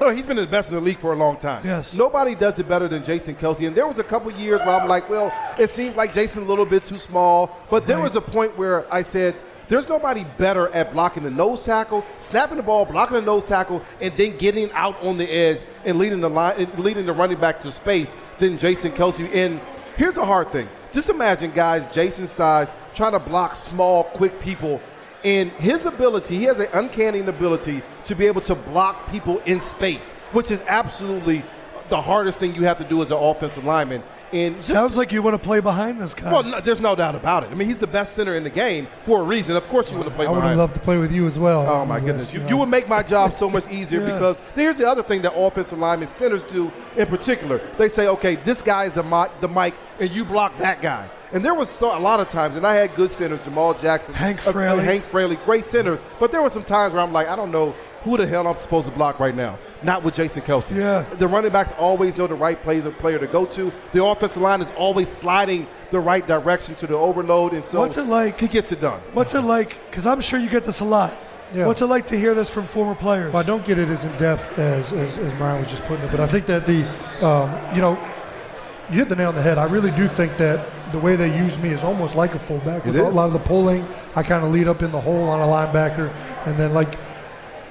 Oh, 0.00 0.10
he's 0.14 0.26
been 0.26 0.36
the 0.36 0.46
best 0.46 0.68
in 0.70 0.74
the 0.76 0.80
league 0.80 0.98
for 0.98 1.12
a 1.12 1.16
long 1.16 1.36
time. 1.36 1.62
Yes. 1.64 1.94
Nobody 1.94 2.34
does 2.34 2.58
it 2.58 2.68
better 2.68 2.88
than 2.88 3.04
Jason 3.04 3.34
Kelce. 3.34 3.66
And 3.66 3.76
there 3.76 3.86
was 3.86 3.98
a 3.98 4.04
couple 4.04 4.30
years 4.32 4.60
where 4.60 4.70
I'm 4.80 4.88
like, 4.88 5.08
well, 5.10 5.32
it 5.58 5.70
seemed 5.70 5.96
like 5.96 6.12
Jason 6.14 6.42
a 6.42 6.46
little 6.46 6.66
bit 6.66 6.84
too 6.84 6.98
small. 6.98 7.56
But 7.70 7.86
there 7.86 7.96
Right. 7.96 8.04
was 8.04 8.16
a 8.16 8.20
point 8.20 8.56
where 8.56 8.92
I 8.92 9.02
said, 9.02 9.36
there's 9.68 9.88
nobody 9.88 10.24
better 10.36 10.68
at 10.70 10.92
blocking 10.92 11.22
the 11.22 11.30
nose 11.30 11.62
tackle, 11.62 12.04
snapping 12.18 12.56
the 12.56 12.62
ball, 12.62 12.84
blocking 12.84 13.14
the 13.14 13.22
nose 13.22 13.44
tackle, 13.44 13.82
and 14.00 14.12
then 14.16 14.36
getting 14.36 14.72
out 14.72 15.00
on 15.04 15.16
the 15.16 15.30
edge 15.30 15.60
and 15.84 15.96
leading 15.96 16.20
the 16.20 16.28
line, 16.30 16.68
leading 16.76 17.06
the 17.06 17.12
running 17.12 17.38
back 17.38 17.60
to 17.60 17.70
space 17.70 18.12
than 18.40 18.58
Jason 18.58 18.90
Kelce. 18.90 19.32
And 19.32 19.60
here's 19.96 20.16
a 20.16 20.24
hard 20.26 20.50
thing: 20.50 20.68
just 20.92 21.08
imagine 21.08 21.52
guys 21.52 21.86
Jason's 21.94 22.30
size 22.32 22.68
trying 22.96 23.12
to 23.12 23.20
block 23.20 23.54
small, 23.54 24.02
quick 24.04 24.40
people 24.40 24.80
and 25.24 25.50
his 25.52 25.86
ability, 25.86 26.36
he 26.38 26.44
has 26.44 26.58
an 26.58 26.68
uncanny 26.72 27.20
ability 27.20 27.82
to 28.06 28.14
be 28.14 28.26
able 28.26 28.40
to 28.42 28.54
block 28.54 29.10
people 29.10 29.38
in 29.46 29.60
space, 29.60 30.10
which 30.32 30.50
is 30.50 30.62
absolutely 30.66 31.42
the 31.88 32.00
hardest 32.00 32.38
thing 32.38 32.54
you 32.54 32.64
have 32.64 32.78
to 32.78 32.84
do 32.84 33.02
as 33.02 33.10
an 33.10 33.18
offensive 33.18 33.64
lineman. 33.64 34.02
And 34.32 34.54
just, 34.56 34.68
Sounds 34.68 34.96
like 34.96 35.10
you 35.10 35.22
want 35.22 35.34
to 35.34 35.44
play 35.44 35.58
behind 35.58 36.00
this 36.00 36.14
guy. 36.14 36.30
well, 36.30 36.44
no, 36.44 36.60
there's 36.60 36.80
no 36.80 36.94
doubt 36.94 37.16
about 37.16 37.42
it. 37.42 37.50
I 37.50 37.54
mean, 37.54 37.66
he's 37.66 37.80
the 37.80 37.88
best 37.88 38.14
center 38.14 38.36
in 38.36 38.44
the 38.44 38.50
game 38.50 38.86
for 39.02 39.20
a 39.22 39.24
reason. 39.24 39.56
Of 39.56 39.66
course, 39.66 39.90
you 39.90 39.96
want 39.98 40.08
to 40.08 40.14
play 40.14 40.24
I 40.24 40.30
would 40.30 40.44
have 40.44 40.56
loved 40.56 40.74
to 40.74 40.80
play 40.80 40.98
with 40.98 41.12
you 41.12 41.26
as 41.26 41.36
well. 41.36 41.66
Oh 41.66 41.84
my 41.84 41.98
goodness! 41.98 42.32
You, 42.32 42.38
know. 42.38 42.48
you 42.48 42.56
would 42.58 42.68
make 42.68 42.88
my 42.88 43.02
job 43.02 43.32
so 43.32 43.50
much 43.50 43.68
easier 43.72 44.00
Yeah. 44.06 44.14
because 44.14 44.40
here's 44.54 44.76
the 44.76 44.88
other 44.88 45.02
thing 45.02 45.22
that 45.22 45.32
offensive 45.34 45.80
linemen 45.80 46.06
centers 46.08 46.44
do 46.44 46.70
in 46.96 47.08
particular. 47.08 47.58
They 47.76 47.88
say, 47.88 48.06
okay, 48.06 48.36
this 48.36 48.62
guy 48.62 48.84
is 48.84 48.92
the 48.92 49.02
mic, 49.02 49.32
the 49.40 49.48
mic, 49.48 49.74
and 49.98 50.08
you 50.12 50.24
block 50.24 50.56
that 50.58 50.80
guy. 50.80 51.10
And 51.32 51.44
there 51.44 51.54
was 51.54 51.68
so, 51.68 51.96
a 51.96 52.00
lot 52.00 52.18
of 52.20 52.28
times, 52.28 52.56
and 52.56 52.66
I 52.66 52.74
had 52.74 52.94
good 52.94 53.10
centers, 53.10 53.42
Jamal 53.44 53.74
Jackson, 53.74 54.14
Hank 54.14 54.46
uh, 54.46 54.52
Fraley. 54.52 54.84
Hank 54.84 55.04
Fraley, 55.04 55.36
great 55.44 55.64
centers. 55.64 56.00
But 56.18 56.32
there 56.32 56.42
were 56.42 56.50
some 56.50 56.64
times 56.64 56.92
where 56.92 57.02
I'm 57.02 57.12
like, 57.12 57.28
I 57.28 57.36
don't 57.36 57.52
know 57.52 57.74
who 58.02 58.16
the 58.16 58.26
hell 58.26 58.46
I'm 58.46 58.56
supposed 58.56 58.88
to 58.88 58.92
block 58.92 59.20
right 59.20 59.34
now? 59.34 59.58
Not 59.82 60.02
with 60.02 60.14
Jason 60.14 60.42
Kelce. 60.42 60.74
Yeah. 60.74 61.02
The 61.02 61.28
running 61.28 61.52
backs 61.52 61.72
always 61.78 62.16
know 62.16 62.26
the 62.26 62.34
right 62.34 62.60
play, 62.60 62.80
the 62.80 62.90
player 62.90 63.18
to 63.18 63.26
go 63.26 63.44
to. 63.46 63.72
The 63.92 64.02
offensive 64.04 64.42
line 64.42 64.60
is 64.60 64.72
always 64.72 65.08
sliding 65.08 65.66
the 65.90 66.00
right 66.00 66.26
direction 66.26 66.74
to 66.76 66.86
the 66.86 66.96
overload, 66.96 67.52
and 67.52 67.64
so 67.64 67.80
What's 67.80 67.96
it 67.96 68.04
like? 68.04 68.40
He 68.40 68.48
gets 68.48 68.72
it 68.72 68.80
done. 68.80 69.00
What's 69.12 69.34
it 69.34 69.42
like? 69.42 69.78
Because 69.90 70.06
I'm 70.06 70.20
sure 70.20 70.38
you 70.38 70.48
get 70.48 70.64
this 70.64 70.80
a 70.80 70.84
lot. 70.84 71.16
Yeah. 71.52 71.66
What's 71.66 71.82
it 71.82 71.86
like 71.86 72.06
to 72.06 72.18
hear 72.18 72.32
this 72.32 72.50
from 72.50 72.64
former 72.64 72.94
players? 72.94 73.32
Well, 73.32 73.42
I 73.42 73.46
don't 73.46 73.64
get 73.64 73.78
it 73.78 73.88
as 73.88 74.04
in 74.04 74.16
depth 74.16 74.58
as, 74.58 74.92
as, 74.92 75.18
as 75.18 75.34
Brian 75.34 75.58
was 75.60 75.68
just 75.68 75.84
putting 75.84 76.04
it, 76.04 76.10
but 76.10 76.20
I 76.20 76.26
think 76.26 76.46
that 76.46 76.66
the, 76.66 76.84
um, 77.26 77.74
you 77.74 77.80
know, 77.80 77.98
you 78.88 78.98
hit 78.98 79.08
the 79.08 79.16
nail 79.16 79.28
on 79.28 79.34
the 79.34 79.42
head. 79.42 79.58
I 79.58 79.64
really 79.64 79.90
do 79.90 80.08
think 80.08 80.36
that 80.38 80.66
the 80.92 80.98
way 80.98 81.16
they 81.16 81.36
use 81.36 81.60
me 81.62 81.70
is 81.70 81.84
almost 81.84 82.16
like 82.16 82.34
a 82.34 82.38
fullback. 82.38 82.84
With 82.84 82.96
It 82.96 83.02
a 83.02 83.08
lot 83.08 83.26
of 83.26 83.32
the 83.32 83.38
pulling, 83.40 83.86
I 84.14 84.22
kind 84.22 84.44
of 84.44 84.52
lead 84.52 84.68
up 84.68 84.82
in 84.82 84.92
the 84.92 85.00
hole 85.00 85.28
on 85.28 85.40
a 85.40 85.44
linebacker, 85.44 86.12
and 86.46 86.58
then 86.58 86.72
like 86.72 86.98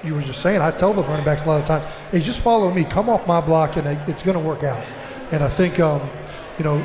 you 0.02 0.14
were 0.14 0.22
just 0.22 0.40
saying, 0.40 0.60
I 0.60 0.70
tell 0.70 0.92
the 0.92 1.02
running 1.02 1.24
backs 1.24 1.44
a 1.44 1.48
lot 1.48 1.60
of 1.60 1.66
times, 1.66 1.84
hey, 2.10 2.20
just 2.20 2.40
follow 2.40 2.70
me, 2.70 2.84
come 2.84 3.08
off 3.08 3.26
my 3.26 3.40
block, 3.40 3.76
and 3.76 3.86
it's 4.08 4.22
going 4.22 4.38
to 4.38 4.42
work 4.42 4.62
out. 4.62 4.84
And 5.30 5.42
I 5.42 5.48
think, 5.48 5.78
um, 5.78 6.00
you 6.58 6.64
know, 6.64 6.78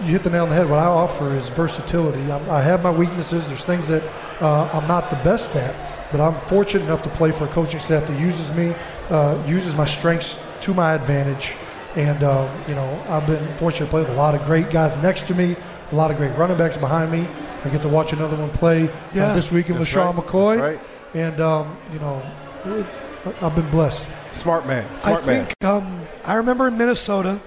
you 0.00 0.06
hit 0.06 0.22
the 0.22 0.30
nail 0.30 0.44
on 0.44 0.48
the 0.48 0.54
head. 0.54 0.68
What 0.68 0.78
I 0.78 0.86
offer 0.86 1.34
is 1.34 1.50
versatility. 1.50 2.30
I, 2.30 2.58
I 2.58 2.62
have 2.62 2.82
my 2.82 2.90
weaknesses. 2.90 3.46
There's 3.46 3.64
things 3.64 3.86
that 3.88 4.02
uh, 4.40 4.70
I'm 4.72 4.88
not 4.88 5.10
the 5.10 5.16
best 5.16 5.54
at, 5.56 5.74
but 6.10 6.20
I'm 6.20 6.40
fortunate 6.46 6.84
enough 6.84 7.02
to 7.02 7.10
play 7.10 7.30
for 7.30 7.44
a 7.44 7.48
coaching 7.48 7.80
staff 7.80 8.06
that 8.06 8.18
uses 8.18 8.50
me, 8.56 8.74
uh, 9.10 9.42
uses 9.46 9.76
my 9.76 9.84
strengths 9.84 10.42
to 10.62 10.72
my 10.72 10.94
advantage. 10.94 11.54
And 11.96 12.22
um, 12.22 12.48
you 12.68 12.74
know, 12.74 13.02
I've 13.08 13.26
been 13.26 13.44
fortunate 13.54 13.86
to 13.86 13.90
play 13.90 14.00
with 14.02 14.10
a 14.10 14.14
lot 14.14 14.34
of 14.34 14.44
great 14.46 14.70
guys 14.70 14.96
next 15.02 15.26
to 15.28 15.34
me, 15.34 15.56
a 15.90 15.94
lot 15.94 16.10
of 16.10 16.16
great 16.16 16.36
running 16.36 16.56
backs 16.56 16.76
behind 16.76 17.10
me. 17.10 17.26
I 17.64 17.68
get 17.68 17.82
to 17.82 17.88
watch 17.88 18.12
another 18.12 18.36
one 18.36 18.50
play 18.50 18.88
uh, 18.88 19.34
this 19.34 19.50
week 19.52 19.68
in 19.68 19.76
That's 19.76 19.90
LeSean 19.90 20.14
right. 20.14 20.24
McCoy, 20.26 20.60
right. 20.60 20.80
and 21.14 21.40
um, 21.40 21.76
you 21.92 21.98
know, 21.98 22.22
it's, 22.64 22.98
I- 23.26 23.46
I've 23.46 23.54
been 23.56 23.68
blessed. 23.70 24.06
Smart 24.30 24.66
man. 24.66 24.88
I 24.92 24.96
Smart 24.98 25.26
man. 25.26 25.46
think 25.46 25.64
um, 25.64 26.06
I 26.24 26.34
remember 26.34 26.68
in 26.68 26.78
Minnesota, 26.78 27.40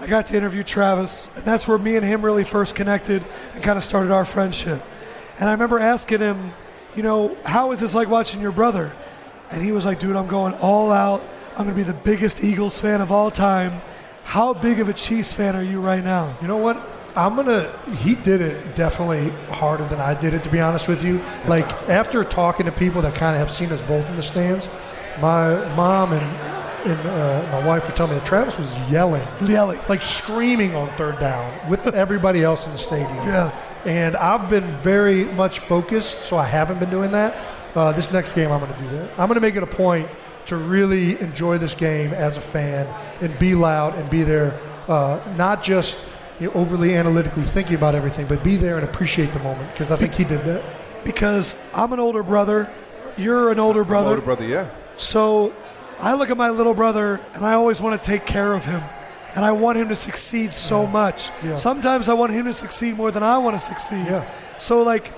I 0.00 0.06
got 0.08 0.26
to 0.26 0.36
interview 0.36 0.64
Travis, 0.64 1.30
and 1.36 1.44
that's 1.44 1.68
where 1.68 1.78
me 1.78 1.94
and 1.96 2.04
him 2.04 2.22
really 2.24 2.42
first 2.44 2.74
connected 2.74 3.24
and 3.54 3.62
kind 3.62 3.76
of 3.78 3.84
started 3.84 4.10
our 4.10 4.24
friendship. 4.24 4.82
And 5.38 5.48
I 5.48 5.52
remember 5.52 5.78
asking 5.78 6.18
him, 6.18 6.52
you 6.96 7.02
know, 7.04 7.36
how 7.46 7.70
is 7.70 7.78
this 7.80 7.94
like 7.94 8.08
watching 8.08 8.40
your 8.40 8.52
brother? 8.52 8.92
And 9.50 9.62
he 9.62 9.70
was 9.70 9.86
like, 9.86 10.00
dude, 10.00 10.16
I'm 10.16 10.26
going 10.26 10.54
all 10.54 10.90
out. 10.90 11.22
I'm 11.56 11.64
going 11.64 11.74
to 11.74 11.74
be 11.74 11.90
the 11.90 11.94
biggest 11.94 12.44
Eagles 12.44 12.78
fan 12.78 13.00
of 13.00 13.10
all 13.10 13.30
time. 13.30 13.80
How 14.24 14.52
big 14.52 14.78
of 14.78 14.90
a 14.90 14.92
Chiefs 14.92 15.32
fan 15.32 15.56
are 15.56 15.62
you 15.62 15.80
right 15.80 16.04
now? 16.04 16.36
You 16.42 16.48
know 16.48 16.58
what? 16.58 16.76
I'm 17.16 17.34
gonna. 17.34 17.74
He 17.96 18.14
did 18.14 18.42
it 18.42 18.76
definitely 18.76 19.30
harder 19.54 19.86
than 19.86 19.98
I 19.98 20.20
did 20.20 20.34
it, 20.34 20.42
to 20.42 20.50
be 20.50 20.60
honest 20.60 20.86
with 20.86 21.02
you. 21.02 21.22
Like 21.46 21.64
after 21.88 22.24
talking 22.24 22.66
to 22.66 22.72
people 22.72 23.00
that 23.00 23.14
kind 23.14 23.34
of 23.34 23.40
have 23.40 23.50
seen 23.50 23.72
us 23.72 23.80
both 23.80 24.06
in 24.10 24.16
the 24.16 24.22
stands, 24.22 24.68
my 25.22 25.54
mom 25.76 26.12
and 26.12 26.22
and 26.86 27.00
uh, 27.08 27.48
my 27.52 27.66
wife 27.66 27.88
were 27.88 27.94
telling 27.94 28.12
me 28.12 28.18
that 28.18 28.26
Travis 28.26 28.58
was 28.58 28.78
yelling, 28.90 29.26
Yelling. 29.42 29.80
like 29.88 30.02
screaming 30.02 30.74
on 30.74 30.90
third 30.96 31.18
down 31.18 31.70
with 31.70 31.86
everybody 31.94 32.42
else 32.42 32.66
in 32.66 32.72
the 32.72 32.78
stadium. 32.78 33.16
Yeah. 33.16 33.50
And 33.86 34.14
I've 34.16 34.50
been 34.50 34.76
very 34.82 35.24
much 35.24 35.60
focused, 35.60 36.26
so 36.26 36.36
I 36.36 36.46
haven't 36.46 36.80
been 36.80 36.90
doing 36.90 37.12
that. 37.12 37.34
Uh, 37.74 37.92
this 37.92 38.12
next 38.12 38.34
game, 38.34 38.52
I'm 38.52 38.60
going 38.60 38.74
to 38.74 38.78
do 38.80 38.88
that. 38.90 39.10
I'm 39.12 39.26
going 39.28 39.36
to 39.36 39.40
make 39.40 39.56
it 39.56 39.62
a 39.62 39.66
point 39.66 40.08
to 40.46 40.56
really 40.56 41.20
enjoy 41.20 41.58
this 41.58 41.74
game 41.74 42.12
as 42.12 42.36
a 42.36 42.40
fan 42.40 42.86
and 43.20 43.38
be 43.38 43.54
loud 43.54 43.94
and 43.96 44.08
be 44.08 44.22
there, 44.22 44.58
uh, 44.88 45.20
not 45.36 45.62
just 45.62 46.04
you 46.40 46.46
know, 46.46 46.52
overly 46.54 46.94
analytically 46.94 47.42
thinking 47.42 47.74
about 47.76 47.94
everything, 47.94 48.26
but 48.26 48.42
be 48.42 48.56
there 48.56 48.76
and 48.76 48.84
appreciate 48.84 49.32
the 49.32 49.38
moment 49.40 49.70
because 49.72 49.90
I 49.90 49.96
think 49.96 50.14
he 50.14 50.24
did 50.24 50.42
that. 50.44 50.64
Because 51.04 51.56
I'm 51.72 51.92
an 51.92 52.00
older 52.00 52.22
brother. 52.22 52.70
You're 53.16 53.50
an 53.50 53.58
older 53.58 53.84
brother. 53.84 54.10
Older 54.10 54.22
brother, 54.22 54.44
yeah. 54.44 54.70
So 54.96 55.54
I 56.00 56.14
look 56.14 56.30
at 56.30 56.36
my 56.36 56.50
little 56.50 56.74
brother 56.74 57.20
and 57.34 57.44
I 57.44 57.54
always 57.54 57.80
want 57.80 58.00
to 58.00 58.06
take 58.06 58.26
care 58.26 58.52
of 58.52 58.64
him. 58.64 58.82
And 59.34 59.44
I 59.44 59.52
want 59.52 59.76
him 59.76 59.88
to 59.88 59.94
succeed 59.94 60.54
so 60.54 60.86
much. 60.86 61.30
Yeah. 61.44 61.56
Sometimes 61.56 62.08
I 62.08 62.14
want 62.14 62.32
him 62.32 62.46
to 62.46 62.54
succeed 62.54 62.96
more 62.96 63.10
than 63.10 63.22
I 63.22 63.36
want 63.36 63.54
to 63.54 63.60
succeed. 63.60 64.06
Yeah. 64.06 64.26
So, 64.58 64.82
like, 64.82 65.08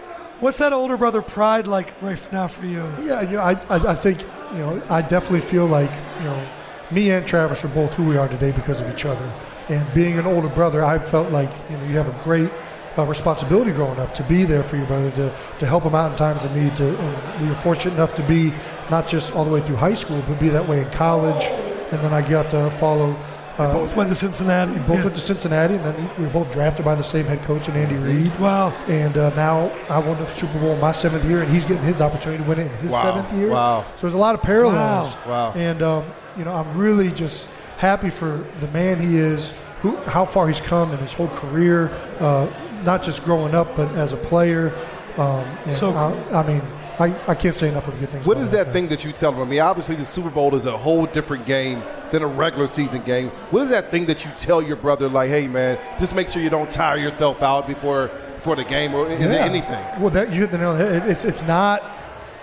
what's 0.41 0.59
that 0.59 0.73
older 0.73 0.97
brother 0.97 1.23
pride 1.23 1.69
like 1.69 2.01
right 2.03 2.33
now 2.33 2.49
for 2.49 2.67
you? 2.67 2.83
Yeah, 3.05 3.23
you 3.23 3.37
know, 3.37 3.43
I, 3.43 3.53
I, 3.71 3.93
I 3.93 3.95
think 3.95 4.25
you 4.53 4.59
know 4.59 4.83
I 4.91 5.03
definitely 5.03 5.41
feel 5.41 5.67
like 5.67 5.91
you 6.19 6.25
know 6.25 6.49
me 6.91 7.11
and 7.11 7.27
Travis 7.27 7.65
are 7.65 7.69
both 7.69 7.93
who 7.95 8.05
we 8.05 8.17
are 8.17 8.29
today 8.29 8.53
because 8.53 8.81
of 8.81 8.91
each 8.91 9.05
other. 9.05 9.33
And 9.69 9.93
being 9.93 10.19
an 10.19 10.27
older 10.27 10.49
brother, 10.49 10.83
I 10.83 10.99
felt 10.99 11.31
like 11.31 11.51
you 11.71 11.77
know 11.77 11.85
you 11.85 11.97
have 11.97 12.09
a 12.09 12.25
great 12.25 12.51
uh, 12.97 13.05
responsibility 13.05 13.73
growing 13.73 13.99
up 14.01 14.15
to 14.15 14.23
be 14.25 14.45
there 14.45 14.63
for 14.63 14.77
your 14.77 14.87
brother 14.87 15.11
to, 15.13 15.35
to 15.59 15.67
help 15.67 15.85
him 15.85 15.95
out 15.95 16.11
in 16.11 16.17
times 16.17 16.45
of 16.45 16.57
need. 16.57 16.75
To 16.77 16.99
and 16.99 17.43
we 17.43 17.49
were 17.49 17.55
fortunate 17.55 17.95
enough 17.95 18.15
to 18.17 18.23
be 18.23 18.53
not 18.91 19.07
just 19.07 19.35
all 19.35 19.45
the 19.45 19.51
way 19.51 19.61
through 19.61 19.77
high 19.77 19.95
school, 19.95 20.23
but 20.27 20.41
be 20.41 20.49
that 20.49 20.67
way 20.67 20.81
in 20.81 20.91
college. 20.91 21.45
And 21.93 22.03
then 22.03 22.13
I 22.13 22.27
got 22.27 22.51
to 22.51 22.71
follow. 22.71 23.17
Uh, 23.59 23.73
Both 23.73 23.97
went 23.97 24.09
to 24.09 24.15
Cincinnati. 24.15 24.73
both 24.87 24.99
Yeah. 24.99 25.03
went 25.05 25.15
to 25.17 25.21
Cincinnati, 25.21 25.75
and 25.75 25.85
then 25.85 26.11
we 26.17 26.25
were 26.27 26.31
both 26.31 26.53
drafted 26.53 26.85
by 26.85 26.95
the 26.95 27.03
same 27.03 27.25
head 27.27 27.43
coach, 27.43 27.67
and 27.67 27.77
Andy 27.77 27.97
Reid. 27.97 28.31
Wow. 28.39 28.73
And 28.87 29.19
uh, 29.19 29.31
now 29.35 29.73
I 29.91 29.99
won 29.99 30.17
the 30.19 30.27
Super 30.27 30.59
Bowl 30.61 30.75
in 30.75 30.81
my 30.81 30.93
seventh 30.93 31.25
year, 31.25 31.43
and 31.43 31.51
he's 31.53 31.65
getting 31.65 31.83
his 31.83 32.01
opportunity 32.01 32.43
to 32.43 32.49
win 32.49 32.61
it 32.61 32.67
in 32.71 32.77
his 32.79 32.93
Wow. 32.93 33.03
seventh 33.03 33.33
year. 33.33 33.51
Wow. 33.51 33.85
So 33.97 34.03
there's 34.03 34.15
a 34.15 34.19
lot 34.19 34.37
of 34.37 34.43
parallels. 34.43 35.17
Wow. 35.27 35.53
Wow. 35.53 35.53
And 35.57 35.83
um, 35.83 36.05
you 36.37 36.45
know, 36.45 36.53
I'm 36.53 36.79
really 36.79 37.11
just 37.11 37.49
happy 37.79 38.11
for 38.11 38.47
the 38.61 38.69
man 38.69 39.01
he 39.01 39.17
is, 39.19 39.53
who, 39.83 39.97
how 40.07 40.25
far 40.25 40.47
he's 40.47 40.61
come 40.61 40.93
in 40.93 40.99
his 40.99 41.13
whole 41.13 41.29
career, 41.29 41.91
uh, 42.21 42.47
not 42.85 43.03
just 43.03 43.25
growing 43.25 43.55
up, 43.57 43.75
but 43.75 43.89
as 43.97 44.13
a 44.13 44.17
player. 44.17 44.73
Um, 45.17 45.45
So 45.73 45.93
I, 45.95 46.13
I 46.43 46.47
mean, 46.47 46.63
I, 46.99 47.15
I 47.29 47.35
can't 47.35 47.55
say 47.55 47.69
enough 47.69 47.87
of 47.89 47.99
good 48.01 48.09
things. 48.11 48.27
What 48.27 48.39
is 48.39 48.53
him. 48.53 48.65
that 48.65 48.73
thing 48.73 48.89
that 48.89 49.05
you 49.05 49.13
tell 49.13 49.33
them? 49.33 49.43
I 49.43 49.45
mean, 49.45 49.61
obviously 49.61 49.95
the 49.95 50.05
Super 50.05 50.31
Bowl 50.31 50.55
is 50.55 50.67
a 50.67 50.77
whole 50.77 51.07
different 51.07 51.47
game 51.47 51.83
than 52.11 52.23
a 52.23 52.27
regular 52.27 52.67
season 52.67 53.03
game. 53.03 53.29
What 53.51 53.63
is 53.63 53.71
that 53.71 53.91
thing 53.91 54.07
that 54.07 54.25
you 54.25 54.31
tell 54.37 54.61
your 54.61 54.77
brother, 54.77 55.09
like, 55.09 55.31
hey 55.31 55.47
man, 55.47 55.79
just 56.01 56.15
make 56.15 56.29
sure 56.29 56.43
you 56.43 56.51
don't 56.51 56.71
tire 56.71 56.97
yourself 56.99 57.43
out 57.43 57.67
before 57.67 58.09
before 58.35 58.57
the 58.57 58.65
game, 58.65 58.95
or 58.95 59.11
is 59.11 59.19
Yeah. 59.21 59.45
anything? 59.45 60.01
Well, 60.01 60.11
that 60.11 60.33
you 60.33 60.41
hit 60.41 60.51
the 60.51 60.59
nail 60.59 60.75
It's 60.77 61.25
it's 61.25 61.47
not. 61.47 61.83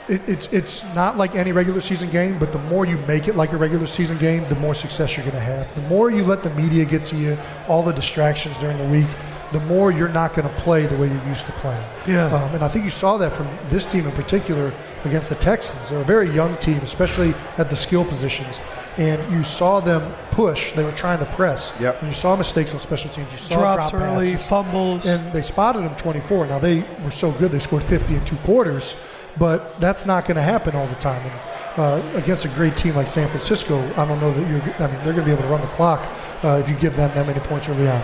It, 0.08 0.22
it's 0.28 0.48
it's 0.54 0.84
not 0.94 1.18
like 1.18 1.34
any 1.36 1.52
regular 1.52 1.82
season 1.82 2.12
game, 2.12 2.38
but 2.38 2.52
the 2.52 2.60
more 2.60 2.86
you 2.86 2.98
make 3.08 3.28
it 3.28 3.36
like 3.36 3.54
a 3.54 3.58
regular 3.58 3.88
season 3.88 4.18
game, 4.20 4.46
the 4.50 4.56
more 4.56 4.76
success 4.76 5.18
you're 5.18 5.26
going 5.26 5.36
to 5.36 5.42
have. 5.42 5.74
The 5.74 5.82
more 5.90 6.12
you 6.12 6.24
let 6.24 6.44
the 6.44 6.52
media 6.52 6.86
get 6.86 7.06
to 7.06 7.16
you, 7.16 7.38
all 7.68 7.82
the 7.82 7.92
distractions 7.92 8.56
during 8.60 8.78
the 8.78 8.86
week, 8.86 9.08
the 9.52 9.60
more 9.62 9.92
you're 9.92 10.10
not 10.10 10.34
going 10.34 10.48
to 10.48 10.54
play 10.56 10.86
the 10.86 10.98
way 10.98 11.08
you 11.08 11.22
used 11.28 11.46
to 11.46 11.52
play. 11.54 11.82
Yeah. 12.08 12.26
Um, 12.28 12.56
and 12.56 12.64
I 12.64 12.68
think 12.68 12.84
you 12.86 12.92
saw 12.92 13.18
that 13.18 13.34
from 13.34 13.48
this 13.70 13.86
team 13.86 14.06
in 14.06 14.12
particular 14.12 14.74
against 15.06 15.30
the 15.30 15.36
Texans. 15.36 15.90
They're 15.90 16.02
a 16.02 16.04
very 16.04 16.30
young 16.32 16.58
team, 16.58 16.78
especially 16.78 17.34
at 17.58 17.70
the 17.70 17.76
skill 17.76 18.04
positions. 18.04 18.60
And 18.98 19.32
you 19.32 19.44
saw 19.44 19.80
them 19.82 20.14
push. 20.32 20.72
They 20.72 20.84
were 20.84 20.92
trying 20.94 21.20
to 21.20 21.26
press. 21.26 21.74
Yep. 21.80 22.00
And 22.00 22.08
you 22.08 22.14
saw 22.14 22.36
mistakes 22.36 22.74
on 22.74 22.80
special 22.80 23.10
teams. 23.12 23.32
You 23.32 23.38
saw 23.38 23.60
Drops 23.60 23.92
drop 23.92 24.02
early, 24.02 24.32
passes 24.32 24.48
fumbles. 24.48 25.06
and 25.06 25.32
they 25.32 25.42
spotted 25.42 25.84
them 25.84 25.96
24. 25.96 26.48
Now 26.48 26.60
they 26.60 26.84
were 27.04 27.12
so 27.12 27.32
good 27.34 27.52
they 27.52 27.60
scored 27.60 27.84
50 27.84 28.16
in 28.16 28.26
two 28.26 28.38
quarters, 28.38 28.96
but 29.38 29.80
that's 29.80 30.06
not 30.06 30.26
going 30.26 30.38
to 30.38 30.42
happen 30.42 30.76
all 30.76 30.88
the 30.88 30.96
time. 30.96 31.22
And 31.22 31.40
uh, 31.78 32.18
against 32.18 32.46
a 32.46 32.50
great 32.50 32.78
team 32.78 32.96
like 32.96 33.08
San 33.08 33.28
Francisco, 33.28 33.78
I 33.98 34.06
don't 34.06 34.20
know 34.22 34.32
that 34.34 34.50
you're. 34.50 34.62
I 34.88 34.90
mean, 34.90 35.04
they're 35.04 35.14
going 35.14 35.18
to 35.18 35.26
be 35.26 35.32
able 35.32 35.44
to 35.44 35.50
run 35.50 35.62
the 35.62 35.68
clock 35.68 36.02
uh, 36.44 36.62
if 36.64 36.70
you 36.70 36.76
give 36.78 36.96
them 36.96 37.12
that 37.14 37.28
many 37.28 37.40
points 37.42 37.68
early 37.68 37.88
on. 37.90 38.02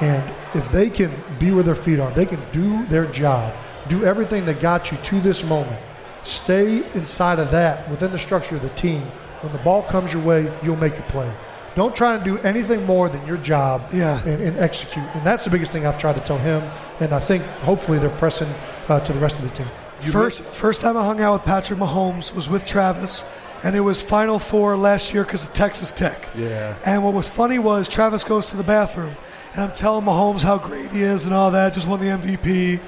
And 0.00 0.22
if 0.54 0.70
they 0.72 0.90
can 0.90 1.12
be 1.38 1.50
where 1.50 1.62
their 1.62 1.74
feet 1.74 2.00
are, 2.00 2.10
they 2.12 2.26
can 2.26 2.40
do 2.52 2.84
their 2.86 3.06
job, 3.06 3.54
do 3.88 4.04
everything 4.04 4.44
that 4.46 4.60
got 4.60 4.90
you 4.90 4.98
to 4.98 5.20
this 5.20 5.44
moment. 5.44 5.80
Stay 6.24 6.78
inside 6.94 7.38
of 7.38 7.50
that 7.50 7.88
within 7.90 8.10
the 8.12 8.18
structure 8.18 8.56
of 8.56 8.62
the 8.62 8.68
team. 8.70 9.02
When 9.42 9.52
the 9.52 9.58
ball 9.58 9.82
comes 9.82 10.12
your 10.12 10.22
way, 10.22 10.50
you'll 10.62 10.76
make 10.76 10.94
your 10.94 11.02
play. 11.04 11.30
Don't 11.74 11.94
try 11.94 12.14
and 12.14 12.24
do 12.24 12.38
anything 12.38 12.86
more 12.86 13.08
than 13.08 13.26
your 13.26 13.36
job 13.36 13.88
Yeah. 13.92 14.22
and, 14.24 14.40
and 14.40 14.56
execute. 14.58 15.04
And 15.14 15.26
that's 15.26 15.44
the 15.44 15.50
biggest 15.50 15.72
thing 15.72 15.86
I've 15.86 15.98
tried 15.98 16.16
to 16.16 16.22
tell 16.22 16.38
him. 16.38 16.62
And 17.00 17.12
I 17.12 17.18
think 17.18 17.42
hopefully 17.62 17.98
they're 17.98 18.10
pressing 18.10 18.48
uh, 18.88 19.00
to 19.00 19.12
the 19.12 19.18
rest 19.18 19.38
of 19.38 19.44
the 19.44 19.50
team. 19.50 19.66
First, 20.12 20.42
first 20.44 20.80
time 20.80 20.96
I 20.96 21.04
hung 21.04 21.20
out 21.20 21.32
with 21.34 21.44
Patrick 21.44 21.78
Mahomes 21.78 22.34
was 22.34 22.48
with 22.48 22.64
Travis, 22.66 23.24
and 23.62 23.74
it 23.74 23.80
was 23.80 24.02
Final 24.02 24.38
Four 24.38 24.76
last 24.76 25.14
year 25.14 25.24
because 25.24 25.46
of 25.46 25.52
Texas 25.54 25.90
Tech. 25.90 26.28
Yeah. 26.36 26.76
And 26.84 27.02
what 27.02 27.14
was 27.14 27.26
funny 27.28 27.58
was 27.58 27.88
Travis 27.88 28.22
goes 28.22 28.46
to 28.50 28.56
the 28.56 28.62
bathroom, 28.64 29.14
and 29.54 29.62
I'm 29.62 29.72
telling 29.72 30.04
Mahomes 30.04 30.42
how 30.42 30.58
great 30.58 30.90
he 30.90 31.02
is 31.02 31.26
and 31.26 31.34
all 31.34 31.52
that, 31.52 31.72
just 31.72 31.86
won 31.86 32.00
the 32.00 32.06
MVP. 32.06 32.80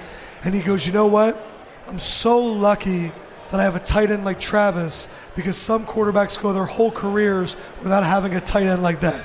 And 0.44 0.54
he 0.54 0.60
goes, 0.60 0.86
You 0.86 0.92
know 0.92 1.06
what? 1.06 1.40
I'm 1.86 1.98
so 2.00 2.38
lucky 2.38 3.12
that 3.50 3.60
I 3.60 3.62
have 3.62 3.76
a 3.76 3.80
tight 3.80 4.10
end 4.10 4.24
like 4.24 4.40
Travis 4.40 5.06
because 5.36 5.56
some 5.56 5.86
quarterbacks 5.86 6.40
go 6.40 6.52
their 6.52 6.64
whole 6.64 6.90
careers 6.90 7.54
without 7.82 8.04
having 8.04 8.34
a 8.34 8.40
tight 8.40 8.66
end 8.66 8.82
like 8.82 9.00
that. 9.00 9.24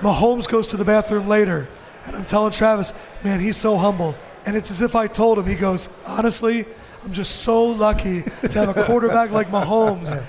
Mahomes 0.00 0.48
goes 0.48 0.66
to 0.68 0.76
the 0.76 0.84
bathroom 0.84 1.28
later, 1.28 1.68
and 2.06 2.16
I'm 2.16 2.24
telling 2.24 2.50
Travis, 2.52 2.92
Man, 3.22 3.38
he's 3.38 3.56
so 3.56 3.78
humble. 3.78 4.16
And 4.44 4.56
it's 4.56 4.72
as 4.72 4.82
if 4.82 4.96
I 4.96 5.06
told 5.06 5.38
him, 5.38 5.46
he 5.46 5.54
goes, 5.54 5.88
Honestly, 6.04 6.66
I'm 7.04 7.12
just 7.12 7.42
so 7.42 7.64
lucky 7.64 8.22
to 8.22 8.58
have 8.58 8.76
a 8.76 8.84
quarterback 8.84 9.30
like 9.30 9.48
Mahomes. 9.52 10.20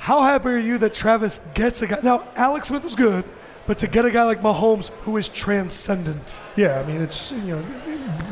How 0.00 0.22
happy 0.22 0.48
are 0.48 0.58
you 0.58 0.78
that 0.78 0.92
Travis 0.92 1.38
gets 1.54 1.82
a 1.82 1.86
guy? 1.86 2.00
Now, 2.02 2.26
Alex 2.34 2.68
Smith 2.68 2.82
was 2.82 2.96
good, 2.96 3.24
but 3.70 3.78
to 3.78 3.86
get 3.86 4.04
a 4.04 4.10
guy 4.10 4.24
like 4.24 4.40
Mahomes 4.40 4.88
who 5.04 5.16
is 5.16 5.28
transcendent. 5.28 6.40
Yeah, 6.56 6.80
I 6.80 6.84
mean, 6.84 7.00
it's, 7.00 7.30
you 7.30 7.54
know, 7.54 7.64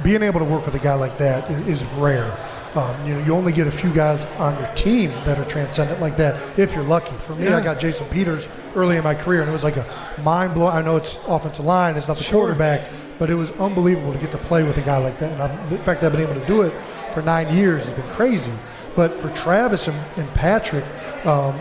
being 0.03 0.25
able 0.25 0.41
to 0.41 0.45
work 0.45 0.67
with 0.67 0.75
a 0.75 0.81
guy 0.81 0.95
like 0.95 1.17
that 1.19 1.49
is, 1.49 1.81
is 1.81 1.85
rare. 1.93 2.37
Um, 2.75 3.07
you 3.07 3.15
know, 3.15 3.25
you 3.25 3.35
only 3.37 3.53
get 3.53 3.69
a 3.69 3.71
few 3.71 3.93
guys 3.93 4.27
on 4.41 4.59
your 4.59 4.67
team 4.75 5.11
that 5.27 5.39
are 5.39 5.45
transcendent 5.45 6.01
like 6.01 6.17
that 6.17 6.59
if 6.59 6.75
you're 6.75 6.83
lucky. 6.83 7.15
For 7.19 7.37
me, 7.37 7.47
I 7.47 7.63
got 7.63 7.79
Jason 7.79 8.05
Peters 8.09 8.49
early 8.75 8.97
in 8.97 9.05
my 9.05 9.15
career, 9.15 9.43
and 9.43 9.49
it 9.49 9.53
was 9.53 9.63
like 9.63 9.77
a 9.77 9.87
mind 10.25 10.55
blowing. 10.55 10.75
I 10.75 10.83
know 10.83 10.97
it's 10.97 11.21
offensive 11.29 11.65
line, 11.65 11.95
it's 11.95 12.09
not 12.09 12.17
the 12.17 12.25
Sure. 12.25 12.41
quarterback, 12.41 12.89
but 13.21 13.31
it 13.31 13.37
was 13.37 13.53
unbelievable 13.61 14.13
to 14.13 14.19
get 14.19 14.33
to 14.33 14.39
play 14.39 14.65
with 14.65 14.77
a 14.79 14.83
guy 14.83 14.99
like 14.99 15.21
that. 15.21 15.31
And 15.31 15.41
I've, 15.41 15.71
in 15.73 15.79
fact, 15.85 16.01
that 16.01 16.09
I've 16.09 16.19
been 16.19 16.29
able 16.29 16.41
to 16.41 16.47
do 16.49 16.63
it 16.63 16.73
for 17.13 17.23
nine 17.23 17.55
years. 17.55 17.87
It's 17.87 17.97
been 17.97 18.11
crazy. 18.11 18.51
But 18.97 19.13
for 19.21 19.31
Travis 19.37 19.87
and, 19.87 19.97
and 20.17 20.29
Patrick, 20.35 20.85
um, 21.25 21.55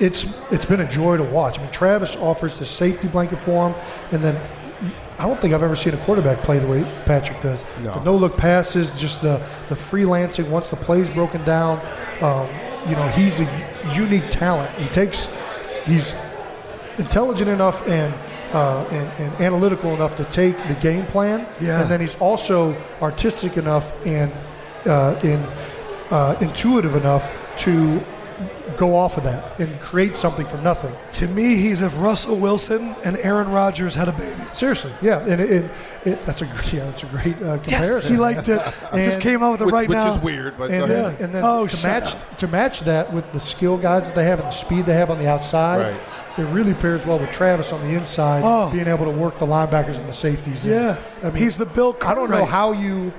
it's 0.00 0.38
it's 0.50 0.66
been 0.66 0.80
a 0.80 0.88
joy 0.90 1.16
to 1.16 1.24
watch. 1.24 1.58
I 1.58 1.62
mean, 1.62 1.70
Travis 1.72 2.16
offers 2.16 2.58
the 2.58 2.64
safety 2.64 3.08
blanket 3.08 3.38
for 3.40 3.70
him, 3.70 3.80
and 4.12 4.22
then 4.24 4.40
I 5.18 5.26
don't 5.26 5.40
think 5.40 5.52
I've 5.54 5.62
ever 5.62 5.76
seen 5.76 5.94
a 5.94 5.98
quarterback 5.98 6.42
play 6.42 6.58
the 6.58 6.68
way 6.68 6.84
Patrick 7.04 7.40
does. 7.42 7.64
No. 7.82 7.94
The 7.94 8.04
no 8.04 8.16
look 8.16 8.36
passes, 8.36 8.92
just 8.98 9.22
the 9.22 9.38
the 9.68 9.74
freelancing 9.74 10.48
once 10.48 10.70
the 10.70 10.76
play's 10.76 11.10
broken 11.10 11.44
down. 11.44 11.80
Um, 12.22 12.48
you 12.88 12.94
know, 12.94 13.08
he's 13.08 13.40
a 13.40 13.92
unique 13.94 14.28
talent. 14.30 14.70
He 14.78 14.88
takes 14.88 15.28
he's 15.84 16.14
intelligent 16.98 17.48
enough 17.48 17.86
and, 17.88 18.12
uh, 18.52 18.84
and, 18.90 19.08
and 19.20 19.40
analytical 19.40 19.94
enough 19.94 20.16
to 20.16 20.24
take 20.24 20.56
the 20.68 20.74
game 20.74 21.06
plan, 21.06 21.46
Yeah. 21.60 21.80
and 21.80 21.90
then 21.90 22.00
he's 22.00 22.16
also 22.20 22.76
artistic 23.00 23.56
enough 23.56 23.94
and 24.06 24.32
uh, 24.86 25.18
in, 25.22 25.38
uh, 26.10 26.36
intuitive 26.40 26.96
enough 26.96 27.30
to 27.58 28.02
go 28.78 28.94
off 28.94 29.16
of 29.18 29.24
that 29.24 29.58
and 29.60 29.78
create 29.80 30.14
something 30.14 30.46
from 30.46 30.62
nothing. 30.62 30.94
To 31.14 31.28
me, 31.28 31.56
he's 31.56 31.82
if 31.82 31.98
Russell 32.00 32.36
Wilson 32.36 32.94
and 33.04 33.16
Aaron 33.18 33.48
Rodgers 33.50 33.94
had 33.94 34.08
a 34.08 34.12
baby. 34.12 34.40
Seriously, 34.52 34.92
yeah, 35.02 35.20
and 35.26 35.40
it, 35.40 35.50
it, 35.50 35.70
it, 36.04 36.24
that's 36.24 36.42
a 36.42 36.46
yeah, 36.74 36.84
that's 36.84 37.02
a 37.02 37.06
great 37.06 37.36
uh, 37.42 37.58
comparison. 37.58 37.68
Yes, 37.70 38.08
he 38.08 38.16
liked 38.16 38.48
it. 38.48 38.60
I 38.92 39.04
just 39.04 39.20
came 39.20 39.42
out 39.42 39.52
with 39.52 39.62
it 39.62 39.64
which, 39.66 39.72
right 39.74 39.88
which 39.88 39.96
now. 39.98 40.14
is 40.14 40.22
weird, 40.22 40.56
but 40.56 40.68
go 40.68 40.74
and 40.74 40.90
ahead. 40.92 41.18
then, 41.18 41.24
and 41.24 41.34
then 41.34 41.44
Oh, 41.44 41.66
to 41.66 41.86
match 41.86 42.14
up. 42.14 42.36
to 42.38 42.48
match 42.48 42.80
that 42.82 43.12
with 43.12 43.30
the 43.32 43.40
skill 43.40 43.76
guys 43.76 44.06
that 44.06 44.14
they 44.14 44.24
have 44.24 44.38
and 44.38 44.46
the 44.48 44.52
speed 44.52 44.86
they 44.86 44.94
have 44.94 45.10
on 45.10 45.18
the 45.18 45.28
outside, 45.28 45.92
Right. 45.92 46.00
it 46.38 46.44
really 46.52 46.74
pairs 46.74 47.04
well 47.04 47.18
with 47.18 47.30
Travis 47.32 47.72
on 47.72 47.80
the 47.82 47.96
inside, 47.96 48.42
Oh. 48.44 48.70
being 48.70 48.86
able 48.86 49.04
to 49.06 49.10
work 49.10 49.38
the 49.38 49.46
linebackers 49.46 49.98
and 49.98 50.08
the 50.08 50.12
safeties. 50.14 50.64
And, 50.64 50.72
Yeah, 50.74 50.96
I 51.22 51.26
mean, 51.30 51.36
he's 51.42 51.56
the 51.58 51.66
Bill. 51.66 51.96
I 52.02 52.14
don't 52.14 52.30
know 52.30 52.44
how 52.44 52.72
you 52.72 53.12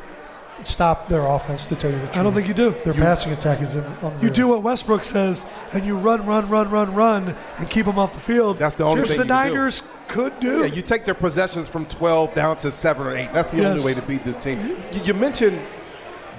stop 0.63 1.07
their 1.09 1.25
offense. 1.25 1.65
To 1.67 1.75
tell 1.75 1.91
you 1.91 1.97
the 1.97 2.03
truth, 2.05 2.17
I 2.17 2.23
don't 2.23 2.33
think 2.33 2.47
you 2.47 2.53
do. 2.53 2.75
Their 2.85 2.93
passing 2.93 3.31
attack 3.31 3.61
is 3.61 3.75
unreal. 3.75 4.13
You 4.21 4.29
do 4.29 4.47
what 4.47 4.63
Westbrook 4.63 5.03
says, 5.03 5.45
and 5.73 5.85
you 5.85 5.97
run, 5.97 6.25
run, 6.25 6.47
run, 6.49 6.69
run, 6.69 6.93
run, 6.93 7.35
and 7.57 7.69
keep 7.69 7.85
them 7.85 7.99
off 7.99 8.13
the 8.13 8.19
field. 8.19 8.57
That's 8.57 8.75
the 8.75 8.83
only 8.85 9.01
Which 9.01 9.09
thing 9.09 9.17
the 9.19 9.23
you 9.25 9.29
can 9.29 9.47
do. 9.47 9.53
Niners 9.53 9.83
could 10.07 10.39
do. 10.39 10.59
Yeah, 10.59 10.65
you 10.65 10.81
take 10.81 11.05
their 11.05 11.13
possessions 11.13 11.67
from 11.67 11.85
12 11.85 12.33
down 12.33 12.57
to 12.57 12.71
7 12.71 13.05
or 13.05 13.13
8. 13.15 13.33
That's 13.33 13.51
the 13.51 13.57
Yes. 13.57 13.67
only 13.67 13.85
way 13.85 13.93
to 13.93 14.01
beat 14.07 14.23
this 14.23 14.37
team. 14.37 14.59
You, 14.93 15.01
you 15.03 15.13
mentioned 15.13 15.59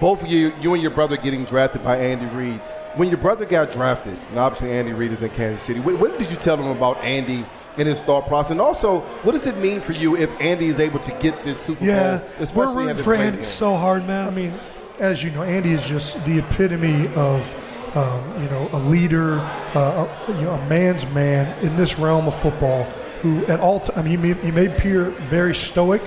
both 0.01 0.23
of 0.23 0.29
you, 0.29 0.53
you 0.61 0.73
and 0.75 0.83
your 0.83 0.91
brother 0.93 1.17
getting 1.17 1.45
drafted 1.45 1.85
by 1.85 1.97
Andy 1.97 2.27
Reid. 2.35 2.61
When 2.97 3.09
your 3.09 3.19
brother 3.19 3.45
got 3.45 3.71
drafted, 3.73 4.19
and 4.31 4.39
obviously 4.39 4.73
Andy 4.73 4.93
Reid 4.93 5.13
is 5.13 5.23
in 5.23 5.31
Kansas 5.31 5.63
City, 5.65 5.79
what, 5.79 5.99
what 6.01 6.19
did 6.19 6.31
you 6.31 6.37
tell 6.37 6.57
him 6.57 6.67
about 6.69 6.97
Andy 7.05 7.45
and 7.81 7.89
his 7.89 8.03
thought 8.03 8.29
process? 8.29 8.53
And 8.53 8.61
also, 8.61 9.01
what 9.23 9.33
does 9.33 9.47
it 9.47 9.57
mean 9.57 9.81
for 9.81 9.93
you 9.93 10.17
if 10.17 10.31
Andy 10.41 10.67
is 10.67 10.79
able 10.79 10.99
to 11.01 11.11
get 11.13 11.43
this 11.43 11.59
Super 11.59 11.85
yeah, 11.85 12.19
Bowl? 12.39 12.47
we're 12.55 12.75
rooting 12.75 13.03
for 13.03 13.15
Andy 13.15 13.43
so 13.43 13.75
hard, 13.75 14.07
man. 14.07 14.29
I 14.29 14.31
mean, 14.31 14.55
as 14.99 15.25
you 15.25 15.31
know, 15.31 15.43
Andy 15.43 15.73
is 15.73 15.85
just 15.87 16.25
the 16.27 16.39
epitome 16.39 17.09
of, 17.15 17.97
um, 17.97 18.43
you 18.43 18.49
know, 18.51 18.69
a 18.73 18.79
leader, 18.79 19.39
uh, 19.75 20.07
a, 20.29 20.33
you 20.33 20.43
know, 20.43 20.51
a 20.51 20.69
man's 20.69 21.11
man 21.15 21.59
in 21.65 21.77
this 21.77 21.99
realm 21.99 22.29
of 22.29 22.39
football. 22.41 22.85
Who 23.23 23.45
at 23.47 23.61
all, 23.61 23.81
t- 23.81 23.93
I 23.97 24.01
I 24.01 24.03
mean, 24.03 24.11
he 24.11 24.17
may, 24.17 24.41
he 24.43 24.51
may 24.51 24.67
appear 24.67 25.11
very 25.29 25.55
stoic, 25.55 26.03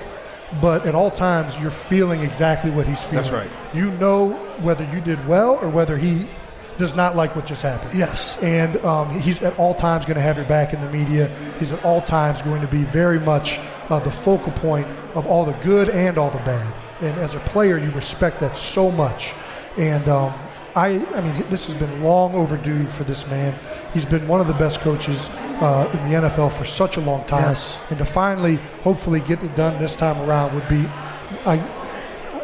but 0.60 0.86
at 0.86 0.94
all 0.94 1.10
times 1.10 1.58
you're 1.60 1.70
feeling 1.70 2.22
exactly 2.22 2.70
what 2.70 2.86
he's 2.86 3.02
feeling. 3.02 3.16
That's 3.16 3.32
right. 3.32 3.50
You 3.72 3.90
know 3.92 4.30
whether 4.62 4.84
you 4.92 5.00
did 5.00 5.24
well 5.26 5.56
or 5.56 5.68
whether 5.68 5.96
he 5.96 6.28
does 6.78 6.94
not 6.94 7.16
like 7.16 7.36
what 7.36 7.46
just 7.46 7.62
happened. 7.62 7.96
Yes. 7.96 8.36
And 8.42 8.76
um, 8.84 9.18
he's 9.20 9.42
at 9.42 9.58
all 9.58 9.74
times 9.74 10.04
going 10.04 10.16
to 10.16 10.22
have 10.22 10.36
your 10.36 10.46
back 10.46 10.72
in 10.72 10.80
the 10.80 10.90
media. 10.90 11.28
He's 11.58 11.72
at 11.72 11.84
all 11.84 12.00
times 12.00 12.42
going 12.42 12.60
to 12.60 12.66
be 12.66 12.82
very 12.82 13.20
much 13.20 13.58
uh, 13.90 14.00
the 14.00 14.10
focal 14.10 14.52
point 14.52 14.86
of 15.14 15.26
all 15.26 15.44
the 15.44 15.52
good 15.64 15.88
and 15.88 16.18
all 16.18 16.30
the 16.30 16.38
bad. 16.38 16.72
And 17.00 17.16
as 17.18 17.34
a 17.34 17.40
player, 17.40 17.78
you 17.78 17.90
respect 17.90 18.40
that 18.40 18.56
so 18.56 18.90
much. 18.90 19.32
And 19.76 20.08
um, 20.08 20.34
I, 20.74 21.04
I 21.14 21.20
mean, 21.20 21.48
this 21.50 21.66
has 21.66 21.76
been 21.76 22.02
long 22.02 22.34
overdue 22.34 22.86
for 22.86 23.04
this 23.04 23.28
man. 23.28 23.56
He's 23.92 24.04
been 24.06 24.26
one 24.26 24.40
of 24.40 24.48
the 24.48 24.54
best 24.54 24.80
coaches 24.80 25.28
uh, 25.60 25.88
in 25.92 26.10
the 26.10 26.28
NFL 26.28 26.52
for 26.52 26.64
such 26.64 26.96
a 26.96 27.00
long 27.00 27.24
time. 27.26 27.42
Yes. 27.42 27.82
And 27.90 27.98
to 27.98 28.04
finally, 28.04 28.56
hopefully, 28.82 29.20
get 29.20 29.42
it 29.42 29.54
done 29.54 29.80
this 29.80 29.94
time 29.94 30.20
around 30.28 30.54
would 30.54 30.68
be, 30.68 30.84
I, 31.46 31.60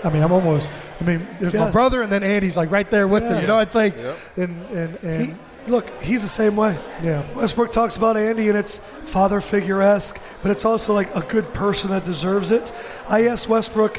I 0.04 0.10
mean, 0.10 0.22
I'm 0.22 0.32
almost. 0.32 0.68
I 1.00 1.04
mean, 1.04 1.26
there's 1.38 1.54
Yeah. 1.54 1.64
my 1.66 1.70
brother, 1.70 2.02
and 2.02 2.12
then 2.12 2.22
Andy's 2.22 2.56
like 2.56 2.70
right 2.70 2.90
there 2.90 3.08
with 3.08 3.22
Yeah. 3.22 3.34
him. 3.34 3.40
You 3.42 3.46
know, 3.46 3.58
it's 3.60 3.74
like, 3.74 3.96
Yep. 3.96 4.16
and 4.36 4.66
and 4.70 4.98
and 5.02 5.26
he, 5.26 5.34
look, 5.66 5.86
he's 6.02 6.22
the 6.22 6.28
same 6.28 6.56
way. 6.56 6.78
yeah. 7.02 7.22
Westbrook 7.34 7.72
talks 7.72 7.96
about 7.96 8.16
Andy, 8.16 8.48
and 8.48 8.58
it's 8.58 8.78
father 9.04 9.40
figure 9.40 9.80
esque, 9.80 10.18
but 10.42 10.50
it's 10.50 10.64
also 10.64 10.92
like 10.92 11.14
a 11.16 11.20
good 11.22 11.52
person 11.54 11.90
that 11.90 12.04
deserves 12.04 12.50
it. 12.50 12.70
I 13.08 13.26
asked 13.28 13.48
Westbrook, 13.48 13.98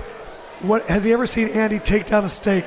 "What 0.62 0.88
has 0.90 1.04
he 1.04 1.12
ever 1.14 1.26
seen 1.26 1.48
Andy 1.50 1.80
take 1.80 2.06
down 2.08 2.24
a 2.26 2.30
steak?" 2.30 2.66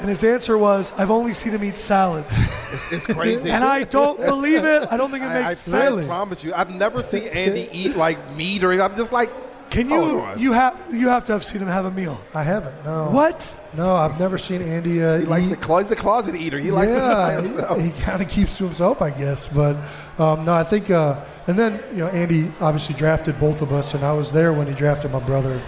And 0.00 0.08
his 0.08 0.24
answer 0.24 0.58
was, 0.58 0.92
"I've 0.98 1.10
only 1.10 1.34
seen 1.34 1.52
him 1.52 1.62
eat 1.64 1.76
salads." 1.76 2.40
It's 2.90 3.06
crazy. 3.06 3.50
and 3.50 3.62
I 3.62 3.84
don't 3.84 4.18
believe 4.20 4.64
it. 4.64 4.88
I 4.90 4.96
don't 4.96 5.10
think 5.12 5.22
it 5.22 5.28
I, 5.28 5.34
makes 5.42 5.46
I 5.46 5.54
sense. 5.54 6.10
I 6.10 6.14
promise 6.16 6.42
you, 6.42 6.52
I've 6.52 6.70
never 6.70 7.02
seen 7.04 7.22
Andy 7.28 7.68
eat 7.70 7.96
like 7.96 8.18
meat 8.34 8.64
or 8.64 8.72
anything. 8.72 8.90
I'm 8.90 8.96
just 8.96 9.12
like, 9.12 9.30
Can 9.70 9.88
you? 9.88 9.96
Oh, 9.96 10.34
you 10.36 10.52
have 10.52 10.78
you 10.92 11.08
have 11.08 11.24
to 11.24 11.32
have 11.32 11.44
seen 11.44 11.60
him 11.60 11.68
have 11.68 11.84
a 11.84 11.90
meal. 11.90 12.20
I 12.32 12.42
haven't. 12.42 12.84
No. 12.84 13.10
What? 13.10 13.56
No, 13.74 13.94
I've 13.94 14.18
never 14.20 14.38
seen 14.38 14.62
Andy. 14.62 15.02
Uh, 15.02 15.18
he 15.18 15.26
likes 15.26 15.46
eat. 15.46 15.50
to 15.50 15.56
clo- 15.56 15.78
he's 15.78 15.90
a 15.90 15.96
closet 15.96 16.36
eater. 16.36 16.58
He 16.58 16.70
likes 16.70 16.92
to 16.92 16.96
eat 16.96 17.56
by 17.56 17.76
yeah, 17.76 17.82
he, 17.82 18.02
kind 18.02 18.22
of 18.22 18.28
keeps 18.28 18.56
to 18.58 18.64
himself, 18.64 19.02
I 19.02 19.10
guess. 19.10 19.48
But 19.48 19.76
um, 20.18 20.42
no, 20.44 20.52
I 20.52 20.64
think. 20.64 20.90
Uh, 20.90 21.24
and 21.46 21.58
then 21.58 21.82
you 21.90 21.98
know, 21.98 22.08
Andy 22.08 22.52
obviously 22.60 22.94
drafted 22.94 23.38
both 23.40 23.62
of 23.62 23.72
us, 23.72 23.94
and 23.94 24.04
I 24.04 24.12
was 24.12 24.30
there 24.30 24.52
when 24.52 24.66
he 24.66 24.74
drafted 24.74 25.10
my 25.10 25.20
brother. 25.20 25.62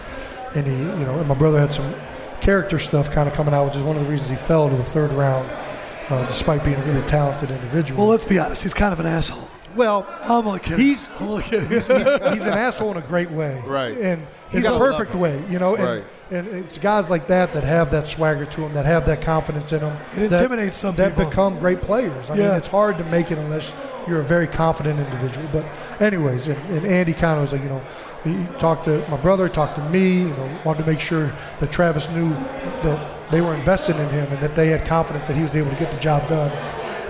And 0.55 0.67
he, 0.67 0.73
you 0.73 1.07
know, 1.07 1.19
and 1.19 1.29
my 1.29 1.35
brother 1.35 1.61
had 1.61 1.73
some 1.73 1.95
character 2.41 2.79
stuff 2.79 3.11
kind 3.11 3.29
of 3.29 3.35
coming 3.35 3.53
out, 3.53 3.67
which 3.67 3.77
is 3.77 3.83
one 3.83 3.97
of 3.97 4.05
the 4.05 4.09
reasons 4.09 4.31
he 4.31 4.37
fell 4.37 4.71
to 4.71 4.77
the 4.77 4.85
third 4.85 5.13
round, 5.13 5.51
uh, 6.09 6.25
despite 6.27 6.65
being 6.65 6.77
a 6.77 6.83
really 6.85 7.07
talented 7.07 7.51
individual. 7.51 8.03
Well, 8.03 8.11
let's 8.11 8.25
be 8.25 8.39
honest. 8.39 8.63
He's 8.63 8.73
kind 8.73 8.93
of 8.93 9.01
an 9.01 9.07
asshole. 9.07 9.49
Well 9.77 10.07
I'm 10.23 10.47
only 10.47 10.61
kidding. 10.61 10.79
He's- 10.87 11.09
I'm 11.21 11.29
only 11.29 11.43
kidding. 11.45 11.69
he's, 11.69 11.87
he's 11.87 12.47
an 12.47 12.53
asshole 12.55 12.91
in 12.93 12.97
a 12.97 13.07
great 13.07 13.31
way, 13.31 13.63
Right. 13.67 13.97
And 13.97 14.27
he's, 14.51 14.61
it's 14.61 14.69
a 14.69 14.79
perfect 14.79 15.15
way, 15.15 15.43
you 15.49 15.59
know. 15.59 15.75
And, 15.77 15.85
Right. 15.85 16.05
and 16.31 16.49
it's 16.49 16.79
guys 16.79 17.11
like 17.11 17.27
that 17.29 17.53
that 17.53 17.65
have 17.65 17.91
that 17.93 18.09
swagger 18.09 18.47
to 18.47 18.61
them, 18.63 18.75
that 18.75 18.85
have 18.87 19.07
that 19.07 19.23
confidence 19.23 19.73
in 19.73 19.81
them. 19.81 19.97
It 20.17 20.29
that- 20.31 20.33
intimidates 20.41 20.77
some 20.77 20.97
that 20.97 21.15
people. 21.15 21.31
become 21.31 21.59
great 21.59 21.81
players. 21.83 22.29
I 22.31 22.35
mean, 22.37 22.47
it's 22.47 22.69
hard 22.69 22.99
to 22.99 23.05
make 23.05 23.31
it 23.31 23.39
unless 23.39 23.73
you're 24.09 24.21
a 24.21 24.25
very 24.25 24.47
confident 24.47 24.99
individual. 25.01 25.47
But, 25.53 25.65
anyways, 26.01 26.49
and, 26.49 26.59
and 26.77 26.87
Andy 26.87 27.13
kind 27.13 27.37
of 27.37 27.43
was 27.43 27.53
like, 27.53 27.63
you 27.63 27.69
know, 27.69 27.83
he 28.25 28.45
talked 28.59 28.85
to 28.87 29.05
my 29.09 29.17
brother, 29.17 29.49
talked 29.49 29.77
to 29.77 29.85
me, 29.91 30.19
you 30.21 30.29
know, 30.31 30.59
wanted 30.65 30.85
to 30.85 30.91
make 30.91 31.01
sure 31.01 31.33
that 31.61 31.71
Travis 31.73 32.11
knew 32.11 32.31
that 32.83 33.31
they 33.31 33.41
were 33.41 33.55
invested 33.55 33.97
in 33.97 34.09
him 34.11 34.27
and 34.33 34.39
that 34.41 34.55
they 34.57 34.69
had 34.69 34.85
confidence 34.85 35.27
that 35.29 35.37
he 35.37 35.43
was 35.43 35.55
able 35.57 35.71
to 35.71 35.77
get 35.77 35.93
the 35.93 35.99
job 36.01 36.27
done. 36.29 36.51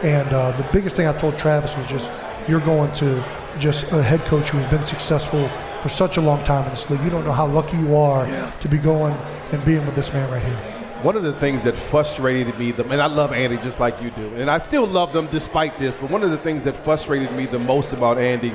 And 0.03 0.29
uh, 0.33 0.53
the 0.53 0.67
biggest 0.73 0.97
thing 0.97 1.07
I 1.07 1.13
told 1.19 1.39
Travis 1.39 1.75
was 1.77 1.87
just, 1.87 2.11
you're 2.49 2.61
going 2.61 2.93
to 2.93 3.25
just 3.59 3.91
a 3.93 4.03
head 4.03 4.21
coach 4.21 4.51
who 4.51 4.59
has 4.59 4.67
been 4.71 4.83
successful 4.83 5.49
for 5.81 5.89
such 5.89 6.17
a 6.17 6.21
long 6.21 6.43
time 6.45 6.65
in 6.65 6.71
this 6.71 6.91
league. 6.91 7.03
You 7.03 7.11
don't 7.11 7.25
know 7.25 7.33
how 7.33 7.47
lucky 7.47 7.77
you 7.79 7.97
are 7.97 8.27
Yeah. 8.27 8.51
to 8.61 8.69
be 8.69 8.79
going 8.79 9.15
and 9.53 9.65
being 9.65 9.85
with 9.87 9.95
this 9.95 10.13
man 10.13 10.31
right 10.31 10.43
here. 10.43 10.57
One 11.03 11.17
of 11.17 11.23
the 11.23 11.33
things 11.35 11.63
that 11.65 11.77
frustrated 11.77 12.59
me, 12.59 12.73
the, 12.73 12.85
and 12.89 13.01
I 13.03 13.07
love 13.07 13.33
Andy 13.33 13.59
just 13.59 13.79
like 13.81 14.01
you 14.03 14.11
do, 14.11 14.33
and 14.37 14.51
I 14.51 14.59
still 14.59 14.87
love 14.87 15.13
them 15.13 15.29
despite 15.31 15.79
this, 15.79 15.97
but 15.97 16.11
one 16.11 16.23
of 16.23 16.31
the 16.31 16.39
things 16.39 16.65
that 16.65 16.75
frustrated 16.75 17.33
me 17.33 17.47
the 17.47 17.59
most 17.59 17.93
about 17.93 18.19
Andy 18.19 18.53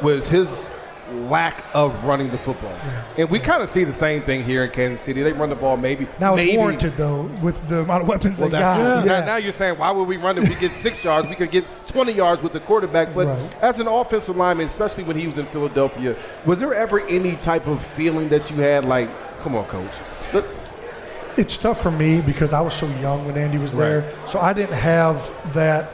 was 0.00 0.28
his 0.28 0.74
lack 1.12 1.64
of 1.74 2.04
running 2.04 2.30
the 2.30 2.38
football. 2.38 2.74
And 3.16 3.28
we 3.30 3.38
kind 3.38 3.62
of 3.62 3.68
see 3.68 3.84
the 3.84 3.92
same 3.92 4.22
thing 4.22 4.42
here 4.44 4.64
in 4.64 4.70
Kansas 4.70 5.00
City. 5.00 5.22
They 5.22 5.32
run 5.32 5.50
the 5.50 5.56
ball 5.56 5.76
maybe. 5.76 6.06
Now 6.18 6.34
it's 6.34 6.44
maybe, 6.44 6.56
warranted 6.58 6.96
though 6.96 7.22
with 7.42 7.66
the 7.68 7.80
amount 7.80 8.02
of 8.02 8.08
weapons 8.08 8.38
Well, 8.38 8.48
they 8.48 8.58
got. 8.58 8.76
true. 9.02 9.08
Now, 9.10 9.24
now 9.24 9.36
you're 9.36 9.52
saying, 9.52 9.78
why 9.78 9.90
would 9.90 10.08
we 10.08 10.16
run 10.16 10.38
if 10.38 10.48
we 10.48 10.54
get 10.56 10.72
six 10.72 11.02
yards? 11.04 11.28
We 11.28 11.34
could 11.34 11.50
get 11.50 11.64
20 11.88 12.12
yards 12.12 12.42
with 12.42 12.52
the 12.52 12.60
quarterback. 12.60 13.14
But 13.14 13.26
Right. 13.28 13.54
as 13.62 13.78
an 13.80 13.86
offensive 13.86 14.36
lineman, 14.36 14.66
especially 14.66 15.04
when 15.04 15.16
he 15.16 15.26
was 15.26 15.38
in 15.38 15.46
Philadelphia, 15.46 16.16
was 16.46 16.60
there 16.60 16.74
ever 16.74 17.00
any 17.06 17.36
type 17.36 17.66
of 17.66 17.82
feeling 17.82 18.28
that 18.30 18.50
you 18.50 18.56
had 18.58 18.84
like, 18.84 19.08
come 19.42 19.54
on, 19.54 19.64
coach? 19.66 19.90
Look, 20.32 20.46
it's 21.36 21.56
tough 21.56 21.80
for 21.82 21.90
me 21.90 22.20
because 22.20 22.52
I 22.52 22.60
was 22.60 22.74
so 22.74 22.86
young 23.00 23.26
when 23.26 23.36
Andy 23.38 23.58
was 23.58 23.72
there, 23.74 24.00
Right. 24.00 24.28
so 24.28 24.38
I 24.40 24.52
didn't 24.52 24.74
have 24.76 25.30
that 25.54 25.90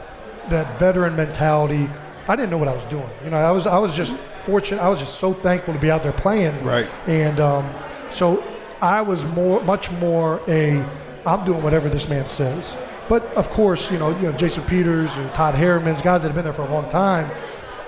that 0.49 0.77
veteran 0.79 1.15
mentality. 1.15 1.87
I 2.27 2.35
didn't 2.35 2.49
know 2.49 2.57
what 2.57 2.67
I 2.67 2.73
was 2.73 2.85
doing. 2.85 3.07
You 3.23 3.29
know, 3.29 3.37
I 3.37 3.51
was 3.51 3.67
I 3.67 3.77
was 3.77 3.95
just 3.95 4.15
fortunate. 4.39 4.81
I 4.81 4.89
was 4.89 4.99
just 4.99 5.19
so 5.19 5.33
thankful 5.33 5.73
to 5.73 5.79
be 5.79 5.91
out 5.91 6.03
there 6.03 6.11
playing. 6.13 6.63
Right. 6.63 6.87
And 7.07 7.39
um, 7.39 7.69
so 8.09 8.43
I 8.81 9.01
was 9.01 9.25
more, 9.25 9.61
much 9.63 9.91
more 9.93 10.41
a, 10.47 10.83
I'm 11.25 11.45
doing 11.45 11.61
whatever 11.61 11.89
this 11.89 12.09
man 12.09 12.27
says. 12.27 12.77
But 13.07 13.23
of 13.35 13.49
course, 13.49 13.91
you 13.91 13.97
know, 13.99 14.09
you 14.17 14.31
know, 14.31 14.31
Jason 14.33 14.63
Peters 14.63 15.15
and 15.17 15.33
Todd 15.33 15.55
Herremans 15.55 16.01
guys 16.01 16.21
that 16.21 16.29
have 16.29 16.35
been 16.35 16.45
there 16.45 16.53
for 16.53 16.61
a 16.61 16.71
long 16.71 16.87
time. 16.89 17.29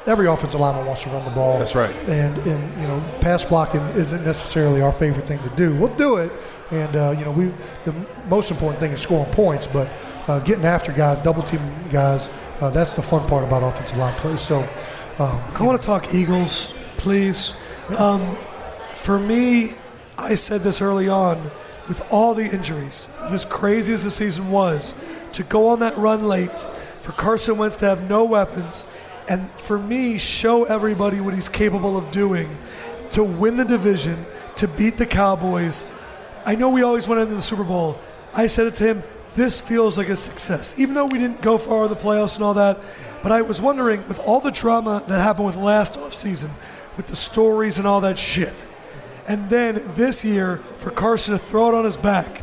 Every 0.07 0.25
offensive 0.27 0.59
lineman 0.59 0.87
wants 0.87 1.03
to 1.03 1.09
run 1.09 1.23
the 1.25 1.31
ball. 1.31 1.59
That's 1.59 1.75
right. 1.75 1.95
And 2.09 2.35
and 2.47 2.81
you 2.81 2.87
know, 2.87 3.03
pass 3.21 3.45
blocking 3.45 3.81
isn't 3.89 4.25
necessarily 4.25 4.81
our 4.81 4.91
favorite 4.91 5.27
thing 5.27 5.37
to 5.43 5.49
do. 5.49 5.75
We'll 5.75 5.95
do 5.95 6.15
it, 6.17 6.31
And 6.71 6.95
uh, 6.95 7.15
you 7.17 7.23
know, 7.23 7.31
we 7.31 7.51
the 7.85 7.93
most 8.27 8.49
important 8.49 8.79
thing 8.79 8.93
is 8.93 9.01
scoring 9.01 9.31
points, 9.31 9.67
but 9.67 9.87
uh, 10.27 10.39
getting 10.39 10.65
after 10.65 10.91
guys, 10.91 11.21
double 11.21 11.43
team 11.43 11.61
guys, 11.91 12.29
uh, 12.61 12.69
that's 12.69 12.95
the 12.95 13.01
fun 13.01 13.27
part 13.27 13.43
about 13.43 13.61
offensive 13.63 13.97
line 13.97 14.13
play. 14.15 14.37
So, 14.37 14.67
um, 15.19 15.41
I 15.56 15.63
want 15.63 15.80
to 15.80 15.86
talk 15.86 16.13
Eagles, 16.13 16.74
please. 16.97 17.56
Um, 17.97 18.38
for 18.93 19.19
me, 19.19 19.74
I 20.17 20.36
said 20.36 20.62
this 20.62 20.82
early 20.82 21.10
on, 21.10 21.52
with 21.88 22.02
all 22.10 22.34
the 22.34 22.45
injuries, 22.45 23.10
as 23.21 23.43
crazy 23.43 23.91
as 23.91 24.04
the 24.04 24.12
season 24.12 24.52
was, 24.52 24.95
to 25.34 25.43
go 25.43 25.67
on 25.67 25.80
that 25.80 25.97
run 25.97 26.28
late, 26.28 26.65
for 27.02 27.12
Carson 27.12 27.58
Wentz 27.58 27.76
to 27.78 27.86
have 27.86 28.08
no 28.08 28.24
weapons, 28.24 28.88
and 29.28 29.50
for 29.52 29.78
me, 29.78 30.17
show 30.17 30.63
everybody 30.65 31.19
what 31.19 31.34
he's 31.34 31.50
capable 31.50 31.97
of 31.97 32.12
doing, 32.12 32.58
to 33.12 33.24
win 33.24 33.58
the 33.58 33.65
division, 33.65 34.26
to 34.56 34.67
beat 34.67 34.97
the 34.97 35.06
Cowboys. 35.06 35.84
I 36.45 36.56
know 36.56 36.69
we 36.69 36.84
always 36.84 37.08
went 37.08 37.21
into 37.21 37.36
the 37.36 37.41
Super 37.41 37.63
Bowl. 37.63 38.00
I 38.34 38.47
said 38.47 38.67
it 38.67 38.76
to 38.76 38.84
him. 38.84 39.04
This 39.36 39.60
feels 39.60 39.97
like 39.97 40.10
a 40.10 40.15
success, 40.15 40.78
even 40.78 40.93
though 40.95 41.06
we 41.06 41.17
didn't 41.17 41.41
go 41.41 41.58
far 41.58 41.84
in 41.84 41.89
the 41.89 41.95
playoffs 41.95 42.36
and 42.36 42.43
all 42.43 42.54
that. 42.56 42.80
But 43.23 43.31
I 43.31 43.41
was 43.41 43.62
wondering, 43.62 44.07
with 44.07 44.19
all 44.19 44.39
the 44.39 44.51
drama 44.51 45.03
that 45.07 45.21
happened 45.21 45.45
with 45.45 45.55
last 45.55 45.93
offseason, 45.93 46.49
with 46.97 47.07
the 47.07 47.15
stories 47.15 47.77
and 47.77 47.88
all 47.88 48.01
that 48.01 48.17
shit, 48.17 48.67
and 49.27 49.49
then 49.49 49.84
this 49.95 50.25
year 50.25 50.57
for 50.77 50.91
Carson 50.91 51.34
to 51.34 51.39
throw 51.39 51.69
it 51.69 51.75
on 51.75 51.86
his 51.86 51.97
back, 51.97 52.41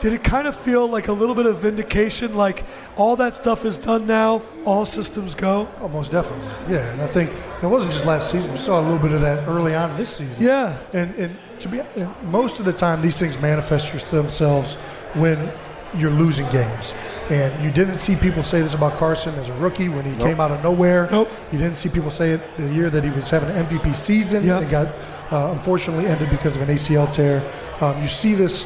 did 0.00 0.14
it 0.14 0.24
kind 0.24 0.48
of 0.48 0.56
feel 0.56 0.88
like 0.88 1.08
a 1.08 1.12
little 1.12 1.34
bit 1.34 1.44
of 1.44 1.58
vindication? 1.58 2.34
Like 2.34 2.64
all 2.96 3.16
that 3.16 3.34
stuff 3.34 3.64
is 3.64 3.76
done 3.76 4.06
now, 4.06 4.42
all 4.64 4.86
systems 4.86 5.34
go? 5.34 5.68
Oh, 5.80 5.88
most 5.88 6.10
definitely. 6.10 6.74
Yeah, 6.74 6.90
and 6.92 7.02
I 7.02 7.06
think 7.06 7.30
it 7.62 7.66
wasn't 7.66 7.92
just 7.92 8.06
last 8.06 8.30
season. 8.30 8.50
We 8.50 8.58
saw 8.58 8.80
a 8.80 8.82
little 8.82 8.98
bit 8.98 9.12
of 9.12 9.20
that 9.20 9.46
early 9.46 9.74
on 9.74 9.94
this 9.98 10.16
season. 10.16 10.42
Yeah. 10.42 10.78
And, 10.94 11.14
and 11.16 11.36
to 11.60 11.68
be 11.68 11.80
and 11.80 12.14
most 12.24 12.58
of 12.58 12.64
the 12.64 12.72
time, 12.72 13.02
these 13.02 13.18
things 13.18 13.38
manifest 13.38 14.10
themselves 14.10 14.76
when 15.14 15.50
you're 15.96 16.10
losing 16.10 16.50
games. 16.50 16.94
And 17.30 17.64
you 17.64 17.70
didn't 17.70 17.98
see 17.98 18.16
people 18.16 18.42
say 18.42 18.60
this 18.60 18.74
about 18.74 18.94
Carson 18.94 19.32
as 19.36 19.48
a 19.48 19.54
rookie 19.54 19.88
when 19.88 20.04
he 20.04 20.10
nope. 20.12 20.20
came 20.20 20.40
out 20.40 20.50
of 20.50 20.62
nowhere. 20.64 21.08
Nope. 21.12 21.30
You 21.52 21.58
didn't 21.58 21.76
see 21.76 21.88
people 21.88 22.10
say 22.10 22.32
it 22.32 22.56
the 22.56 22.72
year 22.72 22.90
that 22.90 23.04
he 23.04 23.10
was 23.10 23.30
having 23.30 23.50
an 23.50 23.66
MVP 23.66 23.94
season. 23.94 24.44
Yep. 24.44 24.62
It 24.64 24.70
got 24.70 24.88
uh, 25.30 25.52
unfortunately 25.52 26.06
ended 26.06 26.28
because 26.28 26.56
of 26.56 26.62
an 26.62 26.68
ACL 26.68 27.12
tear. 27.12 27.40
Um, 27.80 28.02
you 28.02 28.08
see 28.08 28.34
this 28.34 28.64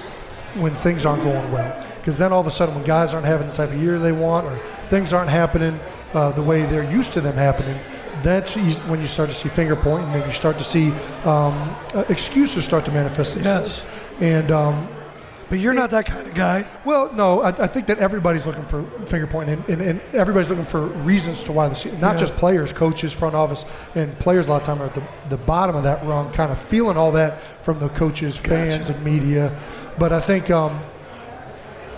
when 0.55 0.75
things 0.75 1.05
aren't 1.05 1.23
going 1.23 1.53
well. 1.53 1.87
Because 1.99 2.17
then 2.17 2.33
all 2.33 2.41
of 2.41 2.47
a 2.47 2.51
sudden, 2.51 2.75
when 2.75 2.85
guys 2.85 3.13
aren't 3.13 3.27
having 3.27 3.47
the 3.47 3.53
type 3.53 3.71
of 3.71 3.81
year 3.81 3.99
they 3.99 4.13
want, 4.13 4.47
or 4.47 4.57
things 4.85 5.13
aren't 5.13 5.31
happening 5.31 5.79
uh, 6.15 6.31
the 6.33 6.43
way 6.43 6.63
they're 6.65 6.91
used 6.91 7.13
to 7.15 7.21
them 7.21 7.35
happening, 7.35 7.79
that's 8.23 8.57
when 8.87 9.01
you 9.01 9.07
start 9.07 9.29
to 9.29 9.35
see 9.35 9.49
finger 9.49 9.77
pointing 9.77 10.11
and 10.13 10.25
you 10.25 10.33
start 10.33 10.57
to 10.59 10.65
see 10.65 10.91
um, 11.25 11.75
uh, 11.95 12.05
excuses 12.09 12.65
start 12.65 12.85
to 12.87 12.93
manifest 12.93 13.35
themselves. 13.35 13.85
Yes. 13.85 14.23
And 14.23 14.53
um, 14.53 14.89
but 15.49 15.59
you're 15.59 15.75
not 15.75 15.91
that 15.91 16.07
kind 16.07 16.27
of 16.27 16.35
guy. 16.35 16.67
Well, 16.85 17.13
no, 17.13 17.43
I, 17.43 17.49
I 17.49 17.67
think 17.67 17.87
that 17.87 17.99
everybody's 17.99 18.47
looking 18.47 18.65
for 18.65 18.83
finger 19.07 19.27
pointing, 19.27 19.59
and, 19.59 19.69
and, 19.69 19.83
and, 19.83 20.01
everybody's 20.15 20.51
looking 20.51 20.65
for 20.65 20.87
reasons 20.87 21.45
to 21.45 21.53
why 21.53 21.69
the 21.69 21.75
season. 21.75 22.01
Not 22.01 22.15
yeah. 22.15 22.21
just 22.21 22.37
players, 22.37 22.73
coaches, 22.73 23.13
front 23.13 23.35
office, 23.35 23.65
and 23.95 24.13
players. 24.19 24.49
A 24.49 24.53
lot 24.53 24.63
of 24.63 24.67
time 24.67 24.83
are 24.83 24.87
at 24.87 24.95
the, 24.95 25.03
the 25.29 25.37
bottom 25.37 25.77
of 25.77 25.83
that 25.83 26.05
rung, 26.05 26.33
kind 26.33 26.51
of 26.51 26.59
feeling 26.59 26.97
all 26.97 27.13
that 27.13 27.41
from 27.63 27.79
the 27.79 27.89
coaches, 27.91 28.37
fans, 28.37 28.89
gotcha. 28.89 28.95
and 28.95 29.05
media. 29.05 29.57
But 29.99 30.13
I 30.13 30.21
think 30.21 30.51
um, 30.51 30.79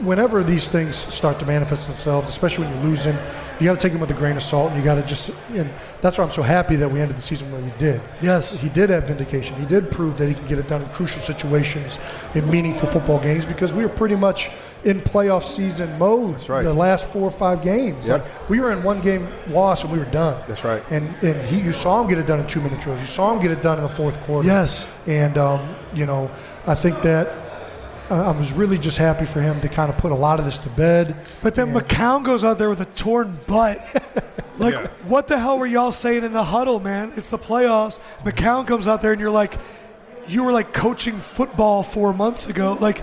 whenever 0.00 0.42
these 0.42 0.68
things 0.68 0.96
start 0.96 1.38
to 1.40 1.46
manifest 1.46 1.86
themselves, 1.86 2.28
especially 2.28 2.66
when 2.66 2.74
you're 2.74 2.84
losing, 2.90 3.16
you 3.60 3.66
got 3.66 3.78
to 3.78 3.80
take 3.80 3.92
him 3.92 4.00
with 4.00 4.10
a 4.10 4.14
grain 4.14 4.36
of 4.36 4.42
salt, 4.42 4.70
and 4.70 4.78
you 4.78 4.84
got 4.84 4.96
to 4.96 5.02
just. 5.02 5.30
And 5.50 5.70
that's 6.02 6.18
why 6.18 6.24
I'm 6.24 6.30
so 6.30 6.42
happy 6.42 6.76
that 6.76 6.90
we 6.90 7.00
ended 7.00 7.16
the 7.16 7.22
season 7.22 7.50
where 7.50 7.60
we 7.60 7.70
did. 7.78 8.00
Yes, 8.20 8.60
he 8.60 8.68
did 8.68 8.90
have 8.90 9.04
vindication. 9.04 9.56
He 9.56 9.66
did 9.66 9.90
prove 9.90 10.18
that 10.18 10.28
he 10.28 10.34
can 10.34 10.46
get 10.46 10.58
it 10.58 10.68
done 10.68 10.82
in 10.82 10.88
crucial 10.90 11.20
situations, 11.20 11.98
in 12.34 12.48
meaningful 12.50 12.88
football 12.88 13.20
games, 13.20 13.46
because 13.46 13.72
we 13.72 13.82
were 13.82 13.92
pretty 13.92 14.16
much 14.16 14.50
in 14.84 15.00
playoff 15.00 15.42
season 15.42 15.98
mode 15.98 16.48
right. 16.48 16.62
the 16.62 16.72
last 16.72 17.10
four 17.10 17.22
or 17.22 17.30
five 17.30 17.60
games. 17.62 18.08
Yep. 18.08 18.22
Like 18.22 18.48
we 18.48 18.60
were 18.60 18.70
in 18.72 18.82
one 18.82 19.00
game 19.00 19.26
loss 19.48 19.82
and 19.82 19.92
we 19.92 19.98
were 19.98 20.04
done. 20.06 20.42
That's 20.46 20.64
right. 20.64 20.82
And 20.90 21.06
and 21.24 21.40
he, 21.48 21.60
you 21.60 21.72
saw 21.72 22.02
him 22.02 22.08
get 22.08 22.18
it 22.18 22.26
done 22.26 22.40
in 22.40 22.46
two 22.46 22.60
minute 22.60 22.80
drills. 22.80 23.00
You 23.00 23.06
saw 23.06 23.34
him 23.34 23.42
get 23.42 23.50
it 23.50 23.62
done 23.62 23.78
in 23.78 23.82
the 23.82 23.90
fourth 23.90 24.18
quarter. 24.20 24.46
Yes. 24.46 24.88
And 25.06 25.36
um, 25.38 25.74
you 25.94 26.06
know, 26.06 26.30
I 26.66 26.74
think 26.74 27.02
that 27.02 27.45
I 28.10 28.30
was 28.32 28.52
really 28.52 28.78
just 28.78 28.98
happy 28.98 29.24
for 29.26 29.40
him 29.40 29.60
to 29.62 29.68
kind 29.68 29.90
of 29.90 29.98
put 29.98 30.12
a 30.12 30.14
lot 30.14 30.38
of 30.38 30.44
this 30.44 30.58
to 30.58 30.68
bed. 30.70 31.16
But 31.42 31.54
then 31.54 31.68
and 31.68 31.76
McCown 31.76 32.24
goes 32.24 32.44
out 32.44 32.58
there 32.58 32.68
with 32.68 32.80
a 32.80 32.84
torn 32.86 33.38
butt. 33.46 33.78
like, 34.58 34.74
Yeah. 34.74 34.86
what 35.06 35.28
the 35.28 35.38
hell 35.38 35.58
were 35.58 35.66
y'all 35.66 35.92
saying 35.92 36.24
in 36.24 36.32
the 36.32 36.44
huddle, 36.44 36.80
man? 36.80 37.12
It's 37.16 37.28
the 37.30 37.38
playoffs. 37.38 37.98
McCown 38.20 38.66
comes 38.66 38.86
out 38.88 39.02
there 39.02 39.12
and 39.12 39.20
you're 39.20 39.30
like, 39.30 39.54
you 40.28 40.42
were 40.44 40.52
like 40.52 40.72
coaching 40.72 41.18
football 41.18 41.82
four 41.82 42.12
months 42.12 42.46
ago. 42.48 42.76
Like, 42.80 43.02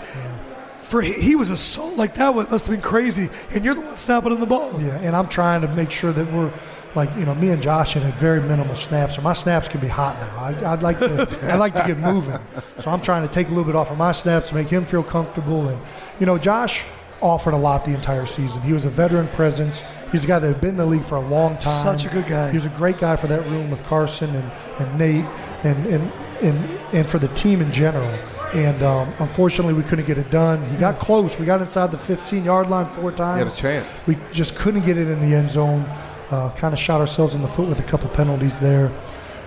for 0.82 1.02
he, 1.02 1.14
he 1.14 1.36
was 1.36 1.50
a 1.50 1.58
soul. 1.58 1.96
Like, 1.96 2.16
that 2.16 2.34
was, 2.34 2.50
must 2.50 2.66
have 2.68 2.74
been 2.76 2.82
crazy. 2.82 3.30
And 3.52 3.64
you're 3.66 3.74
the 3.76 3.82
one 3.82 3.98
snapping 3.98 4.32
on 4.32 4.40
the 4.40 4.46
ball. 4.46 4.80
Yeah, 4.82 5.00
and 5.00 5.16
I'm 5.16 5.28
trying 5.28 5.62
to 5.62 5.68
make 5.70 5.92
sure 5.92 6.12
that 6.12 6.32
we're 6.32 6.52
like 6.96 7.16
you 7.16 7.26
know 7.26 7.36
me 7.36 7.50
and 7.50 7.62
Josh 7.62 7.94
had 7.94 8.14
very 8.16 8.42
minimal 8.42 8.76
snaps, 8.76 9.16
so 9.16 9.22
my 9.22 9.34
snaps 9.34 9.68
can 9.68 9.80
be 9.82 9.88
hot 9.88 10.20
now. 10.20 10.38
I, 10.38 10.74
I'd 10.74 10.84
like 10.84 11.00
to 11.00 11.28
I'd 11.44 11.60
like 11.60 11.74
to 11.76 11.84
get 11.86 11.98
moving, 11.98 12.40
so 12.80 12.92
I'm 12.92 13.02
trying 13.02 13.28
to 13.28 13.34
take 13.34 13.48
a 13.48 13.50
little 13.50 13.66
bit 13.66 13.76
off 13.76 13.92
of 13.92 13.98
my 13.98 14.12
snaps 14.12 14.50
to 14.50 14.56
make 14.56 14.68
him 14.70 14.86
feel 14.86 15.04
comfortable. 15.04 15.68
And 15.70 15.80
you 16.20 16.26
know, 16.26 16.38
Josh 16.38 16.86
offered 17.22 17.54
a 17.54 17.58
lot 17.58 17.86
the 17.86 17.94
entire 17.94 18.26
season. 18.26 18.62
He 18.62 18.74
was 18.74 18.86
a 18.86 18.90
veteran 18.90 19.28
presence. 19.30 19.82
He's 20.12 20.26
a 20.26 20.28
guy 20.28 20.40
that 20.40 20.48
had 20.48 20.62
been 20.62 20.72
in 20.72 20.78
the 20.78 20.86
league 20.86 21.04
for 21.06 21.16
a 21.16 21.28
long 21.28 21.58
time. 21.58 21.74
Such 21.84 22.06
a 22.06 22.10
good 22.10 22.28
guy. 22.28 22.52
He 22.52 22.58
was 22.58 22.66
a 22.66 22.70
great 22.70 22.98
guy 23.00 23.16
for 23.16 23.28
that 23.28 23.44
room 23.50 23.72
with 23.72 23.84
Carson 23.86 24.36
and, 24.36 24.52
and 24.80 25.00
Nate 25.00 25.26
and, 25.64 25.86
and 25.88 26.12
and 26.42 26.80
and 26.94 27.10
for 27.10 27.18
the 27.18 27.30
team 27.30 27.62
in 27.62 27.72
general. 27.72 28.14
And 28.54 28.84
um, 28.84 29.12
unfortunately, 29.18 29.74
we 29.74 29.82
couldn't 29.82 30.06
get 30.06 30.20
it 30.20 30.30
done. 30.30 30.64
He 30.70 30.78
got 30.78 31.00
close. 31.00 31.40
We 31.40 31.46
got 31.48 31.60
inside 31.62 31.90
the 31.90 31.98
15 31.98 32.44
yard 32.44 32.70
line 32.70 32.88
four 32.94 33.12
times. 33.12 33.56
He 33.56 33.68
had 33.68 33.82
a 33.82 33.84
chance. 33.84 34.06
We 34.06 34.18
just 34.32 34.56
couldn't 34.56 34.86
get 34.86 34.98
it 34.98 35.08
in 35.08 35.20
the 35.28 35.36
end 35.36 35.50
zone. 35.50 35.86
Uh, 36.32 36.50
kind 36.56 36.74
of 36.74 36.80
shot 36.80 37.00
ourselves 37.02 37.36
in 37.36 37.42
the 37.42 37.48
foot 37.48 37.68
with 37.68 37.80
a 37.80 37.84
couple 37.84 38.10
penalties 38.10 38.60
there. 38.60 38.92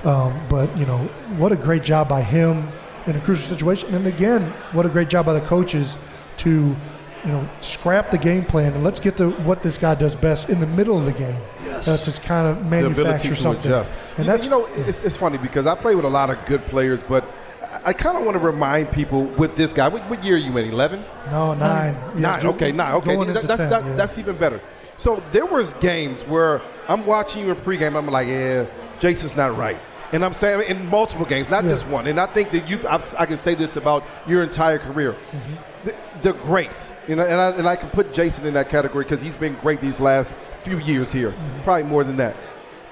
Um, 0.04 0.38
but, 0.48 0.76
you 0.76 0.86
know, 0.86 0.98
what 1.36 1.50
a 1.52 1.56
great 1.56 1.82
job 1.82 2.08
by 2.08 2.22
him 2.22 2.68
in 3.06 3.16
a 3.16 3.20
crucial 3.20 3.44
situation. 3.44 3.92
And 3.94 4.06
again, 4.06 4.42
what 4.72 4.86
a 4.86 4.88
great 4.88 5.08
job 5.08 5.26
by 5.26 5.32
the 5.32 5.40
coaches 5.40 5.96
to, 6.38 6.50
you 6.50 7.32
know, 7.32 7.48
scrap 7.60 8.10
the 8.10 8.18
game 8.18 8.44
plan 8.44 8.74
and 8.74 8.84
let's 8.84 9.00
get 9.00 9.16
to 9.16 9.30
what 9.30 9.62
this 9.64 9.78
guy 9.78 9.94
does 9.96 10.14
best 10.14 10.48
in 10.48 10.60
the 10.60 10.66
middle 10.66 10.96
of 10.98 11.06
the 11.06 11.12
game. 11.12 11.40
Yes. 11.64 11.86
That's 11.86 12.04
just 12.04 12.22
kind 12.22 12.46
of 12.46 12.64
manufacture 12.66 13.30
to 13.30 13.36
something. 13.36 13.64
adjust. 13.64 13.98
And 14.16 14.26
You- 14.26 14.32
that's 14.32 14.44
you 14.44 14.50
know, 14.50 14.66
it's, 14.76 15.02
it's 15.02 15.16
funny 15.16 15.38
because 15.38 15.66
I 15.66 15.74
play 15.74 15.94
with 15.96 16.04
a 16.04 16.08
lot 16.10 16.30
of 16.30 16.44
good 16.46 16.64
players, 16.66 17.02
but 17.02 17.24
I, 17.62 17.80
I 17.86 17.92
kind 17.94 18.16
of 18.16 18.24
want 18.24 18.36
to 18.36 18.44
remind 18.44 18.92
people 18.92 19.24
with 19.24 19.56
this 19.56 19.72
guy. 19.72 19.88
What, 19.88 20.02
what 20.08 20.22
year 20.22 20.36
are 20.36 20.38
you 20.38 20.56
in? 20.56 20.68
Eleven? 20.70 21.02
no 21.32 21.54
nine. 21.54 21.94
Yeah, 22.14 22.20
nine. 22.20 22.46
Okay, 22.46 22.70
nine. 22.70 22.92
Okay, 22.96 23.16
That- 23.16 23.42
that- 23.42 23.56
10, 23.56 23.70
that- 23.70 23.84
yeah. 23.86 23.92
that's 23.94 24.18
even 24.18 24.36
better. 24.36 24.60
So 24.96 25.22
there 25.32 25.46
was 25.46 25.72
games 25.74 26.22
where 26.24 26.62
I'm 26.88 27.04
watching 27.06 27.44
you 27.44 27.50
in 27.50 27.56
pregame. 27.56 27.96
I'm 27.96 28.06
like, 28.06 28.28
yeah, 28.28 28.66
Jason's 29.00 29.36
not 29.36 29.56
right. 29.56 29.78
And 30.12 30.24
I'm 30.24 30.32
saying 30.34 30.68
in 30.70 30.88
multiple 30.88 31.26
games, 31.26 31.50
not 31.50 31.64
Yeah. 31.64 31.70
just 31.70 31.86
one. 31.88 32.06
And 32.06 32.18
I 32.20 32.26
think 32.26 32.50
that 32.52 32.68
you, 32.70 32.78
I, 32.88 33.02
I 33.18 33.26
can 33.26 33.36
say 33.38 33.54
this 33.54 33.76
about 33.76 34.04
your 34.26 34.42
entire 34.42 34.78
career. 34.78 35.12
Mm-hmm. 35.12 35.54
The, 35.84 35.94
the 36.22 36.32
great, 36.32 36.92
you 37.08 37.16
know, 37.16 37.24
and 37.26 37.40
I, 37.40 37.50
and 37.50 37.68
I 37.68 37.76
can 37.76 37.90
put 37.90 38.12
Jason 38.14 38.46
in 38.46 38.54
that 38.54 38.68
category 38.68 39.04
because 39.04 39.20
he's 39.20 39.36
been 39.36 39.54
great 39.56 39.80
these 39.80 40.00
last 40.00 40.34
few 40.62 40.78
years 40.78 41.12
here, 41.12 41.30
Mm-hmm. 41.32 41.62
probably 41.64 41.82
more 41.84 42.04
than 42.04 42.16
that. 42.16 42.34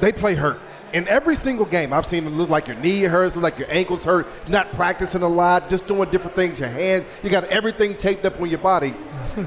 They 0.01 0.13
play 0.13 0.35
hurt. 0.35 0.61
In 0.93 1.09
every 1.09 1.35
single 1.35 1.67
game, 1.67 1.93
I've 1.93 2.07
seen 2.07 2.25
it 2.25 2.31
look 2.31 2.51
like 2.51 2.69
your 2.69 2.77
knee 2.77 3.03
hurts, 3.03 3.35
look 3.35 3.43
like 3.43 3.59
your 3.59 3.67
ankles 3.71 4.05
hurt, 4.05 4.29
not 4.49 4.71
practicing 4.73 5.23
a 5.23 5.29
lot, 5.29 5.69
just 5.69 5.89
doing 5.89 6.09
different 6.11 6.37
things, 6.37 6.61
your 6.61 6.69
hand, 6.69 7.05
you 7.25 7.31
got 7.31 7.43
everything 7.45 7.97
taped 7.97 8.25
up 8.25 8.41
on 8.41 8.49
your 8.49 8.61
body. 8.61 8.95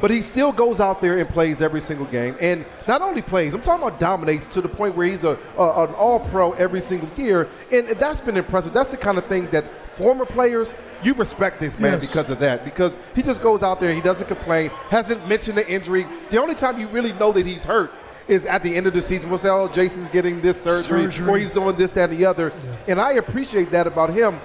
But 0.02 0.10
he 0.12 0.22
still 0.22 0.52
goes 0.52 0.80
out 0.80 1.02
there 1.02 1.18
and 1.18 1.28
plays 1.30 1.62
every 1.62 1.82
single 1.82 2.06
game. 2.08 2.36
And 2.42 2.66
not 2.88 3.02
only 3.02 3.22
plays, 3.22 3.54
I'm 3.54 3.62
talking 3.62 3.88
about 3.88 4.00
dominates 4.00 4.48
to 4.48 4.62
the 4.62 4.70
point 4.70 4.96
where 4.96 5.08
he's 5.08 5.24
a, 5.24 5.38
a 5.58 5.84
an 5.88 5.94
all 5.96 6.20
pro 6.20 6.52
every 6.54 6.82
single 6.82 7.10
year. 7.18 7.48
And 7.72 7.88
that's 7.90 8.22
been 8.22 8.38
impressive. 8.38 8.74
That's 8.74 8.92
the 8.92 8.98
kind 8.98 9.18
of 9.18 9.26
thing 9.28 9.48
that 9.52 9.66
former 9.98 10.26
players, 10.26 10.74
you 11.04 11.14
respect 11.14 11.60
this 11.60 11.80
man 11.80 11.94
Yes. 11.94 12.08
because 12.08 12.30
of 12.30 12.40
that. 12.40 12.64
Because 12.66 13.00
he 13.16 13.22
just 13.24 13.42
goes 13.42 13.64
out 13.64 13.80
there, 13.80 13.94
he 13.94 14.02
doesn't 14.02 14.28
complain, 14.28 14.70
hasn't 14.90 15.28
mentioned 15.28 15.58
the 15.58 15.68
injury. 15.70 16.06
The 16.30 16.38
only 16.42 16.56
time 16.56 16.80
you 16.80 16.88
really 16.88 17.14
know 17.14 17.32
that 17.32 17.46
he's 17.46 17.64
hurt 17.64 17.92
is 18.28 18.46
at 18.46 18.62
the 18.62 18.76
end 18.76 18.86
of 18.88 18.94
the 18.94 19.02
season. 19.02 19.30
We'll 19.30 19.40
say, 19.40 19.50
oh, 19.50 19.70
Jason's 19.70 20.10
getting 20.10 20.42
this 20.42 20.62
surgery, 20.62 21.04
Surgery. 21.04 21.30
or 21.30 21.38
he's 21.38 21.50
doing 21.52 21.76
this, 21.78 21.94
that, 21.94 22.10
and 22.10 22.20
the 22.20 22.26
other. 22.26 22.52
And 22.88 23.00
I 23.00 23.14
appreciate 23.14 23.72
that 23.72 23.88
about 23.88 24.10
him. 24.12 24.40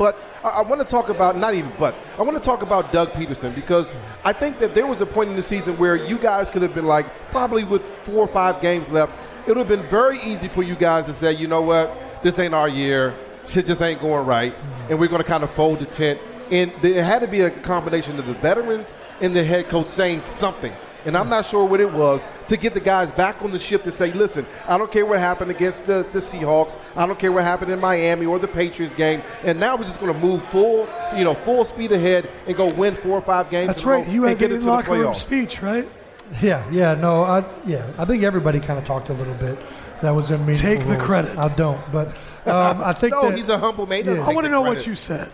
But 0.00 0.18
I, 0.42 0.62
want 0.62 0.80
to 0.80 0.86
talk 0.86 1.10
about, 1.10 1.36
not 1.36 1.52
even 1.52 1.70
but, 1.78 1.94
I 2.18 2.22
want 2.22 2.34
to 2.38 2.42
talk 2.42 2.62
about 2.62 2.90
Doug 2.90 3.12
Pederson 3.12 3.54
because 3.54 3.92
I 4.24 4.32
think 4.32 4.58
that 4.60 4.74
there 4.74 4.86
was 4.86 5.02
a 5.02 5.06
point 5.06 5.28
in 5.28 5.36
the 5.36 5.42
season 5.42 5.76
where 5.76 5.94
you 5.94 6.16
guys 6.16 6.48
could 6.48 6.62
have 6.62 6.74
been 6.74 6.86
like, 6.86 7.04
probably 7.30 7.64
with 7.64 7.82
four 7.82 8.20
or 8.20 8.26
five 8.26 8.62
games 8.62 8.88
left, 8.88 9.12
it 9.46 9.48
would 9.48 9.58
have 9.58 9.68
been 9.68 9.86
very 9.90 10.18
easy 10.22 10.48
for 10.48 10.62
you 10.62 10.74
guys 10.74 11.04
to 11.04 11.12
say, 11.12 11.34
you 11.34 11.46
know 11.46 11.60
what, 11.60 11.94
this 12.22 12.38
ain't 12.38 12.54
our 12.54 12.66
year, 12.66 13.14
shit 13.46 13.66
just 13.66 13.82
ain't 13.82 14.00
going 14.00 14.24
right, 14.24 14.54
and 14.88 14.98
we're 14.98 15.06
going 15.06 15.20
to 15.20 15.28
kind 15.28 15.44
of 15.44 15.54
fold 15.54 15.80
the 15.80 15.84
tent. 15.84 16.18
And 16.50 16.72
there 16.80 17.04
had 17.04 17.18
to 17.18 17.28
be 17.28 17.42
a 17.42 17.50
combination 17.50 18.18
of 18.18 18.26
the 18.26 18.32
veterans 18.32 18.94
and 19.20 19.36
the 19.36 19.44
head 19.44 19.68
coach 19.68 19.88
saying 19.88 20.22
something. 20.22 20.72
And 21.04 21.16
I'm 21.16 21.28
not 21.28 21.46
sure 21.46 21.64
what 21.64 21.80
it 21.80 21.92
was 21.92 22.24
to 22.48 22.56
get 22.56 22.74
the 22.74 22.80
guys 22.80 23.10
back 23.10 23.42
on 23.42 23.50
the 23.50 23.58
ship 23.58 23.84
to 23.84 23.92
say, 23.92 24.12
listen, 24.12 24.46
I 24.66 24.78
don't 24.78 24.90
care 24.90 25.06
what 25.06 25.18
happened 25.18 25.50
against 25.50 25.84
the, 25.84 26.06
the 26.12 26.18
Seahawks, 26.18 26.76
I 26.96 27.06
don't 27.06 27.18
care 27.18 27.32
what 27.32 27.44
happened 27.44 27.70
in 27.70 27.80
Miami 27.80 28.26
or 28.26 28.38
the 28.38 28.48
Patriots 28.48 28.94
game, 28.94 29.22
and 29.44 29.58
now 29.58 29.76
we're 29.76 29.84
just 29.84 30.00
going 30.00 30.12
to 30.12 30.18
move 30.18 30.44
full, 30.50 30.88
you 31.16 31.24
know, 31.24 31.34
full 31.34 31.64
speed 31.64 31.92
ahead 31.92 32.28
and 32.46 32.56
go 32.56 32.66
win 32.74 32.94
four 32.94 33.18
or 33.18 33.22
five 33.22 33.50
games. 33.50 33.68
That's 33.68 33.82
in 33.82 33.88
a 33.88 33.92
row 33.92 33.98
right. 34.00 34.08
You 34.08 34.22
and 34.24 34.30
had 34.30 34.38
get 34.38 34.48
the 34.48 34.54
into 34.54 34.66
the 34.66 34.72
locker 34.72 34.92
room 34.92 35.14
speech, 35.14 35.62
right? 35.62 35.86
Yeah, 36.40 36.64
yeah, 36.70 36.94
no, 36.94 37.22
I 37.22 37.44
yeah, 37.66 37.90
I 37.98 38.04
think 38.04 38.22
everybody 38.22 38.60
kind 38.60 38.78
of 38.78 38.84
talked 38.84 39.08
a 39.08 39.12
little 39.14 39.34
bit. 39.34 39.58
That 40.00 40.12
was 40.12 40.30
in 40.30 40.40
meaningful 40.46 40.68
Take 40.68 40.80
the 40.86 40.94
roles. 40.94 41.02
credit. 41.02 41.36
I 41.36 41.48
don't, 41.56 41.80
but 41.92 42.08
um, 42.46 42.80
I 42.82 42.92
think 42.92 43.12
No, 43.12 43.28
that 43.28 43.36
he's 43.36 43.48
a 43.48 43.58
humble 43.58 43.86
man. 43.86 44.04
Yeah. 44.06 44.12
I 44.12 44.28
want 44.32 44.38
to 44.38 44.42
the 44.44 44.48
know 44.50 44.62
what 44.62 44.86
you 44.86 44.94
said, 44.94 45.30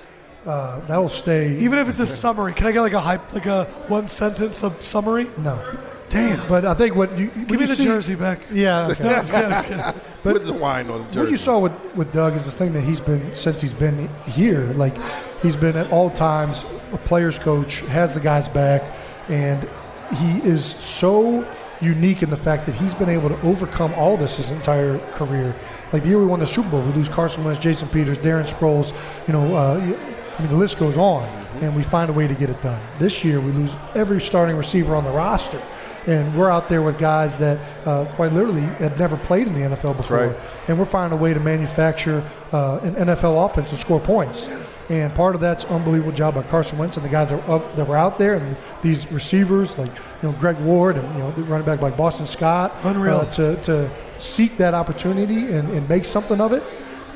uh, 0.47 0.81
that'll 0.87 1.09
stay. 1.09 1.57
even 1.59 1.79
if 1.79 1.89
it's 1.89 2.01
a 2.01 2.07
summary. 2.07 2.53
Can 2.55 2.67
I 2.67 2.73
get 2.73 2.81
like 2.81 2.93
a 2.93 3.01
hype, 3.01 3.33
like 3.33 3.47
a 3.47 3.65
one 3.89 4.09
sentence 4.09 4.63
of 4.63 4.81
summary? 4.83 5.27
no, 5.39 5.61
Damn. 6.09 6.49
but 6.49 6.65
I 6.65 6.75
think 6.75 6.95
what 6.95 7.19
you 7.19 7.29
Give 7.29 7.59
me 7.61 7.67
the 7.67 7.77
jersey 7.77 8.15
back. 8.15 8.41
Yeah, 8.51 8.89
okay. 8.89 9.03
No, 9.09 9.09
I'm 9.11 9.15
just 9.17 9.33
kidding, 9.33 9.45
I'm 9.47 9.51
just 9.53 9.69
kidding. 9.69 10.01
Put 10.23 10.45
the 10.45 10.53
wine 10.53 10.89
on 10.89 11.01
the 11.01 11.05
jersey. 11.07 11.19
What 11.21 11.31
you 11.31 11.37
saw 11.37 11.59
with, 11.59 11.97
with 11.97 12.13
Doug 12.13 12.37
is 12.37 12.45
this 12.45 12.55
thing 12.55 12.73
that 12.75 12.83
he's 12.83 13.01
been 13.01 13.35
since 13.35 13.61
he's 13.61 13.75
been 13.75 14.09
here. 14.27 14.65
Like 14.75 14.97
he's 15.43 15.57
been 15.57 15.77
at 15.77 15.91
all 15.93 16.11
times 16.11 16.65
a 16.93 16.99
player's 16.99 17.39
coach, 17.39 17.81
has 17.81 18.15
the 18.15 18.21
guys 18.21 18.49
back, 18.49 18.83
and 19.29 19.69
he 20.15 20.39
is 20.49 20.65
so 20.65 21.47
unique 21.81 22.23
in 22.23 22.31
the 22.31 22.37
fact 22.37 22.65
that 22.67 22.75
he's 22.77 22.95
been 22.95 23.11
able 23.11 23.29
to 23.29 23.41
overcome 23.43 23.93
all 23.95 24.17
this 24.17 24.37
his 24.37 24.51
entire 24.51 24.99
career. 25.15 25.55
Like 25.93 26.03
the 26.05 26.09
year 26.09 26.19
we 26.19 26.25
won 26.27 26.41
the 26.41 26.47
Super 26.47 26.71
Bowl, 26.71 26.83
we 26.83 26.93
lose 26.93 27.09
Carson 27.09 27.45
Wentz, 27.45 27.61
Jason 27.61 27.89
Peters, 27.89 28.19
Darren 28.19 28.45
Sproles. 28.49 28.95
You 29.27 29.33
know, 29.35 29.55
uh, 29.55 29.99
I 30.37 30.43
mean 30.43 30.51
the 30.51 30.57
list 30.57 30.79
goes 30.79 30.97
on, 30.97 31.25
and 31.61 31.75
we 31.75 31.83
find 31.83 32.11
a 32.11 32.13
way 32.13 32.29
to 32.29 32.35
get 32.35 32.51
it 32.51 32.63
done. 32.63 32.81
This 32.99 33.25
year 33.25 33.41
we 33.41 33.53
lose 33.53 33.75
every 33.95 34.21
starting 34.21 34.57
receiver 34.57 34.95
on 34.95 35.05
the 35.05 35.11
roster. 35.11 35.63
And 36.07 36.39
we're 36.39 36.51
out 36.51 36.69
there 36.69 36.83
with 36.83 36.99
guys 36.99 37.37
that 37.39 37.59
uh, 37.85 38.05
quite 38.15 38.33
literally 38.33 38.61
had 38.61 38.97
never 38.97 39.17
played 39.17 39.49
in 39.49 39.55
the 39.55 39.77
NFL 39.77 39.97
before 39.97 40.29
right. 40.29 40.37
and 40.69 40.79
we're 40.79 40.85
finding 40.85 41.19
a 41.19 41.21
way 41.21 41.35
to 41.35 41.41
manufacture 41.41 42.23
uh, 42.53 42.79
an 42.85 42.95
NFL 42.95 43.45
offense 43.45 43.71
to 43.71 43.77
score 43.77 43.99
points. 43.99 44.49
And 44.89 45.13
part 45.17 45.35
of 45.35 45.41
that's 45.41 45.65
unbelievable 45.65 46.13
job 46.13 46.37
by 46.37 46.45
Carson 46.45 46.79
Wentz 46.79 46.97
and 46.97 47.05
the 47.05 47.11
guys 47.11 47.31
that 47.31 47.45
were, 47.49 47.57
up, 47.57 47.75
that 47.75 47.89
were 47.89 47.97
out 47.97 48.19
there, 48.19 48.35
and 48.35 48.57
these 48.83 49.11
receivers 49.11 49.77
like 49.79 49.91
you 50.23 50.31
know 50.31 50.33
Greg 50.39 50.57
Ward 50.61 50.97
and 50.97 51.13
you 51.15 51.19
know 51.19 51.33
the 51.33 51.43
running 51.43 51.67
back 51.67 51.83
like 51.83 51.97
Boston 51.97 52.25
Scott, 52.25 52.73
Unreal. 52.85 53.17
uh, 53.17 53.25
to, 53.33 53.57
to 53.63 53.91
seek 54.21 54.57
that 54.59 54.75
opportunity 54.75 55.53
and, 55.53 55.69
and 55.71 55.89
make 55.89 56.05
something 56.05 56.41
of 56.41 56.53
it. 56.53 56.63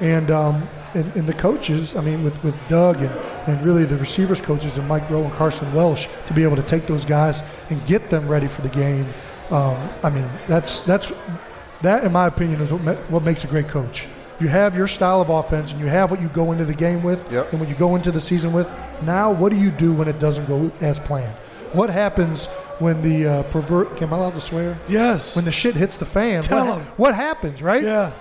And, 0.00 0.32
um, 0.32 0.68
and 0.94 1.14
and 1.16 1.26
the 1.26 1.32
coaches, 1.34 1.94
I 1.96 2.00
mean, 2.00 2.22
with, 2.24 2.42
with 2.44 2.56
Doug 2.68 2.96
and, 3.00 3.10
and 3.46 3.64
really 3.64 3.84
the 3.84 3.96
receivers 3.96 4.40
coaches 4.40 4.76
and 4.78 4.86
Mike 4.88 5.06
Groh 5.08 5.24
and 5.24 5.32
Carson 5.34 5.72
Walch 5.72 6.08
to 6.26 6.32
be 6.34 6.42
able 6.42 6.56
to 6.56 6.62
take 6.62 6.86
those 6.86 7.04
guys 7.04 7.42
and 7.70 7.84
get 7.86 8.10
them 8.10 8.28
ready 8.28 8.46
for 8.48 8.62
the 8.62 8.68
game. 8.68 9.06
Um, 9.50 9.76
I 10.02 10.10
mean, 10.10 10.28
that's 10.48 10.80
that's 10.80 11.12
that, 11.82 12.04
in 12.04 12.12
my 12.12 12.26
opinion, 12.26 12.60
is 12.60 12.72
what, 12.72 12.82
ma- 12.82 12.94
what 13.08 13.22
makes 13.22 13.44
a 13.44 13.46
great 13.46 13.68
coach. 13.68 14.06
You 14.38 14.48
have 14.48 14.74
your 14.76 14.88
style 14.88 15.20
of 15.20 15.28
offense, 15.28 15.72
and 15.72 15.80
you 15.80 15.86
have 15.86 16.10
what 16.10 16.20
you 16.22 16.28
go 16.28 16.52
into 16.52 16.64
the 16.64 16.74
game 16.74 17.02
with, 17.02 17.30
Yep. 17.30 17.50
and 17.52 17.60
what 17.60 17.68
you 17.68 17.74
go 17.74 17.94
into 17.96 18.10
the 18.10 18.20
season 18.20 18.52
with. 18.52 18.72
Now, 19.02 19.30
what 19.32 19.50
do 19.50 19.56
you 19.58 19.70
do 19.70 19.92
when 19.92 20.08
it 20.08 20.18
doesn't 20.18 20.46
go 20.46 20.70
as 20.80 20.98
planned? 20.98 21.34
What 21.72 21.90
happens 21.90 22.46
when 22.78 23.02
the 23.02 23.26
uh, 23.26 23.42
pervert? 23.44 24.00
Am 24.02 24.12
I 24.12 24.16
allowed 24.16 24.34
to 24.34 24.40
swear? 24.40 24.78
Yes. 24.88 25.36
When 25.36 25.44
the 25.44 25.52
shit 25.52 25.74
hits 25.74 25.98
the 25.98 26.06
fan, 26.06 26.42
Tell 26.42 26.66
what, 26.66 26.78
'em. 26.78 26.84
what 26.96 27.14
happens, 27.14 27.60
right? 27.62 27.82
yeah. 27.82 28.12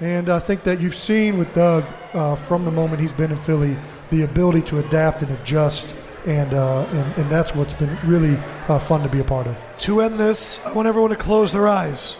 And 0.00 0.28
I 0.28 0.38
think 0.38 0.64
that 0.64 0.80
you've 0.80 0.94
seen 0.96 1.38
with 1.38 1.54
Doug 1.54 1.84
uh, 2.12 2.36
from 2.36 2.64
the 2.64 2.70
moment 2.70 3.00
he's 3.00 3.12
been 3.12 3.30
in 3.30 3.40
Philly 3.40 3.76
the 4.10 4.22
ability 4.22 4.62
to 4.62 4.78
adapt 4.78 5.22
and 5.22 5.30
adjust, 5.32 5.94
and 6.26 6.52
uh, 6.52 6.82
and, 6.82 7.16
and 7.16 7.30
that's 7.30 7.54
what's 7.54 7.74
been 7.74 7.96
really 8.04 8.36
uh, 8.68 8.78
fun 8.78 9.02
to 9.02 9.08
be 9.08 9.20
a 9.20 9.24
part 9.24 9.46
of. 9.46 9.56
To 9.80 10.02
end 10.02 10.18
this, 10.18 10.64
I 10.66 10.72
want 10.72 10.86
everyone 10.86 11.10
to 11.10 11.16
close 11.16 11.52
their 11.52 11.66
eyes. 11.66 12.18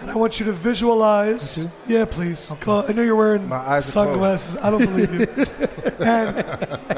And 0.00 0.10
I 0.10 0.16
want 0.16 0.40
you 0.40 0.46
to 0.46 0.52
visualize. 0.52 1.58
Me? 1.58 1.70
Yeah, 1.86 2.04
please. 2.06 2.52
Clo- 2.60 2.84
I 2.88 2.92
know 2.92 3.02
you're 3.02 3.14
wearing 3.14 3.48
My 3.48 3.58
eyes 3.58 3.86
sunglasses. 3.86 4.56
I 4.56 4.70
don't 4.70 4.84
believe 4.84 5.14
you. 5.14 5.20
and 6.04 6.36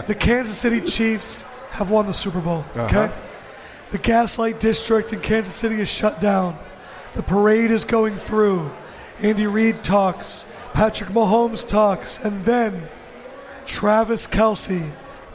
the 0.06 0.16
Kansas 0.18 0.56
City 0.56 0.80
Chiefs 0.80 1.42
have 1.72 1.90
won 1.90 2.06
the 2.06 2.14
Super 2.14 2.40
Bowl. 2.40 2.64
Okay? 2.74 3.04
Uh-huh. 3.04 3.12
The 3.90 3.98
Gaslight 3.98 4.58
District 4.58 5.12
in 5.12 5.20
Kansas 5.20 5.54
City 5.54 5.80
is 5.80 5.88
shut 5.88 6.18
down. 6.20 6.56
The 7.12 7.22
parade 7.22 7.70
is 7.70 7.84
going 7.84 8.16
through. 8.16 8.70
Andy 9.20 9.46
Reid 9.46 9.83
talks. 9.83 10.46
Patrick 10.72 11.11
Mahomes 11.11 11.66
talks. 11.66 12.18
And 12.24 12.44
then 12.44 12.88
Travis 13.66 14.27
Kelce 14.27 14.90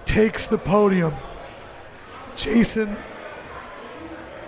takes 0.06 0.46
the 0.48 0.58
podium. 0.58 1.14
Jason, 2.36 2.96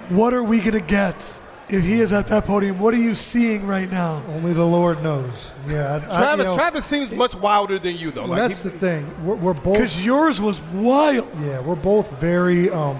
what 0.09 0.33
are 0.33 0.43
we 0.43 0.59
going 0.59 0.71
to 0.73 0.79
get 0.79 1.37
if 1.69 1.83
he 1.83 2.01
is 2.01 2.11
at 2.13 2.27
that 2.27 2.45
podium? 2.45 2.79
What 2.79 2.93
are 2.93 2.97
you 2.97 3.15
seeing 3.15 3.65
right 3.65 3.89
now? 3.89 4.21
Only 4.29 4.53
the 4.53 4.65
Lord 4.65 5.01
knows. 5.03 5.51
Yeah, 5.67 5.85
I- 5.85 5.91
I- 5.91 5.95
you 5.95 6.05
Travis, 6.17 6.45
know, 6.45 6.55
Travis 6.55 6.85
seems 6.85 7.11
much 7.11 7.35
wilder 7.35 7.79
than 7.79 7.97
you, 7.97 8.11
though. 8.11 8.25
Like, 8.25 8.39
that's 8.39 8.63
he- 8.63 8.69
the 8.69 8.77
thing. 8.77 9.25
We're, 9.25 9.35
we're 9.35 9.53
both 9.53 9.73
Because 9.73 10.03
yours 10.03 10.39
was 10.41 10.61
wild. 10.61 11.29
Yeah, 11.41 11.59
we're 11.61 11.75
both 11.75 12.11
very 12.19 12.69
um, 12.69 12.99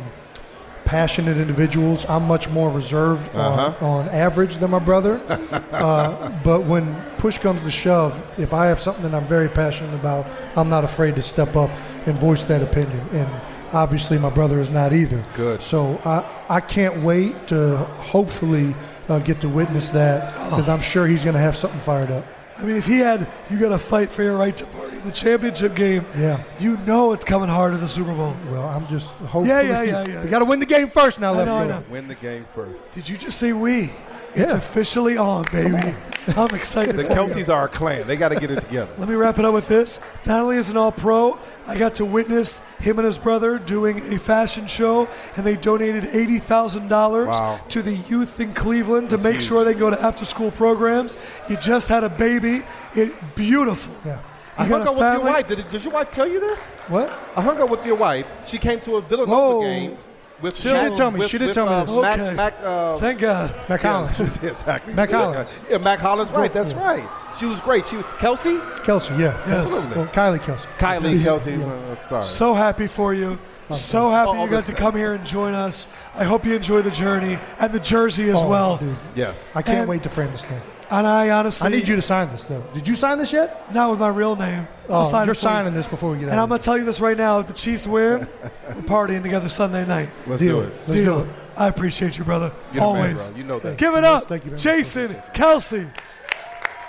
passionate 0.95 1.37
individuals. 1.37 2.05
I'm 2.09 2.27
much 2.27 2.49
more 2.49 2.69
reserved 2.69 3.33
Uh-huh. 3.33 3.73
on, 3.85 3.99
on 4.07 4.09
average 4.09 4.57
than 4.57 4.71
my 4.71 4.79
brother. 4.79 5.21
uh, 5.71 6.29
but 6.43 6.65
when 6.65 6.93
push 7.17 7.37
comes 7.37 7.63
to 7.63 7.71
shove, 7.71 8.11
if 8.37 8.53
I 8.53 8.65
have 8.65 8.81
something 8.81 9.03
that 9.09 9.13
I'm 9.15 9.25
very 9.25 9.47
passionate 9.47 9.93
about, 9.95 10.27
I'm 10.57 10.67
not 10.67 10.83
afraid 10.83 11.15
to 11.15 11.21
step 11.21 11.55
up 11.55 11.69
and 12.05 12.13
voice 12.19 12.43
that 12.43 12.61
opinion. 12.61 12.99
And 13.13 13.29
obviously, 13.71 14.19
my 14.19 14.29
brother 14.29 14.59
is 14.59 14.69
not 14.69 14.91
either. 14.91 15.23
Good. 15.33 15.61
So 15.61 15.97
I, 16.03 16.25
I 16.49 16.59
can't 16.59 17.01
wait 17.01 17.47
to 17.47 17.77
hopefully 18.13 18.75
uh, 19.07 19.19
get 19.19 19.39
to 19.41 19.47
witness 19.49 19.89
that 19.91 20.27
because 20.49 20.67
I'm 20.67 20.81
sure 20.81 21.07
he's 21.07 21.23
going 21.23 21.35
to 21.35 21.45
have 21.47 21.55
something 21.55 21.79
fired 21.79 22.11
up. 22.11 22.25
I 22.57 22.63
mean, 22.65 22.75
if 22.75 22.85
he 22.85 22.97
had, 22.99 23.29
you 23.49 23.57
got 23.57 23.69
to 23.69 23.77
fight 23.79 24.09
for 24.11 24.23
your 24.23 24.35
right 24.35 24.55
to 24.57 24.65
party 24.65 24.90
in 24.90 24.90
the 25.03 25.11
championship 25.11 25.75
game. 25.75 26.05
Yeah. 26.17 26.43
You 26.59 26.77
know 26.85 27.13
it's 27.13 27.23
coming 27.23 27.49
hard 27.49 27.73
to 27.73 27.77
the 27.77 27.87
Super 27.87 28.13
Bowl. 28.13 28.35
Well, 28.51 28.67
I'm 28.67 28.87
just 28.87 29.07
hopefully. 29.07 29.47
Yeah, 29.49 29.61
yeah, 29.61 29.81
yeah, 29.83 30.05
yeah, 30.07 30.23
We 30.23 30.29
got 30.29 30.39
to 30.39 30.45
win 30.45 30.59
the 30.59 30.65
game 30.65 30.89
first 30.89 31.19
now, 31.19 31.33
I 31.33 31.37
left 31.37 31.47
know, 31.47 31.67
know. 31.67 31.83
win 31.89 32.07
the 32.07 32.15
game 32.15 32.45
first. 32.55 32.91
Did 32.91 33.07
you 33.09 33.17
just 33.17 33.37
say 33.37 33.53
we? 33.53 33.91
It's 34.33 34.51
Yeah. 34.53 34.57
officially 34.57 35.17
on, 35.17 35.43
baby. 35.51 35.93
I'm 36.37 36.53
excited. 36.55 36.95
The 36.95 37.03
for 37.03 37.39
you. 37.39 37.51
Are 37.51 37.65
a 37.65 37.67
clan. 37.67 38.05
They 38.07 38.15
got 38.15 38.29
to 38.29 38.39
get 38.39 38.51
it 38.51 38.61
together. 38.61 38.93
Let 38.97 39.09
me 39.09 39.15
wrap 39.15 39.39
it 39.39 39.45
up 39.45 39.53
with 39.55 39.67
this. 39.67 39.99
Not 40.25 40.39
only 40.41 40.55
is 40.57 40.69
an 40.69 40.77
all 40.77 40.91
pro, 40.91 41.37
I 41.67 41.77
got 41.77 41.95
to 41.95 42.05
witness 42.05 42.59
him 42.79 42.99
and 42.99 43.05
his 43.07 43.17
brother 43.17 43.57
doing 43.57 44.13
a 44.13 44.19
fashion 44.19 44.67
show, 44.67 45.09
and 45.35 45.45
they 45.45 45.55
donated 45.55 46.03
$80,000 46.13 47.27
Wow. 47.27 47.59
to 47.69 47.81
the 47.81 47.93
youth 47.95 48.39
in 48.39 48.53
Cleveland 48.53 49.09
to 49.09 49.17
make 49.17 49.41
sure 49.41 49.63
they 49.63 49.73
go 49.73 49.89
to 49.89 49.99
after 50.01 50.23
school 50.23 50.51
programs. 50.51 51.17
You 51.49 51.57
just 51.57 51.87
had 51.87 52.03
a 52.03 52.09
baby. 52.09 52.63
It 52.95 53.13
Beautiful. 53.35 53.93
Yeah. 54.05 54.19
I 54.61 54.65
hung 54.65 54.87
out 54.87 54.95
with 54.95 55.13
your 55.13 55.23
wife. 55.23 55.47
Did, 55.47 55.71
did 55.71 55.83
your 55.83 55.93
wife 55.93 56.09
tell 56.11 56.27
you 56.27 56.39
this? 56.39 56.67
What? 56.87 57.09
I 57.35 57.41
hung 57.41 57.59
out 57.61 57.69
with 57.69 57.85
your 57.85 57.95
wife. 57.95 58.25
She 58.45 58.57
came 58.57 58.79
to 58.81 58.95
a 58.97 59.01
Villanova 59.01 59.31
Whoa. 59.35 59.61
game 59.61 59.97
with 60.41 60.57
She 60.57 60.69
didn't 60.69 60.97
tell 60.97 61.11
me. 61.11 61.19
with- 61.19 61.29
She 61.29 61.37
did 61.37 61.47
with, 61.47 61.55
tell 61.55 61.65
me 61.67 61.73
uh, 61.73 61.83
this. 61.83 62.01
Mac, 62.01 62.19
Okay. 62.19 62.35
Mac, 62.35 62.53
uh, 62.63 62.97
Thank 62.99 63.19
God. 63.19 63.69
Mac 63.69 63.81
Hollins. 63.81 64.19
yes, 64.19 64.43
exactly. 64.43 64.93
Mac 64.93 65.11
Hollins. 65.11 65.53
Yeah, 65.69 65.77
Mac 65.77 65.99
Hollins, 65.99 66.31
right. 66.31 66.51
That's 66.51 66.71
Yeah. 66.71 66.79
right. 66.83 67.09
She 67.39 67.45
was 67.45 67.59
great. 67.61 67.85
She 67.87 67.95
Kelce? 67.95 68.59
Kelce, 68.79 69.09
yeah. 69.17 69.37
Yes. 69.47 69.63
Absolutely. 69.73 69.97
Well, 69.97 70.07
Kylie 70.07 70.39
Kelce. 70.39 70.65
Kylie 70.77 71.17
Kelce. 71.19 71.57
Yeah. 71.59 71.65
uh, 71.65 72.01
sorry. 72.07 72.25
So 72.25 72.53
happy 72.53 72.87
for 72.87 73.13
you. 73.13 73.37
So 73.71 74.09
happy 74.09 74.31
Oh, 74.35 74.43
you 74.43 74.49
got 74.51 74.65
to 74.65 74.73
come 74.73 74.95
here 74.97 75.13
and 75.13 75.25
join 75.25 75.53
us. 75.53 75.87
I 76.15 76.25
hope 76.25 76.45
you 76.45 76.53
enjoy 76.55 76.81
the 76.81 76.91
journey 76.91 77.39
and 77.57 77.71
the 77.71 77.79
jersey 77.79 78.29
as 78.29 78.41
Oh, 78.41 78.49
well. 78.49 78.77
dude. 78.77 78.97
yes. 79.15 79.49
I 79.55 79.61
can't 79.61 79.79
And- 79.81 79.87
wait 79.89 80.03
to 80.03 80.09
frame 80.09 80.29
this 80.31 80.43
thing. 80.43 80.61
And 80.91 81.07
I 81.07 81.29
honestly, 81.29 81.65
I 81.67 81.69
need 81.69 81.87
you 81.87 81.95
to 81.95 82.01
sign 82.01 82.29
this, 82.31 82.43
though. 82.43 82.61
Did 82.73 82.85
you 82.87 82.95
sign 82.97 83.17
this 83.17 83.31
yet? 83.31 83.73
not 83.73 83.89
with 83.91 83.99
my 83.99 84.09
real 84.09 84.35
name. 84.35 84.67
I'll 84.89 85.01
Oh, 85.01 85.03
sign 85.05 85.25
you're 85.25 85.31
it 85.33 85.37
you. 85.37 85.41
signing 85.49 85.73
this 85.73 85.87
before 85.87 86.11
we 86.11 86.17
get 86.17 86.25
out. 86.27 86.31
And 86.33 86.39
I'm 86.41 86.49
going 86.49 86.59
to 86.59 86.65
tell 86.65 86.77
you 86.77 86.83
this 86.83 86.99
right 86.99 87.15
now: 87.17 87.39
if 87.39 87.47
the 87.47 87.53
Chiefs 87.53 87.87
win, 87.87 88.27
we're 88.67 88.81
partying 88.83 89.23
together 89.23 89.47
Sunday 89.47 89.85
night. 89.85 90.09
Let's 90.27 90.41
Deal. 90.41 90.61
do 90.61 90.67
it. 90.67 90.73
Let's 90.87 90.91
Deal. 91.01 91.23
do 91.23 91.29
it. 91.29 91.35
I 91.55 91.67
appreciate 91.69 92.17
you, 92.17 92.25
brother. 92.25 92.51
You're 92.73 92.81
the 92.85 92.93
man, 92.93 93.03
Always. 93.03 93.29
bro. 93.29 93.37
You 93.37 93.43
know 93.45 93.59
that. 93.59 93.77
Give 93.77 93.93
it 93.95 94.03
up, 94.03 94.23
thank 94.23 94.45
you. 94.45 94.51
Jason 94.57 95.13
Kelce. 95.33 95.89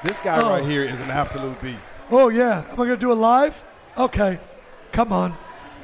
This 0.02 0.18
guy 0.18 0.40
Oh. 0.42 0.50
right 0.50 0.64
here 0.64 0.82
is 0.84 0.98
an 1.00 1.10
absolute 1.10 1.60
beast. 1.62 1.92
Oh 2.10 2.28
yeah, 2.28 2.64
am 2.68 2.72
I 2.72 2.76
going 2.76 2.88
to 2.90 2.96
do 2.96 3.12
it 3.12 3.16
live? 3.16 3.62
Okay, 3.96 4.40
come 4.90 5.12
on. 5.12 5.36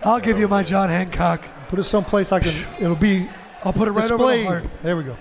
I'll 0.03 0.19
give 0.21 0.39
you 0.39 0.49
my 0.49 0.63
John 0.65 0.89
Hancock. 0.89 1.45
Put 1.69 1.79
it 1.79 1.85
someplace 1.85 2.33
I 2.33 2.41
can. 2.41 2.55
It'll 2.81 2.97
be 2.97 3.29
I'll 3.63 3.73
put 3.73 3.87
it 3.87 3.93
right 3.93 4.11
over 4.11 4.27
the 4.27 4.45
heart. 4.45 4.65
There 4.83 4.97
we 4.97 5.05
go. 5.05 5.17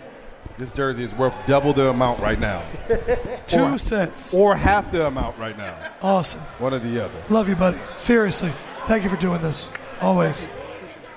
This 0.57 0.73
jersey 0.73 1.03
is 1.03 1.13
worth 1.13 1.35
double 1.45 1.71
the 1.73 1.89
amount 1.89 2.19
right 2.19 2.39
now, 2.39 2.63
Two 3.47 3.59
Or- 3.63 3.77
cents. 3.77 4.33
or 4.33 4.55
half 4.55 4.91
the 4.91 5.05
amount 5.05 5.37
right 5.37 5.55
now. 5.57 5.75
Awesome. 6.01 6.39
One 6.59 6.73
or 6.73 6.79
the 6.79 7.03
other. 7.05 7.13
Love 7.29 7.47
you, 7.47 7.55
buddy. 7.55 7.77
Seriously. 7.95 8.51
Thank 8.87 9.03
you 9.03 9.09
for 9.09 9.17
doing 9.17 9.41
this. 9.41 9.69
Always. 10.01 10.45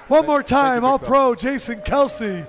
One 0.09 0.27
more 0.27 0.43
time, 0.43 0.85
all 0.85 0.99
pro 0.99 1.35
Jason 1.35 1.81
Kelce. 1.81 2.47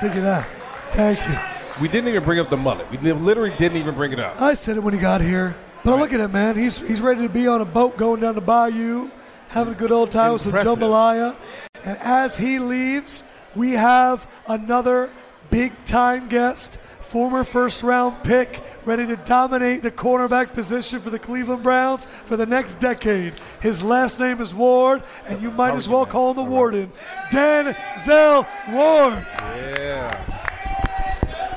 Take 0.00 0.14
you 0.14 0.22
that. 0.22 0.48
Thank 0.90 1.20
you. 1.28 1.38
We 1.80 1.86
didn't 1.88 2.08
even 2.08 2.24
bring 2.24 2.40
up 2.40 2.50
the 2.50 2.56
mullet. 2.56 2.90
We 2.90 2.98
literally 3.12 3.54
didn't 3.56 3.76
even 3.78 3.94
bring 3.94 4.12
it 4.12 4.18
up. 4.18 4.40
I 4.40 4.54
said 4.54 4.76
it 4.76 4.80
when 4.82 4.94
he 4.94 5.00
got 5.00 5.20
here. 5.20 5.54
But 5.84 5.98
look 6.00 6.12
at 6.12 6.18
him, 6.18 6.32
man. 6.32 6.56
He's 6.56 6.78
he's 6.80 7.00
ready 7.00 7.22
to 7.22 7.28
be 7.28 7.46
on 7.46 7.60
a 7.60 7.64
boat 7.64 7.96
going 7.96 8.20
down 8.20 8.34
the 8.34 8.40
bayou, 8.40 9.10
having 9.50 9.74
a 9.74 9.76
good 9.76 9.92
old 9.92 10.10
time 10.10 10.32
with 10.32 10.42
some 10.42 10.50
Impressive. 10.56 10.78
jambalaya. 10.82 11.36
And 11.84 11.96
as 12.00 12.36
he 12.36 12.58
leaves, 12.58 13.22
we 13.54 13.72
have 13.72 14.26
another 14.48 15.10
big 15.50 15.72
time 15.84 16.28
guest, 16.28 16.78
former 17.00 17.44
first 17.44 17.82
round 17.82 18.22
pick, 18.22 18.60
ready 18.84 19.06
to 19.06 19.16
dominate 19.16 19.82
the 19.82 19.90
cornerback 19.90 20.52
position 20.52 21.00
for 21.00 21.10
the 21.10 21.18
Cleveland 21.18 21.62
Browns 21.62 22.04
for 22.24 22.36
the 22.36 22.46
next 22.46 22.74
decade. 22.80 23.34
His 23.60 23.82
last 23.82 24.20
name 24.20 24.40
is 24.40 24.54
Ward, 24.54 25.02
and 25.28 25.40
you 25.42 25.50
might 25.50 25.74
as 25.74 25.88
well 25.88 26.06
call 26.06 26.30
him 26.30 26.36
the 26.36 26.44
Warden. 26.44 26.92
Denzel 27.30 28.46
Ward. 28.72 29.26
Yeah. 29.40 30.34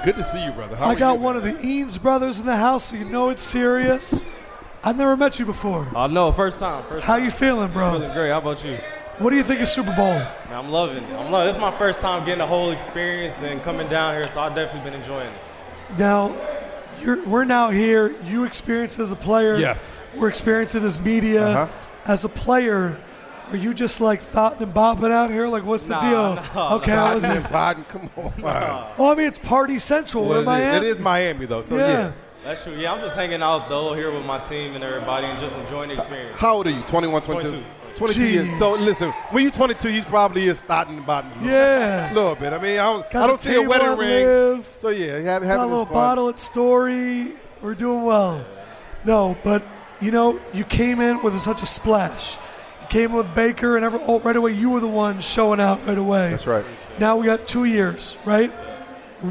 Good 0.03 0.15
to 0.15 0.23
see 0.23 0.43
you, 0.43 0.51
brother. 0.51 0.75
How 0.75 0.89
I 0.89 0.95
got 0.95 1.13
you, 1.13 1.19
one 1.19 1.37
man? 1.39 1.47
of 1.47 1.61
the 1.61 1.67
Eanes 1.67 2.01
brothers 2.01 2.39
in 2.39 2.45
the 2.47 2.55
house, 2.57 2.85
so 2.85 2.95
you 2.95 3.05
know 3.05 3.29
it's 3.29 3.43
serious. 3.43 4.23
I've 4.83 4.97
never 4.97 5.15
met 5.15 5.37
you 5.37 5.45
before. 5.45 5.87
Uh, 5.95 6.07
no, 6.07 6.31
first 6.31 6.59
time. 6.59 6.83
First 6.85 7.05
How 7.05 7.17
time. 7.17 7.25
you 7.25 7.29
feeling, 7.29 7.71
bro? 7.71 7.91
Feeling 7.91 8.11
great. 8.13 8.29
How 8.31 8.39
about 8.39 8.65
you? 8.65 8.79
What 9.21 9.29
do 9.29 9.35
you 9.35 9.43
think 9.43 9.61
of 9.61 9.67
Super 9.67 9.95
Bowl? 9.95 10.13
Man, 10.15 10.33
I'm 10.51 10.69
loving 10.69 10.97
it. 11.03 11.13
I'm 11.13 11.31
loving. 11.31 11.45
This 11.45 11.55
is 11.55 11.61
my 11.61 11.69
first 11.77 12.01
time 12.01 12.25
getting 12.25 12.39
the 12.39 12.47
whole 12.47 12.71
experience 12.71 13.41
and 13.43 13.61
coming 13.61 13.87
down 13.87 14.15
here, 14.15 14.27
so 14.27 14.41
I've 14.41 14.55
definitely 14.55 14.89
been 14.89 14.99
enjoying 14.99 15.27
it. 15.27 15.97
Now, 15.99 16.35
you're, 17.01 17.23
we're 17.25 17.43
now 17.43 17.69
here. 17.69 18.15
You 18.23 18.45
experience 18.45 18.97
as 18.97 19.11
a 19.11 19.15
player. 19.15 19.57
Yes. 19.57 19.91
We're 20.15 20.27
experiencing 20.29 20.81
it 20.81 20.85
as 20.85 20.99
media. 20.99 21.45
Uh-huh. 21.45 21.73
As 22.05 22.25
a 22.25 22.29
player, 22.29 22.99
are 23.51 23.55
you 23.55 23.75
just 23.75 24.01
like 24.01 24.21
thoughting 24.21 24.63
and 24.63 24.73
bopping 24.73 25.11
out 25.11 25.29
here? 25.29 25.47
Like, 25.47 25.65
what's 25.65 25.85
the 25.85 26.01
Nah, 26.01 26.01
deal? 26.01 26.35
nah, 26.55 26.75
okay, 26.77 26.93
I 26.93 27.13
was. 27.13 27.23
Biden 27.23 27.35
and 27.35 27.45
Biden, 27.45 27.87
come 27.87 28.09
on. 28.17 28.33
Oh, 28.97 29.11
I 29.11 29.15
mean, 29.15 29.27
it's 29.27 29.37
party 29.37 29.77
central. 29.77 30.25
Well, 30.25 30.43
We're 30.43 30.57
in 30.77 30.83
it, 30.83 30.83
is, 30.83 30.83
Miami. 30.83 30.87
it 30.87 30.89
is 30.89 30.99
Miami, 30.99 31.45
though. 31.45 31.61
So, 31.61 31.77
yeah. 31.77 31.87
yeah. 31.87 32.11
That's 32.43 32.63
true. 32.63 32.73
Yeah, 32.73 32.93
I'm 32.93 33.01
just 33.01 33.15
hanging 33.15 33.43
out 33.43 33.69
though 33.69 33.93
here 33.93 34.09
with 34.11 34.25
my 34.25 34.39
team 34.39 34.73
and 34.73 34.83
everybody 34.83 35.27
and 35.27 35.39
just 35.39 35.59
enjoying 35.59 35.89
the 35.89 35.95
experience. 35.95 36.35
How 36.37 36.55
old 36.55 36.65
are 36.65 36.71
you? 36.71 36.81
21, 36.81 37.21
22? 37.21 37.49
22. 37.49 37.80
22 38.01 38.27
years. 38.27 38.59
So, 38.59 38.71
listen, 38.73 39.11
when 39.31 39.43
you're 39.43 39.51
22, 39.51 39.91
you 39.93 40.01
probably 40.03 40.45
is 40.47 40.57
starting 40.59 40.97
about 40.97 41.25
a 41.25 41.45
Yeah. 41.45 42.11
little 42.13 42.35
bit. 42.35 42.53
I 42.53 42.57
mean, 42.57 42.79
I 42.79 42.83
don't, 42.83 43.15
I 43.15 43.27
don't 43.27 43.41
see 43.41 43.55
a 43.55 43.61
wedding 43.61 43.97
ring. 43.97 44.25
Liv. 44.25 44.67
So, 44.77 44.89
yeah, 44.89 45.17
have, 45.19 45.43
Got 45.43 45.59
a 45.59 45.65
little 45.65 45.85
fun. 45.85 45.93
bottle 45.93 46.29
at 46.29 46.39
Story. 46.39 47.33
We're 47.61 47.75
doing 47.75 48.03
well. 48.03 48.43
No, 49.05 49.35
but 49.43 49.63
you 49.99 50.11
know, 50.11 50.39
you 50.53 50.63
came 50.63 50.99
in 50.99 51.21
with 51.21 51.39
such 51.39 51.61
a 51.61 51.65
splash. 51.67 52.35
You 52.81 52.87
came 52.89 53.11
in 53.11 53.17
with 53.17 53.33
Baker, 53.35 53.75
and 53.75 53.85
every, 53.85 53.99
oh, 54.07 54.19
right 54.19 54.35
away 54.35 54.53
you 54.53 54.71
were 54.71 54.79
the 54.79 54.87
one 54.87 55.19
showing 55.21 55.59
out 55.59 55.79
right 55.85 55.97
away. 55.97 56.31
That's 56.31 56.47
right. 56.47 56.65
Now 56.99 57.17
we 57.17 57.25
got 57.27 57.45
two 57.47 57.65
years, 57.65 58.17
right? 58.25 58.51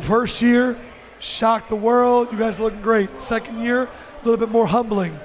First 0.01 0.41
year, 0.43 0.79
shocked 1.19 1.69
the 1.69 1.77
world. 1.77 2.29
You 2.31 2.39
guys 2.39 2.61
are 2.61 2.65
looking 2.65 2.83
great. 2.83 3.21
Second 3.21 3.61
year, 3.61 3.83
a 3.85 4.25
little 4.25 4.39
bit 4.39 4.49
more 4.51 4.67
humbling. 4.67 5.19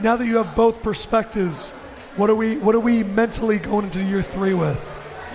Now 0.00 0.16
that 0.16 0.26
you 0.26 0.36
have 0.36 0.54
both 0.54 0.82
perspectives, 0.82 1.74
what 2.16 2.30
are 2.30 2.34
we? 2.34 2.56
What 2.58 2.74
are 2.74 2.80
we 2.80 3.02
mentally 3.02 3.58
going 3.58 3.84
into 3.86 4.04
year 4.04 4.22
three 4.22 4.54
with? 4.54 4.78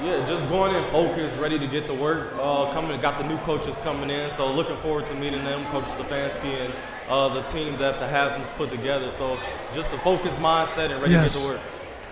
Yeah, 0.04 0.24
just 0.28 0.48
going 0.50 0.76
in 0.76 0.90
focused, 0.92 1.38
ready 1.40 1.58
to 1.58 1.66
get 1.68 1.88
to 1.88 1.94
work. 1.94 2.32
Uh, 2.40 2.72
coming, 2.72 3.00
got 3.02 3.18
the 3.20 3.28
new 3.28 3.38
coaches 3.40 3.80
coming 3.80 4.12
in, 4.12 4.30
so 4.32 4.52
looking 4.52 4.78
forward 4.78 5.06
to 5.06 5.16
meeting 5.16 5.44
them, 5.44 5.66
Coach 5.72 5.86
Stefanski 5.86 6.66
and 6.66 6.74
uh, 7.10 7.30
the 7.34 7.42
team 7.44 7.76
that 7.80 8.00
the 8.00 8.08
Haslam's 8.08 8.52
put 8.52 8.70
together. 8.70 9.10
So 9.10 9.40
just 9.74 9.94
a 9.94 9.98
focused 9.98 10.40
mindset 10.40 10.92
and 10.92 11.02
ready 11.02 11.14
Yes. 11.14 11.34
to 11.34 11.40
get 11.40 11.46
to 11.48 11.52
work. 11.54 11.62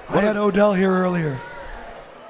I 0.09 0.19
had 0.21 0.35
Odell 0.35 0.73
here 0.73 0.91
earlier. 0.91 1.39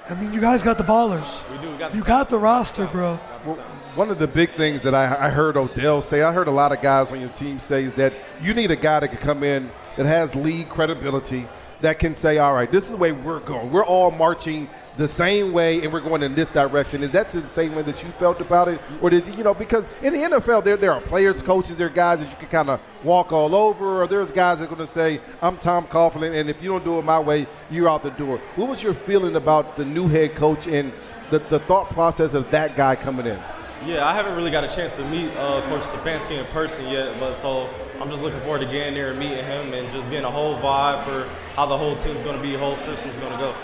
I 0.09 0.13
mean, 0.15 0.33
you 0.33 0.41
guys 0.41 0.61
got 0.61 0.77
the 0.77 0.83
ballers. 0.83 1.41
We 1.49 1.57
do. 1.59 1.71
We 1.71 1.77
got 1.77 1.91
the 1.91 1.97
You 1.97 2.03
talent. 2.03 2.05
got 2.07 2.29
the 2.29 2.37
roster, 2.37 2.85
bro. 2.87 3.17
Well, 3.45 3.55
one 3.95 4.09
of 4.09 4.19
the 4.19 4.27
big 4.27 4.51
things 4.55 4.81
that 4.81 4.93
I, 4.93 5.27
I 5.27 5.29
heard 5.29 5.55
Odell 5.55 6.01
say, 6.01 6.21
I 6.21 6.33
heard 6.33 6.49
a 6.49 6.51
lot 6.51 6.73
of 6.73 6.81
guys 6.81 7.13
on 7.13 7.19
your 7.21 7.29
team 7.29 7.59
say, 7.59 7.85
is 7.85 7.93
that 7.93 8.13
you 8.41 8.53
need 8.53 8.71
a 8.71 8.75
guy 8.75 8.99
that 8.99 9.07
can 9.07 9.17
come 9.19 9.41
in 9.41 9.69
that 9.95 10.05
has 10.05 10.35
league 10.35 10.67
credibility, 10.67 11.47
that 11.85 11.99
can 11.99 12.15
say, 12.15 12.39
all 12.39 12.53
right, 12.53 12.71
this 12.71 12.85
is 12.85 12.91
the 12.91 12.97
way 12.97 13.11
we're 13.11 13.39
going. 13.39 13.71
We're 13.71 13.85
all 13.85 14.09
marching 14.09 14.67
the 14.97 15.07
same 15.07 15.51
way 15.51 15.83
and 15.83 15.93
we're 15.93 15.99
going 15.99 16.23
in 16.23 16.33
this 16.33 16.49
direction. 16.49 17.03
Is 17.03 17.11
that 17.11 17.29
the 17.29 17.47
same 17.47 17.75
way 17.75 17.83
that 17.83 18.03
you 18.03 18.09
felt 18.11 18.41
about 18.41 18.69
it? 18.69 18.81
Or 19.01 19.09
did 19.11 19.27
you 19.35 19.43
know, 19.43 19.53
because 19.53 19.87
in 20.01 20.13
the 20.13 20.19
NFL, 20.19 20.63
there, 20.63 20.77
there 20.77 20.91
are 20.91 21.01
players, 21.01 21.43
coaches, 21.43 21.77
there 21.77 21.87
are 21.87 21.91
guys 21.91 22.19
that 22.19 22.29
you 22.29 22.35
can 22.37 22.47
kind 22.47 22.69
of 22.69 22.81
walk 23.03 23.31
all 23.31 23.53
over, 23.53 24.01
or 24.01 24.07
there's 24.07 24.31
guys 24.31 24.57
that 24.59 24.65
are 24.65 24.67
going 24.67 24.79
to 24.79 24.87
say, 24.87 25.21
I'm 25.41 25.57
Tom 25.57 25.85
Coughlin, 25.85 26.33
and 26.33 26.49
if 26.49 26.61
you 26.61 26.69
don't 26.69 26.83
do 26.83 26.97
it 26.97 27.05
my 27.05 27.19
way, 27.19 27.45
you're 27.69 27.89
out 27.89 28.01
the 28.01 28.11
door. 28.11 28.39
What 28.55 28.67
was 28.67 28.81
your 28.81 28.93
feeling 28.93 29.35
about 29.35 29.75
the 29.75 29.85
new 29.85 30.07
head 30.07 30.35
coach 30.35 30.67
and 30.67 30.91
the, 31.29 31.39
the 31.39 31.59
thought 31.59 31.89
process 31.91 32.33
of 32.33 32.49
that 32.51 32.75
guy 32.75 32.95
coming 32.95 33.27
in? 33.27 33.39
Yeah, 33.85 34.07
I 34.07 34.15
haven't 34.15 34.35
really 34.35 34.51
got 34.51 34.63
a 34.63 34.75
chance 34.75 34.95
to 34.95 35.07
meet 35.07 35.29
uh, 35.35 35.61
Coach 35.69 35.83
Stefanski 35.83 36.39
in 36.39 36.45
person 36.47 36.87
yet, 36.89 37.19
but 37.19 37.35
so 37.35 37.69
I'm 38.01 38.09
just 38.09 38.21
looking 38.21 38.39
forward 38.41 38.59
to 38.59 38.65
getting 38.65 38.93
there 38.93 39.11
and 39.11 39.19
meeting 39.19 39.43
him 39.45 39.73
and 39.73 39.89
just 39.89 40.09
getting 40.09 40.25
a 40.25 40.31
whole 40.31 40.57
vibe 40.57 41.03
for 41.05 41.29
how 41.55 41.65
the 41.65 41.77
whole 41.77 41.95
team's 41.95 42.21
going 42.23 42.35
to 42.35 42.41
be, 42.41 42.51
the 42.51 42.59
whole 42.59 42.75
system's 42.75 43.17
going 43.17 43.31
to 43.31 43.37
go. 43.37 43.55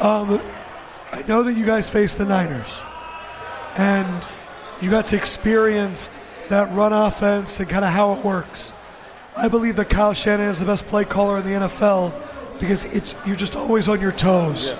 Um, 0.00 0.40
I 1.12 1.22
know 1.22 1.42
that 1.42 1.54
you 1.54 1.64
guys 1.64 1.88
faced 1.88 2.18
the 2.18 2.24
Niners, 2.24 2.80
and 3.76 4.28
you 4.80 4.90
got 4.90 5.06
to 5.06 5.16
experience 5.16 6.10
that 6.48 6.72
run 6.74 6.92
offense 6.92 7.60
and 7.60 7.68
kind 7.68 7.84
of 7.84 7.92
how 7.92 8.14
it 8.14 8.24
works. 8.24 8.72
I 9.36 9.48
believe 9.48 9.76
that 9.76 9.88
Kyle 9.88 10.12
Shanahan 10.12 10.50
is 10.50 10.58
the 10.58 10.66
best 10.66 10.86
play 10.86 11.04
caller 11.04 11.38
in 11.38 11.44
the 11.44 11.66
NFL 11.66 12.12
because 12.58 12.84
it's 12.94 13.14
you're 13.24 13.36
just 13.36 13.56
always 13.56 13.88
on 13.88 14.00
your 14.00 14.12
toes. 14.12 14.72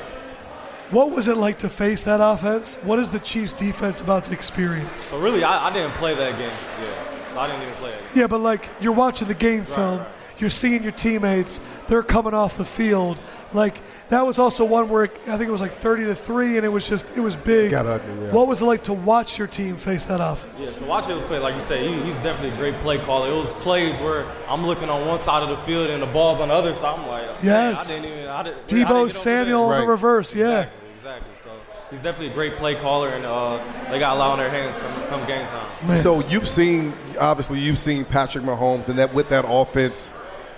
What 0.90 1.12
was 1.12 1.28
it 1.28 1.36
like 1.36 1.58
to 1.58 1.68
face 1.68 2.02
that 2.02 2.20
offense? 2.20 2.76
What 2.82 2.98
is 2.98 3.12
the 3.12 3.20
Chiefs' 3.20 3.52
defense 3.52 4.00
about 4.00 4.24
to 4.24 4.32
experience? 4.32 5.02
So 5.02 5.20
really, 5.20 5.44
I, 5.44 5.68
I 5.68 5.72
didn't 5.72 5.92
play 5.92 6.14
that 6.16 6.36
game. 6.36 6.50
Yeah, 6.50 7.09
so 7.32 7.40
I 7.40 7.46
didn't 7.46 7.62
even 7.62 7.74
play 7.74 7.90
it. 7.92 8.02
Yeah, 8.14 8.26
but 8.26 8.40
like 8.40 8.68
you're 8.80 8.92
watching 8.92 9.28
the 9.28 9.34
game 9.34 9.64
film, 9.64 10.02
you're 10.38 10.50
seeing 10.50 10.82
your 10.82 10.92
teammates, 10.92 11.60
they're 11.88 12.02
coming 12.02 12.34
off 12.34 12.56
the 12.56 12.64
field. 12.64 13.20
Like 13.52 13.80
that 14.10 14.24
was 14.24 14.38
also 14.38 14.64
one 14.64 14.88
where 14.88 15.04
it, 15.04 15.12
I 15.26 15.36
think 15.36 15.48
it 15.48 15.50
was 15.50 15.60
like 15.60 15.72
30 15.72 16.04
to 16.04 16.14
three, 16.14 16.56
and 16.56 16.64
it 16.64 16.68
was 16.68 16.88
just 16.88 17.16
it 17.16 17.20
was 17.20 17.34
big. 17.36 17.72
Got 17.72 17.84
ugly, 17.86 18.26
yeah. 18.26 18.32
What 18.32 18.46
was 18.46 18.62
it 18.62 18.64
like 18.64 18.84
to 18.84 18.92
watch 18.92 19.38
your 19.38 19.48
team 19.48 19.76
face 19.76 20.04
that 20.04 20.20
offense? 20.20 20.54
Yeah, 20.56 20.64
so 20.66 20.86
watch 20.86 21.08
it 21.08 21.14
was 21.14 21.24
play, 21.24 21.40
like 21.40 21.56
you 21.56 21.60
said, 21.60 21.80
he, 21.80 22.00
he's 22.02 22.20
definitely 22.20 22.50
a 22.50 22.56
great 22.56 22.80
play 22.80 22.98
caller. 22.98 23.28
It 23.28 23.36
was 23.36 23.52
plays 23.54 23.98
where 23.98 24.24
I'm 24.48 24.64
looking 24.64 24.88
on 24.88 25.04
one 25.06 25.18
side 25.18 25.42
of 25.42 25.48
the 25.48 25.56
field 25.64 25.90
and 25.90 26.00
the 26.00 26.06
ball's 26.06 26.38
on 26.40 26.48
the 26.48 26.54
other 26.54 26.72
side. 26.74 26.96
I'm 27.00 27.08
like, 27.08 27.26
man, 27.26 27.36
Yes. 27.42 27.90
I 27.90 27.94
didn't 28.00 28.12
even. 28.12 28.28
I 28.28 28.42
didn't, 28.44 28.58
I 28.58 28.66
didn't 28.66 28.86
Deebo 28.88 29.10
Samuel 29.10 29.68
there. 29.68 29.78
on 29.78 29.84
the 29.84 29.90
reverse, 29.90 30.32
yeah. 30.32 30.46
Exactly, 30.46 30.79
exactly. 30.79 30.79
So 30.79 30.79
he's 31.90 32.02
definitely 32.02 32.30
a 32.30 32.34
great 32.34 32.56
play 32.56 32.74
caller, 32.74 33.10
and 33.10 33.24
uh, 33.24 33.58
they 33.90 33.98
got 33.98 34.16
a 34.16 34.18
lot 34.18 34.30
on 34.32 34.38
their 34.38 34.50
hands 34.50 34.78
come, 34.78 35.02
come 35.08 35.26
game 35.26 35.46
time. 35.46 35.88
Man. 35.88 36.00
So 36.02 36.26
you've 36.28 36.48
seen, 36.48 36.94
obviously, 37.18 37.60
you've 37.60 37.78
seen 37.78 38.04
Patrick 38.04 38.44
Mahomes, 38.44 38.88
and 38.88 38.98
that 38.98 39.12
with 39.14 39.28
that 39.30 39.44
offense 39.48 40.10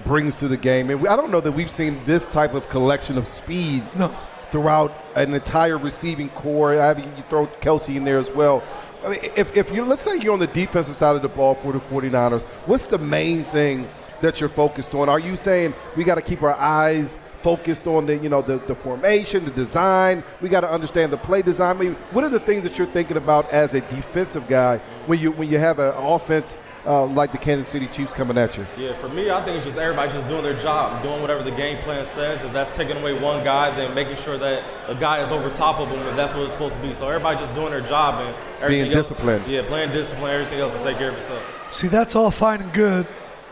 brings 0.05 0.37
to 0.37 0.49
the 0.49 0.57
game. 0.57 0.91
And 0.91 1.01
we, 1.01 1.09
I 1.09 1.17
don't 1.17 1.31
know 1.31 1.41
that 1.41 1.53
we've 1.53 1.71
seen 1.71 2.01
this 2.05 2.27
type 2.27 2.55
of 2.55 2.69
collection 2.69 3.17
of 3.19 3.29
speed 3.29 3.83
No. 3.97 4.09
throughout 4.51 4.93
an 5.17 5.33
entire 5.35 5.79
receiving 5.79 6.29
core. 6.31 6.81
I 6.81 6.95
mean, 6.95 7.11
you 7.17 7.23
throw 7.29 7.47
Kelce 7.47 7.95
in 7.95 8.05
there 8.05 8.19
as 8.19 8.31
well. 8.31 8.63
I 9.05 9.11
mean, 9.11 9.21
if, 9.37 9.57
if 9.57 9.73
you 9.73 9.85
let's 9.85 10.03
say 10.03 10.17
you're 10.19 10.33
on 10.33 10.39
the 10.39 10.47
defensive 10.47 10.95
side 10.95 11.17
of 11.17 11.23
the 11.23 11.29
ball 11.29 11.55
for 11.55 11.73
the 11.73 11.81
49ers, 11.81 12.43
what's 12.67 12.87
the 12.87 12.99
main 12.99 13.45
thing 13.47 13.89
that 14.21 14.41
you're 14.41 14.49
focused 14.49 14.95
on? 14.95 15.09
Are 15.09 15.19
you 15.19 15.37
saying 15.37 15.75
we 15.97 16.05
got 16.05 16.15
to 16.17 16.23
keep 16.23 16.43
our 16.43 16.55
eyes 16.57 17.19
focused 17.43 17.87
on 17.87 18.07
the 18.07 18.17
you 18.17 18.29
know 18.29 18.43
the, 18.43 18.59
the 18.59 18.75
formation, 18.75 19.45
the 19.45 19.51
design? 19.51 20.23
We 20.41 20.49
got 20.49 20.61
to 20.63 20.71
understand 20.71 21.13
the 21.13 21.19
play 21.19 21.43
design. 21.43 21.77
I 21.77 21.79
mean, 21.79 21.95
what 22.13 22.25
are 22.25 22.29
the 22.31 22.41
things 22.41 22.63
that 22.65 22.79
you're 22.79 22.87
thinking 22.87 23.17
about 23.17 23.51
as 23.53 23.75
a 23.75 23.81
defensive 23.81 24.49
guy 24.49 24.79
when 25.07 25.19
you 25.19 25.33
when 25.33 25.49
you 25.49 25.59
have 25.59 25.79
an 25.79 25.93
offense 25.97 26.57
uh, 26.85 27.05
like 27.07 27.31
the 27.31 27.39
Kansas 27.39 27.69
City 27.69 27.87
Chiefs 27.87 28.13
coming 28.13 28.37
at 28.39 28.57
you? 28.57 28.67
Yeah, 28.77 28.95
for 28.95 29.09
me, 29.09 29.31
I 29.31 29.43
think 29.45 29.57
it's 29.57 29.67
just 29.67 29.79
everybody 29.79 30.11
just 30.13 30.27
doing 30.29 30.43
their 30.43 30.59
job, 30.59 31.03
doing 31.03 31.21
whatever 31.21 31.43
the 31.43 31.51
game 31.53 31.79
plan 31.83 32.05
says. 32.07 32.43
If 32.43 32.53
that's 32.53 32.71
taking 32.71 32.97
away 32.97 33.19
one 33.19 33.45
guy, 33.45 33.71
then 33.77 33.95
making 33.95 34.17
sure 34.17 34.37
that 34.39 34.63
a 34.89 34.95
guy 34.95 35.21
is 35.23 35.31
over 35.31 35.49
top 35.51 35.79
of 35.81 35.89
him 35.89 36.01
if 36.09 36.17
that's 36.17 36.35
what 36.35 36.43
it's 36.45 36.53
supposed 36.53 36.77
to 36.77 36.83
be. 36.83 36.93
So 36.95 37.07
everybody 37.09 37.37
just 37.39 37.55
doing 37.55 37.71
their 37.71 37.81
job 37.83 38.15
and 38.25 38.35
everything 38.63 38.85
Being 38.87 38.97
else- 38.97 39.09
disciplined. 39.09 39.47
Yeah, 39.47 39.63
playing 39.67 39.93
discipline, 39.93 40.33
everything 40.33 40.61
else 40.61 40.73
will 40.73 40.83
take 40.83 40.99
care 40.99 41.11
of 41.11 41.17
itself. 41.17 41.43
See, 41.71 41.89
that's 41.89 42.15
all 42.17 42.31
fine 42.31 42.61
and 42.61 42.73
good 42.73 43.07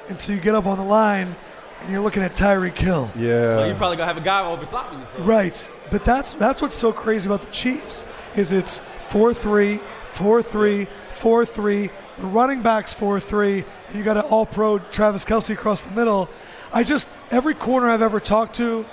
until 0.09 0.35
you 0.35 0.41
get 0.41 0.55
up 0.57 0.67
on 0.67 0.77
the 0.77 0.85
line 0.85 1.37
and 1.83 1.91
you're 1.91 2.01
looking 2.01 2.23
at 2.23 2.35
Tyreek 2.35 2.77
Hill. 2.79 3.11
But 3.15 3.23
Yeah. 3.23 3.67
you're 3.67 3.75
probably 3.75 3.97
gonna 3.97 4.07
have 4.13 4.17
a 4.17 4.25
guy 4.25 4.45
over 4.45 4.65
top 4.67 4.93
of 4.93 4.99
you. 4.99 5.05
So. 5.05 5.19
Right. 5.21 5.71
But 5.91 6.05
that's 6.05 6.35
that's 6.35 6.63
what's 6.63 6.77
so 6.77 6.93
crazy 6.93 7.29
about 7.29 7.41
the 7.43 7.51
Chiefs 7.51 8.07
is 8.37 8.53
it's 8.53 8.81
4-3, 9.11 9.81
4-3, 10.05 10.87
4-3, 11.11 11.91
the 12.19 12.27
running 12.27 12.63
backs 12.63 12.95
4-3, 12.95 13.65
and 13.89 13.97
you 13.97 14.03
got 14.05 14.17
an 14.17 14.25
all-pro 14.25 14.79
Travis 14.79 15.25
Kelce 15.25 15.51
across 15.55 15.83
the 15.83 15.95
middle. 15.95 16.29
I 16.73 16.85
just 16.85 17.09
every 17.31 17.55
corner 17.55 17.89
I've 17.91 18.03
ever 18.03 18.21
talked 18.21 18.55
to, 18.57 18.87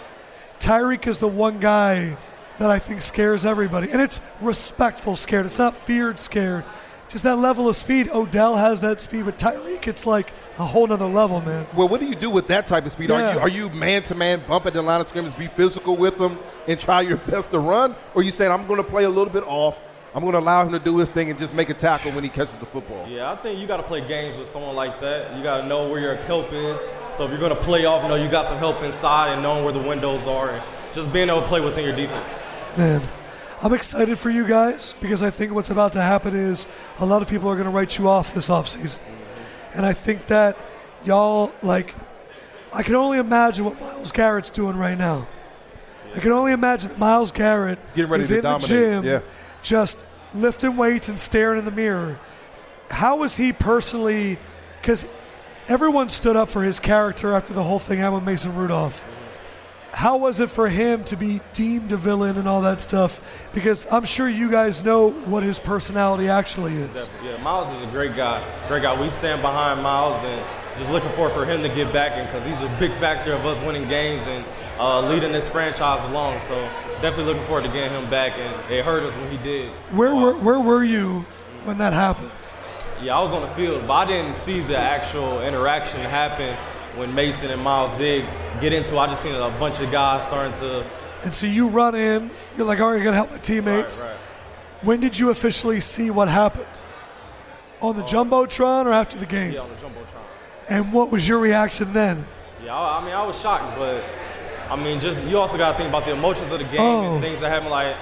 Tyreek 0.59 1.05
is 1.07 1.19
the 1.19 1.27
one 1.27 1.59
guy 1.59 2.17
that 2.57 2.71
I 2.71 2.79
think 2.79 3.03
scares 3.03 3.45
everybody. 3.45 3.91
And 3.91 4.01
it's 4.01 4.19
respectful 4.41 5.15
scared. 5.15 5.45
It's 5.45 5.59
not 5.59 5.75
feared 5.75 6.19
scared. 6.19 6.63
Just 7.07 7.23
that 7.23 7.35
level 7.37 7.69
of 7.69 7.75
speed. 7.75 8.09
Odell 8.09 8.57
has 8.57 8.81
that 8.81 8.99
speed, 8.99 9.25
but 9.25 9.37
Tyreek, 9.37 9.87
it's 9.87 10.05
like 10.07 10.33
a 10.59 10.65
whole 10.65 10.87
nother 10.87 11.05
level, 11.05 11.41
man. 11.41 11.67
Well, 11.75 11.87
what 11.87 11.99
do 11.99 12.07
you 12.07 12.15
do 12.15 12.29
with 12.29 12.47
that 12.47 12.65
type 12.65 12.85
of 12.85 12.91
speed? 12.91 13.11
Are 13.11 13.33
you 13.33 13.39
are 13.39 13.49
you 13.49 13.69
man 13.69 14.03
to 14.03 14.15
man, 14.15 14.41
bump 14.47 14.65
at 14.65 14.73
the 14.73 14.81
line 14.81 15.01
of 15.01 15.07
scrimmage, 15.07 15.37
be 15.37 15.47
physical 15.47 15.95
with 15.95 16.17
them, 16.17 16.39
and 16.67 16.79
try 16.79 17.01
your 17.01 17.17
best 17.17 17.51
to 17.51 17.59
run, 17.59 17.95
or 18.15 18.23
you 18.23 18.31
saying 18.31 18.51
I'm 18.51 18.67
going 18.67 18.77
to 18.77 18.89
play 18.89 19.03
a 19.03 19.09
little 19.09 19.31
bit 19.31 19.43
off, 19.45 19.79
I'm 20.15 20.21
going 20.21 20.33
to 20.33 20.39
allow 20.39 20.65
him 20.65 20.71
to 20.71 20.79
do 20.79 20.97
his 20.97 21.11
thing 21.11 21.29
and 21.29 21.37
just 21.37 21.53
make 21.53 21.69
a 21.69 21.75
tackle 21.75 22.11
when 22.11 22.23
he 22.23 22.29
catches 22.29 22.55
the 22.55 22.65
football? 22.65 23.07
Yeah, 23.07 23.31
I 23.31 23.35
think 23.35 23.59
you 23.59 23.67
got 23.67 23.77
to 23.77 23.83
play 23.83 24.05
games 24.05 24.35
with 24.35 24.47
someone 24.47 24.75
like 24.75 24.99
that. 25.01 25.37
You 25.37 25.43
got 25.43 25.61
to 25.61 25.67
know 25.67 25.89
where 25.89 26.01
your 26.01 26.15
help 26.15 26.51
is. 26.51 26.79
So 27.13 27.25
if 27.25 27.29
you're 27.29 27.39
going 27.39 27.55
to 27.55 27.61
play 27.61 27.85
off, 27.85 28.01
you 28.01 28.09
know 28.09 28.15
you 28.15 28.29
got 28.29 28.45
some 28.45 28.57
help 28.57 28.81
inside 28.81 29.33
and 29.33 29.43
knowing 29.43 29.63
where 29.63 29.73
the 29.73 29.79
windows 29.79 30.25
are 30.25 30.49
and 30.49 30.63
just 30.93 31.13
being 31.13 31.29
able 31.29 31.41
to 31.41 31.47
play 31.47 31.61
within 31.61 31.85
your 31.85 31.95
defense. 31.95 32.39
Man, 32.75 33.01
I'm 33.61 33.73
excited 33.73 34.17
for 34.17 34.31
you 34.31 34.47
guys 34.47 34.95
because 35.01 35.21
I 35.21 35.29
think 35.29 35.51
what's 35.51 35.69
about 35.69 35.93
to 35.93 36.01
happen 36.01 36.35
is 36.35 36.67
a 36.99 37.05
lot 37.05 37.21
of 37.21 37.29
people 37.29 37.49
are 37.49 37.55
going 37.55 37.65
to 37.65 37.71
write 37.71 37.99
you 37.99 38.07
off 38.07 38.33
this 38.33 38.49
offseason. 38.49 38.99
And 39.73 39.85
I 39.85 39.93
think 39.93 40.27
that 40.27 40.57
y'all, 41.05 41.51
like, 41.61 41.93
I 42.73 42.83
can 42.83 42.95
only 42.95 43.17
imagine 43.17 43.65
what 43.65 43.79
Myles 43.79 44.11
Garrett's 44.11 44.49
doing 44.49 44.77
right 44.77 44.97
now. 44.97 45.27
I 46.15 46.19
can 46.19 46.31
only 46.31 46.51
imagine 46.51 46.91
Myles 46.97 47.31
Garrett 47.31 47.79
getting 47.93 48.09
ready 48.09 48.23
is 48.23 48.29
to 48.29 48.37
in 48.37 48.43
dominate, 48.43 48.69
the 48.69 48.75
gym 48.75 49.03
yeah. 49.03 49.19
just 49.61 50.05
lifting 50.33 50.77
weights 50.77 51.09
and 51.09 51.19
staring 51.19 51.59
in 51.59 51.65
the 51.65 51.71
mirror. 51.71 52.19
How 52.89 53.17
was 53.17 53.35
he 53.35 53.51
personally? 53.53 54.37
Because 54.81 55.07
everyone 55.67 56.09
stood 56.09 56.35
up 56.35 56.49
for 56.49 56.63
his 56.63 56.79
character 56.79 57.33
after 57.33 57.53
the 57.53 57.63
whole 57.63 57.79
thing 57.79 57.99
happened 57.99 58.15
with 58.15 58.25
Mason 58.25 58.55
Rudolph. 58.55 59.05
How 59.93 60.17
was 60.17 60.39
it 60.39 60.49
for 60.49 60.67
him 60.67 61.03
to 61.05 61.15
be 61.15 61.41
deemed 61.53 61.91
a 61.91 61.97
villain 61.97 62.37
and 62.37 62.47
all 62.47 62.61
that 62.61 62.81
stuff? 62.81 63.21
Because 63.53 63.87
I'm 63.91 64.05
sure 64.05 64.29
you 64.29 64.51
guys 64.51 64.83
know 64.83 65.11
what 65.11 65.43
his 65.43 65.59
personality 65.59 66.27
actually 66.27 66.75
is. 66.75 67.09
Yeah, 67.23 67.41
Myles 67.41 67.69
is 67.75 67.83
a 67.87 67.91
great 67.91 68.15
guy. 68.15 68.43
Great 68.67 68.83
guy. 68.83 68.99
We 68.99 69.09
stand 69.09 69.41
behind 69.41 69.81
Myles 69.81 70.21
and 70.23 70.45
just 70.77 70.91
looking 70.91 71.09
forward 71.11 71.33
for 71.33 71.45
him 71.45 71.63
to 71.63 71.69
get 71.69 71.91
back 71.91 72.13
in 72.17 72.25
because 72.25 72.45
he's 72.45 72.61
a 72.61 72.75
big 72.79 72.91
factor 72.93 73.33
of 73.33 73.45
us 73.45 73.59
winning 73.61 73.87
games 73.87 74.23
and 74.27 74.45
uh, 74.79 75.01
leading 75.09 75.31
this 75.31 75.47
franchise 75.47 76.03
along. 76.03 76.39
So 76.41 76.55
definitely 77.01 77.33
looking 77.33 77.45
forward 77.45 77.63
to 77.63 77.69
getting 77.69 77.91
him 77.91 78.09
back. 78.09 78.37
And 78.37 78.71
it 78.71 78.85
hurt 78.85 79.03
us 79.03 79.15
when 79.15 79.31
he 79.31 79.37
did. 79.37 79.71
Where 79.91 80.15
were 80.15 80.37
where 80.37 80.59
were 80.59 80.83
you 80.83 81.25
when 81.63 81.77
that 81.79 81.93
happened? 81.93 82.31
Yeah, 83.01 83.17
I 83.17 83.21
was 83.21 83.33
on 83.33 83.41
the 83.41 83.55
field, 83.55 83.87
but 83.87 83.93
I 83.93 84.05
didn't 84.05 84.37
see 84.37 84.59
the 84.61 84.77
actual 84.77 85.41
interaction 85.41 86.01
happen 86.01 86.57
when 86.97 87.13
Mason 87.13 87.49
and 87.51 87.61
Myles 87.63 87.97
did 87.97 88.25
get 88.59 88.73
into. 88.73 88.97
I 88.97 89.07
just 89.07 89.21
seen 89.23 89.33
a 89.35 89.49
bunch 89.59 89.79
of 89.79 89.91
guys 89.91 90.25
starting 90.25 90.53
to. 90.59 90.85
And 91.23 91.33
so 91.33 91.47
you 91.47 91.67
run 91.67 91.95
in. 91.95 92.31
You're 92.57 92.65
like, 92.65 92.79
all 92.79 92.91
right, 92.91 93.01
I 93.01 93.03
gotta 93.03 93.15
help 93.15 93.31
my 93.31 93.37
teammates. 93.37 94.03
Right, 94.03 94.09
right. 94.09 94.19
When 94.83 94.99
did 94.99 95.17
you 95.17 95.29
officially 95.29 95.79
see 95.79 96.09
what 96.09 96.27
happened? 96.27 96.65
On 97.81 97.95
the 97.95 98.03
um, 98.03 98.07
jumbotron 98.29 98.85
or 98.85 98.91
after 98.91 99.17
the 99.17 99.25
game? 99.25 99.53
Yeah, 99.53 99.61
on 99.61 99.69
the 99.69 99.75
jumbotron. 99.75 100.21
And 100.69 100.91
what 100.93 101.11
was 101.11 101.27
your 101.27 101.39
reaction 101.39 101.93
then? 101.93 102.25
Yeah, 102.63 102.75
I, 102.75 102.99
I 102.99 103.05
mean, 103.05 103.13
I 103.13 103.23
was 103.25 103.39
shocked, 103.39 103.77
but 103.77 104.03
I 104.69 104.75
mean, 104.75 104.99
just 104.99 105.25
you 105.25 105.37
also 105.37 105.57
got 105.57 105.71
to 105.71 105.77
think 105.77 105.89
about 105.89 106.05
the 106.05 106.11
emotions 106.11 106.51
of 106.51 106.59
the 106.59 106.65
game 106.65 106.79
Oh. 106.81 107.13
and 107.13 107.23
things 107.23 107.39
that 107.39 107.49
happen, 107.49 107.69
like 107.69 107.95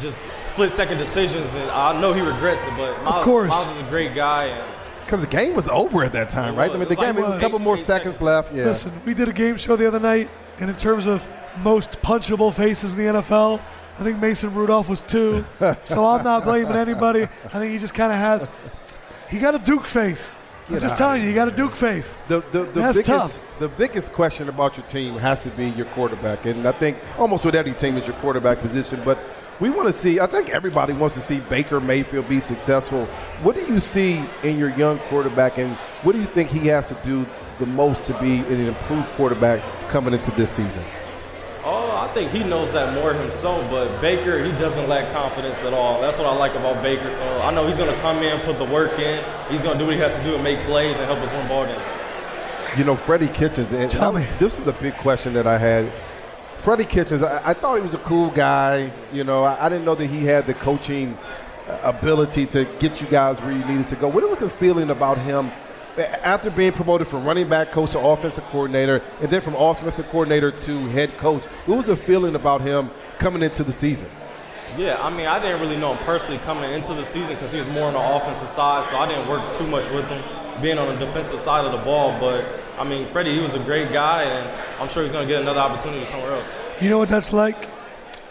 just 0.00 0.24
split 0.40 0.70
second 0.70 0.98
decisions. 0.98 1.52
And 1.54 1.70
I 1.70 2.00
know 2.00 2.12
he 2.12 2.20
regrets 2.20 2.64
it, 2.64 2.70
but 2.76 3.02
Myles, 3.04 3.24
course. 3.24 3.50
Myles 3.50 3.68
is 3.76 3.78
a 3.86 3.90
great 3.90 4.14
guy. 4.14 4.44
And 4.44 4.64
Because 5.10 5.22
the 5.22 5.36
game 5.36 5.56
was 5.56 5.68
over 5.68 6.04
at 6.04 6.12
that 6.12 6.28
time, 6.28 6.54
right? 6.54 6.70
I 6.70 6.76
mean, 6.76 6.86
the 6.88 6.94
game 6.94 7.16
had 7.16 7.24
a 7.24 7.40
couple 7.40 7.58
more 7.58 7.76
seconds 7.76 8.20
left. 8.20 8.54
Yeah. 8.54 8.66
Listen, 8.66 8.92
we 9.04 9.12
did 9.12 9.28
a 9.28 9.32
game 9.32 9.56
show 9.56 9.74
the 9.74 9.88
other 9.88 9.98
night, 9.98 10.30
and 10.60 10.70
in 10.70 10.76
terms 10.76 11.08
of 11.08 11.26
most 11.64 12.00
punchable 12.00 12.54
faces 12.54 12.94
in 12.94 13.00
the 13.00 13.20
NFL, 13.20 13.60
I 13.98 14.04
think 14.04 14.20
Mason 14.20 14.54
Rudolph 14.54 14.88
was 14.88 15.02
two. 15.02 15.44
so 15.82 16.06
I'm 16.06 16.22
not 16.22 16.44
blaming 16.44 16.76
anybody. 16.76 17.24
I 17.24 17.26
think 17.58 17.72
he 17.72 17.78
just 17.80 17.92
kind 17.92 18.12
of 18.12 18.18
has. 18.18 18.48
He 19.28 19.40
got 19.40 19.56
a 19.56 19.58
Duke 19.58 19.88
face. 19.88 20.36
I'm 20.68 20.78
just 20.78 20.96
telling 20.96 21.22
you, 21.22 21.28
you 21.28 21.34
got 21.34 21.48
a 21.48 21.56
Duke 21.56 21.74
face. 21.74 22.22
The, 22.28 22.42
the, 22.52 22.62
the 22.62 22.80
That's 22.80 22.98
biggest 22.98 23.06
tough. 23.34 23.58
the 23.58 23.66
biggest 23.66 24.12
question 24.12 24.48
about 24.48 24.76
your 24.76 24.86
team 24.86 25.14
has 25.14 25.42
to 25.42 25.50
be 25.50 25.70
your 25.70 25.86
quarterback, 25.86 26.46
and 26.46 26.68
I 26.68 26.70
think 26.70 26.98
almost 27.18 27.44
with 27.44 27.56
every 27.56 27.72
team 27.72 27.96
is 27.96 28.06
your 28.06 28.14
quarterback 28.18 28.60
position. 28.60 29.02
But 29.04 29.18
we 29.60 29.70
want 29.70 29.88
to 29.88 29.92
see. 29.92 30.18
I 30.20 30.26
think 30.26 30.50
everybody 30.50 30.92
wants 30.92 31.14
to 31.14 31.20
see 31.20 31.40
Baker 31.40 31.80
Mayfield 31.80 32.28
be 32.28 32.40
successful. 32.40 33.06
What 33.42 33.54
do 33.54 33.64
you 33.66 33.78
see 33.78 34.24
in 34.42 34.58
your 34.58 34.70
young 34.70 34.98
quarterback, 34.98 35.58
and 35.58 35.76
what 36.02 36.12
do 36.12 36.20
you 36.20 36.26
think 36.26 36.48
he 36.48 36.66
has 36.68 36.88
to 36.88 36.94
do 37.04 37.26
the 37.58 37.66
most 37.66 38.06
to 38.06 38.18
be 38.20 38.38
an 38.38 38.66
improved 38.66 39.08
quarterback 39.10 39.62
coming 39.90 40.14
into 40.14 40.30
this 40.32 40.50
season? 40.50 40.82
oh, 41.64 41.96
I 41.96 42.12
think 42.12 42.30
he 42.30 42.42
knows 42.42 42.72
that 42.72 42.94
more 42.94 43.12
himself. 43.12 43.68
But 43.70 44.00
Baker, 44.00 44.42
he 44.42 44.50
doesn't 44.52 44.88
lack 44.88 45.12
confidence 45.12 45.62
at 45.62 45.72
all. 45.72 46.00
That's 46.00 46.18
what 46.18 46.26
I 46.26 46.34
like 46.34 46.54
about 46.54 46.82
Baker. 46.82 47.12
So 47.12 47.40
I 47.42 47.50
know 47.52 47.66
he's 47.66 47.76
going 47.76 47.92
to 47.94 48.00
come 48.00 48.18
in, 48.18 48.40
put 48.40 48.58
the 48.58 48.64
work 48.64 48.98
in. 48.98 49.24
He's 49.50 49.62
going 49.62 49.76
to 49.76 49.78
do 49.78 49.86
what 49.86 49.94
he 49.94 50.00
has 50.00 50.16
to 50.16 50.22
do 50.24 50.34
and 50.34 50.44
make 50.44 50.60
plays 50.64 50.96
and 50.96 51.06
help 51.06 51.18
us 51.20 51.32
win 51.32 51.46
ball 51.48 51.66
games. 51.66 51.82
You 52.78 52.84
know, 52.84 52.96
Freddie 52.96 53.28
Kitchens. 53.28 53.72
And 53.72 53.90
Tell 53.90 54.12
me. 54.12 54.26
This 54.38 54.58
is 54.58 54.66
a 54.66 54.72
big 54.72 54.96
question 54.96 55.34
that 55.34 55.46
I 55.46 55.58
had. 55.58 55.90
Freddie 56.60 56.84
Kitchens, 56.84 57.22
I, 57.22 57.40
I 57.50 57.54
thought 57.54 57.76
he 57.76 57.82
was 57.82 57.94
a 57.94 57.98
cool 57.98 58.28
guy. 58.28 58.92
You 59.14 59.24
know, 59.24 59.44
I, 59.44 59.64
I 59.64 59.68
didn't 59.70 59.86
know 59.86 59.94
that 59.94 60.06
he 60.06 60.24
had 60.26 60.46
the 60.46 60.52
coaching 60.52 61.16
uh, 61.66 61.80
ability 61.84 62.44
to 62.46 62.66
get 62.78 63.00
you 63.00 63.06
guys 63.06 63.40
where 63.40 63.50
you 63.50 63.64
needed 63.64 63.86
to 63.86 63.96
go. 63.96 64.08
What 64.08 64.28
was 64.28 64.40
the 64.40 64.50
feeling 64.50 64.90
about 64.90 65.16
him 65.16 65.50
after 66.22 66.50
being 66.50 66.72
promoted 66.72 67.08
from 67.08 67.24
running 67.24 67.48
back 67.48 67.72
coach 67.72 67.92
to 67.92 67.98
offensive 67.98 68.44
coordinator, 68.44 69.02
and 69.22 69.30
then 69.30 69.40
from 69.40 69.54
offensive 69.54 70.06
coordinator 70.10 70.50
to 70.50 70.86
head 70.88 71.16
coach? 71.16 71.42
What 71.64 71.76
was 71.76 71.86
the 71.86 71.96
feeling 71.96 72.34
about 72.34 72.60
him 72.60 72.90
coming 73.18 73.42
into 73.42 73.64
the 73.64 73.72
season? 73.72 74.10
Yeah, 74.76 75.02
I 75.02 75.08
mean, 75.08 75.26
I 75.26 75.40
didn't 75.40 75.62
really 75.62 75.78
know 75.78 75.94
him 75.94 76.04
personally 76.04 76.40
coming 76.40 76.70
into 76.70 76.92
the 76.92 77.04
season 77.04 77.36
because 77.36 77.52
he 77.52 77.58
was 77.58 77.68
more 77.68 77.84
on 77.84 77.94
the 77.94 78.16
offensive 78.16 78.48
side, 78.48 78.88
so 78.90 78.98
I 78.98 79.08
didn't 79.08 79.26
work 79.28 79.50
too 79.54 79.66
much 79.66 79.90
with 79.90 80.06
him 80.08 80.22
being 80.60 80.76
on 80.76 80.88
the 80.88 81.06
defensive 81.06 81.40
side 81.40 81.64
of 81.64 81.72
the 81.72 81.78
ball. 81.78 82.14
But 82.20 82.44
I 82.80 82.84
mean, 82.84 83.06
Freddie, 83.08 83.34
he 83.34 83.40
was 83.40 83.52
a 83.52 83.58
great 83.58 83.92
guy, 83.92 84.22
and 84.22 84.80
I'm 84.80 84.88
sure 84.88 85.02
he's 85.02 85.12
going 85.12 85.28
to 85.28 85.30
get 85.30 85.42
another 85.42 85.60
opportunity 85.60 86.06
somewhere 86.06 86.32
else. 86.32 86.46
You 86.80 86.88
know 86.88 86.96
what 86.96 87.10
that's 87.10 87.30
like? 87.30 87.68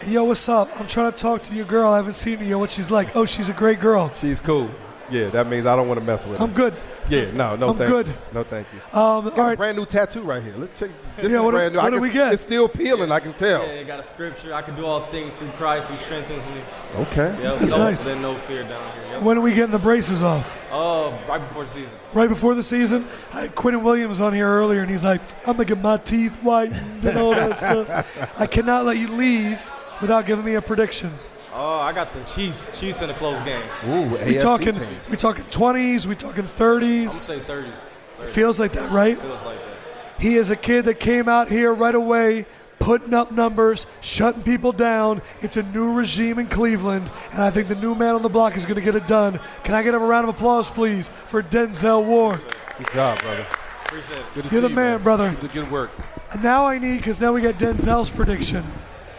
Yo, 0.08 0.24
what's 0.24 0.48
up? 0.48 0.68
I'm 0.80 0.88
trying 0.88 1.12
to 1.12 1.16
talk 1.16 1.42
to 1.42 1.54
your 1.54 1.66
girl. 1.66 1.92
I 1.92 1.98
haven't 1.98 2.14
seen 2.14 2.38
her 2.38 2.44
yet. 2.44 2.58
What 2.58 2.72
she's 2.72 2.90
like? 2.90 3.14
Oh, 3.14 3.24
she's 3.24 3.48
a 3.48 3.52
great 3.52 3.78
girl. 3.78 4.12
She's 4.12 4.40
cool. 4.40 4.68
Yeah, 5.08 5.28
that 5.28 5.46
means 5.46 5.66
I 5.66 5.76
don't 5.76 5.86
want 5.86 6.00
to 6.00 6.06
mess 6.06 6.26
with 6.26 6.38
her. 6.38 6.44
I'm 6.44 6.52
good. 6.52 6.74
Yeah, 7.10 7.30
no, 7.32 7.56
no, 7.56 7.70
I'm 7.70 7.76
thank 7.76 7.90
good. 7.90 8.08
you. 8.08 8.14
No, 8.32 8.42
thank 8.44 8.66
you. 8.72 8.78
Um, 8.92 9.00
all 9.02 9.22
Got 9.22 9.38
a 9.38 9.42
right. 9.42 9.58
brand 9.58 9.76
new 9.76 9.86
tattoo 9.86 10.22
right 10.22 10.42
here. 10.42 10.54
Let's 10.56 10.78
check. 10.78 10.90
This 11.16 11.30
Yeah, 11.30 11.38
is 11.38 11.42
what 11.42 11.50
brand 11.52 11.74
new. 11.74 11.80
I 11.80 11.84
what 11.84 11.90
do 11.90 12.00
we 12.00 12.08
get? 12.10 12.32
It's 12.32 12.42
still 12.42 12.68
peeling. 12.68 13.10
I 13.12 13.20
can 13.20 13.32
tell. 13.32 13.66
Yeah, 13.66 13.82
got 13.82 14.00
a 14.00 14.02
scripture. 14.02 14.54
I 14.54 14.62
can 14.62 14.76
do 14.76 14.86
all 14.86 15.04
things 15.06 15.36
through 15.36 15.48
Christ 15.50 15.88
who 15.88 15.96
strengthens 15.98 16.46
me. 16.46 16.62
Okay. 16.94 17.36
Yeah, 17.42 17.50
That's 17.50 17.72
no, 17.72 17.78
nice. 17.78 18.04
Then 18.04 18.22
no 18.22 18.34
fear 18.36 18.62
down 18.62 18.92
here. 18.94 19.12
Yep. 19.12 19.22
When 19.22 19.36
are 19.38 19.40
we 19.42 19.52
getting 19.52 19.70
the 19.72 19.78
braces 19.78 20.22
off? 20.22 20.58
Oh, 20.72 21.18
right 21.28 21.38
before 21.40 21.64
the 21.64 21.70
season. 21.70 21.98
right 22.14 22.28
before 22.28 22.54
the 22.54 22.62
season. 22.62 23.06
I 23.34 23.42
had 23.42 23.54
Quentin 23.54 23.82
Williams 23.82 24.20
on 24.20 24.32
here 24.32 24.48
earlier, 24.48 24.80
and 24.80 24.90
he's 24.90 25.04
like, 25.04 25.20
"I'm 25.46 25.54
gonna 25.56 25.64
get 25.66 25.80
my 25.80 25.96
teeth 25.98 26.36
whitened 26.36 27.04
and 27.04 27.18
all 27.18 27.32
that 27.34 27.56
stuff." 27.56 28.30
I 28.40 28.46
cannot 28.46 28.84
let 28.86 28.96
you 28.98 29.08
leave 29.08 29.70
without 30.00 30.26
giving 30.26 30.44
me 30.44 30.54
a 30.54 30.62
prediction. 30.62 31.12
Oh, 31.52 31.80
I 31.80 31.92
got 31.92 32.14
the 32.14 32.22
Chiefs. 32.24 32.78
Chiefs 32.78 33.02
in 33.02 33.10
a 33.10 33.14
close 33.14 33.40
game. 33.42 33.62
Ooh, 33.88 34.02
We 34.02 34.18
AFC 34.18 34.40
talking, 34.40 34.74
teams. 34.74 35.08
we 35.08 35.16
talking 35.16 35.44
20s, 35.46 36.06
we 36.06 36.14
talking 36.14 36.44
I'm 36.44 36.48
30s. 36.48 37.10
say 37.10 37.40
30s. 37.40 37.72
30s. 38.18 38.28
Feels 38.28 38.60
like 38.60 38.72
that, 38.72 38.90
right? 38.92 39.18
Feels 39.20 39.44
like 39.44 39.58
that. 39.58 40.20
He 40.22 40.36
is 40.36 40.50
a 40.50 40.56
kid 40.56 40.84
that 40.84 41.00
came 41.00 41.28
out 41.28 41.48
here 41.48 41.72
right 41.74 41.94
away, 41.94 42.46
putting 42.78 43.14
up 43.14 43.32
numbers, 43.32 43.86
shutting 44.00 44.42
people 44.42 44.70
down. 44.72 45.22
It's 45.40 45.56
a 45.56 45.62
new 45.62 45.92
regime 45.94 46.38
in 46.38 46.46
Cleveland, 46.46 47.10
and 47.32 47.42
I 47.42 47.50
think 47.50 47.68
the 47.68 47.74
new 47.74 47.94
man 47.94 48.14
on 48.14 48.22
the 48.22 48.28
block 48.28 48.56
is 48.56 48.64
going 48.64 48.76
to 48.76 48.82
get 48.82 48.94
it 48.94 49.08
done. 49.08 49.40
Can 49.64 49.74
I 49.74 49.82
get 49.82 49.94
a 49.94 49.98
round 49.98 50.28
of 50.28 50.34
applause, 50.34 50.70
please, 50.70 51.08
for 51.26 51.42
Denzel 51.42 52.04
Ward? 52.04 52.40
Good 52.78 52.92
job, 52.92 53.18
brother. 53.20 53.46
Appreciate 53.86 54.18
it. 54.18 54.24
Good 54.34 54.42
to 54.44 54.48
You're 54.48 54.50
see 54.50 54.60
the 54.60 54.68
you, 54.68 54.74
man, 54.76 55.02
brother. 55.02 55.36
Good, 55.40 55.52
good 55.52 55.70
work. 55.70 55.90
And 56.30 56.42
now 56.44 56.66
I 56.66 56.78
need, 56.78 56.98
because 56.98 57.20
now 57.20 57.32
we 57.32 57.40
got 57.40 57.58
Denzel's 57.58 58.08
prediction. 58.10 58.64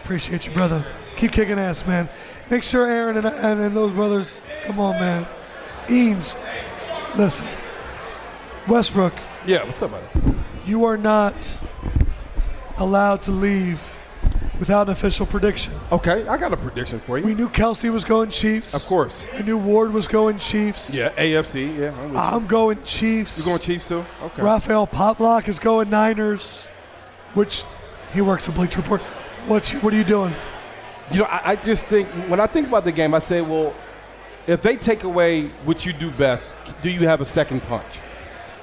Appreciate 0.02 0.46
you, 0.46 0.52
brother. 0.54 0.84
Keep 1.22 1.30
kicking 1.30 1.56
ass, 1.60 1.86
man. 1.86 2.08
Make 2.50 2.64
sure 2.64 2.84
Aaron 2.84 3.16
and, 3.16 3.24
and, 3.24 3.60
and 3.60 3.76
those 3.76 3.92
brothers, 3.92 4.44
come 4.64 4.80
on, 4.80 4.98
man. 4.98 5.24
Eanes, 5.86 6.36
listen. 7.16 7.46
Westbrook, 8.66 9.12
Yeah, 9.46 9.62
what's 9.62 9.80
up, 9.82 9.92
buddy? 9.92 10.34
you 10.66 10.84
are 10.84 10.96
not 10.96 11.60
allowed 12.76 13.22
to 13.22 13.30
leave 13.30 14.00
without 14.58 14.88
an 14.88 14.92
official 14.94 15.24
prediction. 15.24 15.72
Okay, 15.92 16.26
I 16.26 16.36
got 16.36 16.52
a 16.52 16.56
prediction 16.56 16.98
for 16.98 17.18
you. 17.18 17.24
We 17.24 17.36
knew 17.36 17.48
Kelce 17.48 17.92
was 17.92 18.02
going 18.02 18.30
Chiefs. 18.30 18.74
of 18.74 18.82
course. 18.86 19.28
I 19.32 19.42
knew 19.42 19.58
Ward 19.58 19.92
was 19.92 20.08
going 20.08 20.38
Chiefs. 20.38 20.92
Yeah, 20.92 21.10
AFC. 21.10 21.78
Yeah, 21.78 21.94
I'm. 22.00 22.16
I'm 22.16 22.46
going 22.48 22.82
Chiefs. 22.82 23.38
You're 23.38 23.46
going 23.46 23.60
Chiefs 23.60 23.86
too? 23.86 24.04
Okay. 24.24 24.42
Raphael 24.42 24.88
Poplock 24.88 25.46
is 25.46 25.60
going 25.60 25.88
Niners, 25.88 26.64
which 27.34 27.62
he 28.12 28.20
works 28.20 28.46
the 28.46 28.52
Bleacher 28.52 28.80
Report. 28.80 29.02
What's, 29.46 29.70
what 29.74 29.94
are 29.94 29.96
you 29.96 30.02
doing? 30.02 30.34
You 31.12 31.20
know, 31.20 31.24
I, 31.26 31.50
I 31.52 31.56
just 31.56 31.86
think 31.86 32.08
when 32.28 32.40
I 32.40 32.46
think 32.46 32.68
about 32.68 32.84
the 32.84 32.92
game, 32.92 33.14
I 33.14 33.18
say, 33.18 33.40
well, 33.40 33.74
if 34.46 34.62
they 34.62 34.76
take 34.76 35.04
away 35.04 35.48
what 35.64 35.84
you 35.86 35.92
do 35.92 36.10
best, 36.10 36.54
do 36.82 36.90
you 36.90 37.06
have 37.06 37.20
a 37.20 37.24
second 37.24 37.60
punch? 37.62 37.86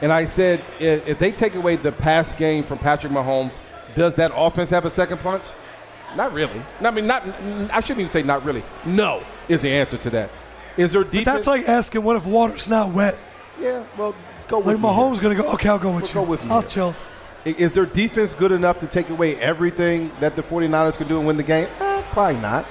And 0.02 0.12
I 0.12 0.26
said, 0.26 0.64
if, 0.80 1.08
if 1.08 1.20
they 1.20 1.32
take 1.32 1.56
away 1.56 1.76
the 1.76 1.92
pass 1.92 2.34
game 2.34 2.64
from 2.64 2.78
Patrick 2.80 3.12
Mahomes, 3.14 3.54
does 3.96 4.16
that 4.16 4.32
offense 4.34 4.70
have 4.72 4.86
a 4.86 4.90
second 4.90 5.20
punch? 5.20 5.44
Not 6.16 6.34
really. 6.34 6.62
I 6.82 6.90
mean, 6.92 7.06
not. 7.08 7.24
I 7.72 7.80
shouldn't 7.82 8.00
even 8.00 8.10
say 8.10 8.24
not 8.24 8.44
really. 8.44 8.64
No 8.86 9.24
is 9.48 9.62
the 9.62 9.70
answer 9.72 9.98
to 9.98 10.10
that. 10.12 10.30
Is 10.78 10.94
there 10.94 11.04
defense? 11.04 11.26
That's 11.26 11.48
like 11.48 11.68
asking, 11.68 12.04
what 12.04 12.16
if 12.16 12.26
water's 12.26 12.68
not 12.70 12.92
wet? 12.94 13.18
Yeah, 13.60 13.84
well, 13.98 14.16
go 14.48 14.58
with 14.60 14.68
Like 14.68 14.78
me 14.78 14.84
Mahomes 14.90 15.20
going 15.22 15.36
to 15.36 15.44
go, 15.44 15.50
okay, 15.54 15.70
I'll 15.70 15.78
go 15.80 15.92
with 15.92 16.04
We'll 16.04 16.08
you. 16.08 16.14
go 16.14 16.24
with 16.24 16.44
me 16.46 16.52
I'll 16.52 16.62
here. 16.62 16.70
chill. 16.70 16.96
Is 17.46 17.74
their 17.74 17.86
defense 17.86 18.34
good 18.34 18.52
enough 18.52 18.80
to 18.80 18.88
take 18.88 19.10
away 19.10 19.36
everything 19.38 20.12
that 20.20 20.36
the 20.36 20.44
49ers 20.44 20.98
can 20.98 21.08
do 21.08 21.18
and 21.18 21.28
win 21.28 21.38
the 21.38 21.44
game? 21.44 21.68
Probably 22.12 22.40
not. 22.42 22.66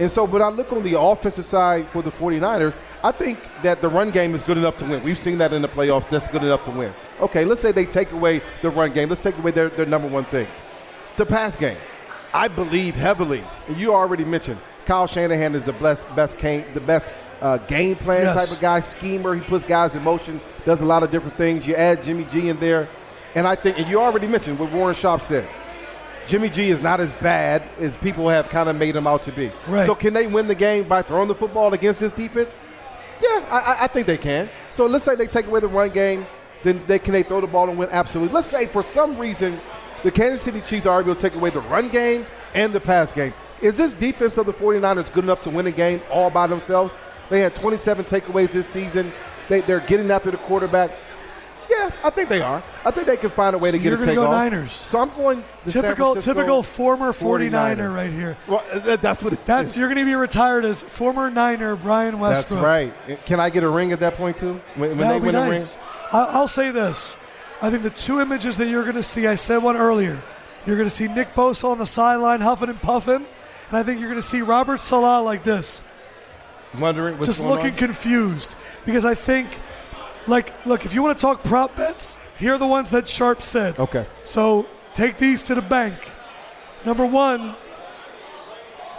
And 0.00 0.10
so, 0.10 0.26
but 0.26 0.40
I 0.40 0.48
look 0.48 0.72
on 0.72 0.82
the 0.84 0.98
offensive 0.98 1.44
side 1.44 1.88
for 1.90 2.02
the 2.02 2.12
49ers, 2.12 2.76
I 3.02 3.10
think 3.10 3.38
that 3.62 3.80
the 3.80 3.88
run 3.88 4.10
game 4.10 4.34
is 4.34 4.42
good 4.44 4.56
enough 4.56 4.76
to 4.78 4.84
win. 4.84 5.02
We've 5.02 5.18
seen 5.18 5.38
that 5.38 5.52
in 5.52 5.62
the 5.62 5.68
playoffs. 5.68 6.08
That's 6.08 6.28
good 6.28 6.42
enough 6.44 6.64
to 6.64 6.70
win. 6.70 6.92
Okay, 7.20 7.44
let's 7.44 7.60
say 7.60 7.72
they 7.72 7.84
take 7.86 8.12
away 8.12 8.40
the 8.62 8.70
run 8.70 8.92
game. 8.92 9.08
Let's 9.08 9.22
take 9.22 9.36
away 9.38 9.50
their, 9.50 9.68
their 9.70 9.86
number 9.86 10.06
one 10.08 10.24
thing. 10.26 10.46
The 11.16 11.26
pass 11.26 11.56
game. 11.56 11.78
I 12.32 12.46
believe 12.46 12.94
heavily, 12.94 13.42
and 13.66 13.76
you 13.78 13.94
already 13.94 14.24
mentioned, 14.24 14.60
Kyle 14.86 15.06
Shanahan 15.06 15.54
is 15.54 15.64
the 15.64 15.72
best, 15.72 16.04
best 16.14 16.38
game, 16.38 16.64
the 16.74 16.80
best 16.80 17.10
uh, 17.40 17.56
game 17.58 17.96
plan 17.96 18.22
Yes. 18.22 18.36
type 18.36 18.54
of 18.54 18.60
guy, 18.60 18.80
schemer. 18.80 19.34
He 19.34 19.40
puts 19.40 19.64
guys 19.64 19.96
in 19.96 20.02
motion, 20.04 20.40
does 20.64 20.80
a 20.82 20.84
lot 20.84 21.02
of 21.02 21.10
different 21.10 21.36
things. 21.38 21.66
You 21.66 21.74
add 21.74 22.04
Jimmy 22.04 22.24
G 22.24 22.50
in 22.50 22.60
there, 22.60 22.88
and 23.34 23.46
I 23.48 23.54
think, 23.54 23.78
and 23.78 23.88
you 23.88 23.98
already 24.00 24.26
mentioned 24.26 24.58
what 24.58 24.70
Warren 24.72 24.94
Sharp 24.94 25.22
said. 25.22 25.48
Jimmy 26.28 26.50
G 26.50 26.68
is 26.68 26.82
not 26.82 27.00
as 27.00 27.12
bad 27.14 27.62
as 27.78 27.96
people 27.96 28.28
have 28.28 28.50
kind 28.50 28.68
of 28.68 28.76
made 28.76 28.94
him 28.94 29.06
out 29.06 29.22
to 29.22 29.32
be. 29.32 29.50
Right. 29.66 29.86
So 29.86 29.94
can 29.94 30.12
they 30.12 30.26
win 30.26 30.46
the 30.46 30.54
game 30.54 30.86
by 30.86 31.00
throwing 31.00 31.26
the 31.26 31.34
football 31.34 31.72
against 31.72 32.00
this 32.00 32.12
defense? 32.12 32.54
Yeah, 33.22 33.44
I, 33.50 33.84
I- 33.84 33.86
think 33.88 34.06
they 34.06 34.18
can. 34.18 34.50
So 34.74 34.86
let's 34.86 35.04
say 35.04 35.14
they 35.16 35.26
take 35.26 35.46
away 35.46 35.60
the 35.60 35.68
run 35.68 35.88
game, 35.88 36.26
then 36.62 36.80
they 36.86 36.98
can 36.98 37.14
they 37.14 37.22
throw 37.22 37.40
the 37.40 37.46
ball 37.46 37.68
and 37.70 37.78
win? 37.78 37.88
Absolutely. 37.90 38.34
Let's 38.34 38.46
say 38.46 38.66
for 38.66 38.82
some 38.82 39.16
reason 39.18 39.58
the 40.04 40.10
Kansas 40.10 40.42
City 40.42 40.60
Chiefs 40.60 40.84
are 40.86 41.00
able 41.00 41.14
to 41.14 41.20
take 41.20 41.34
away 41.34 41.48
the 41.50 41.60
run 41.62 41.88
game 41.88 42.26
and 42.54 42.72
the 42.74 42.80
pass 42.80 43.12
game. 43.12 43.32
Is 43.62 43.76
this 43.78 43.94
defense 43.94 44.36
of 44.36 44.46
the 44.46 44.52
49ers 44.52 45.12
good 45.12 45.24
enough 45.24 45.40
to 45.42 45.50
win 45.50 45.66
a 45.66 45.72
game 45.72 46.02
all 46.10 46.30
by 46.30 46.46
themselves? 46.46 46.96
They 47.30 47.40
had 47.40 47.56
27 47.56 48.04
takeaways 48.04 48.52
this 48.52 48.68
season. 48.68 49.12
They, 49.48 49.62
they're 49.62 49.80
getting 49.80 50.10
after 50.10 50.30
the 50.30 50.36
quarterback. 50.36 50.92
Yeah, 51.70 51.90
I 52.02 52.10
think 52.10 52.28
they 52.30 52.40
are. 52.40 52.62
I 52.84 52.90
think 52.90 53.06
they 53.06 53.16
can 53.18 53.28
find 53.30 53.54
a 53.54 53.58
way 53.58 53.68
So 53.70 53.76
to 53.76 53.78
get 53.78 53.84
you're 53.90 53.94
a 53.94 53.98
gonna 53.98 54.06
take 54.06 54.16
go. 54.16 54.30
Niners. 54.30 54.72
So 54.72 55.00
I'm 55.00 55.10
going 55.10 55.44
the 55.64 55.70
Typical, 55.72 56.14
typical 56.16 56.62
former 56.62 57.12
49er 57.12 57.50
49ers. 57.76 57.94
right 57.94 58.10
here. 58.10 58.36
Well, 58.46 58.64
uh, 58.72 58.78
that- 58.80 59.02
that's 59.02 59.22
what 59.22 59.34
it 59.34 59.44
That's 59.44 59.70
is. 59.72 59.76
you're 59.76 59.88
going 59.88 59.98
to 59.98 60.04
be 60.06 60.14
retired 60.14 60.64
as 60.64 60.80
former 60.80 61.30
Niner 61.30 61.76
Brian 61.76 62.12
That's 62.20 62.50
Westbrook. 62.50 62.62
right. 62.64 63.24
Can 63.26 63.38
I 63.38 63.50
get 63.50 63.64
a 63.64 63.68
ring 63.68 63.92
at 63.92 64.00
that 64.00 64.16
point 64.16 64.38
too? 64.38 64.60
When, 64.76 64.96
when 64.96 65.08
they 65.08 65.20
win 65.20 65.32
nice. 65.34 65.74
a 65.74 65.78
ring? 65.78 65.86
I- 66.12 66.24
I'll 66.38 66.48
say 66.48 66.70
this. 66.70 67.16
I 67.60 67.68
think 67.70 67.82
the 67.82 67.90
two 67.90 68.20
images 68.20 68.56
that 68.56 68.68
you're 68.68 68.84
going 68.84 68.94
to 68.96 69.02
see, 69.02 69.26
I 69.26 69.34
said 69.34 69.58
one 69.58 69.76
earlier. 69.76 70.22
You're 70.64 70.76
going 70.76 70.88
to 70.88 70.94
see 70.94 71.08
Nick 71.08 71.34
Bosa 71.34 71.68
on 71.70 71.78
the 71.78 71.86
sideline 71.86 72.40
huffing 72.40 72.68
and 72.70 72.80
puffing, 72.80 73.26
and 73.68 73.76
I 73.76 73.82
think 73.82 74.00
you're 74.00 74.08
going 74.08 74.20
to 74.20 74.26
see 74.26 74.40
Robert 74.42 74.80
Saleh 74.80 75.24
like 75.24 75.42
this, 75.44 75.82
Wondering 76.78 77.14
what's 77.16 77.26
just 77.26 77.40
looking 77.42 77.72
on? 77.72 77.76
confused. 77.76 78.54
Because 78.84 79.04
I 79.04 79.14
think, 79.14 79.48
like, 80.28 80.52
look, 80.66 80.84
if 80.84 80.94
you 80.94 81.02
want 81.02 81.18
to 81.18 81.20
talk 81.20 81.42
prop 81.42 81.74
bets, 81.76 82.18
here 82.38 82.54
are 82.54 82.58
the 82.58 82.66
ones 82.66 82.90
that 82.90 83.08
Sharp 83.08 83.42
said. 83.42 83.78
Okay. 83.78 84.06
So 84.24 84.66
take 84.94 85.18
these 85.18 85.42
to 85.44 85.54
the 85.54 85.62
bank. 85.62 85.96
Number 86.84 87.04
one, 87.04 87.56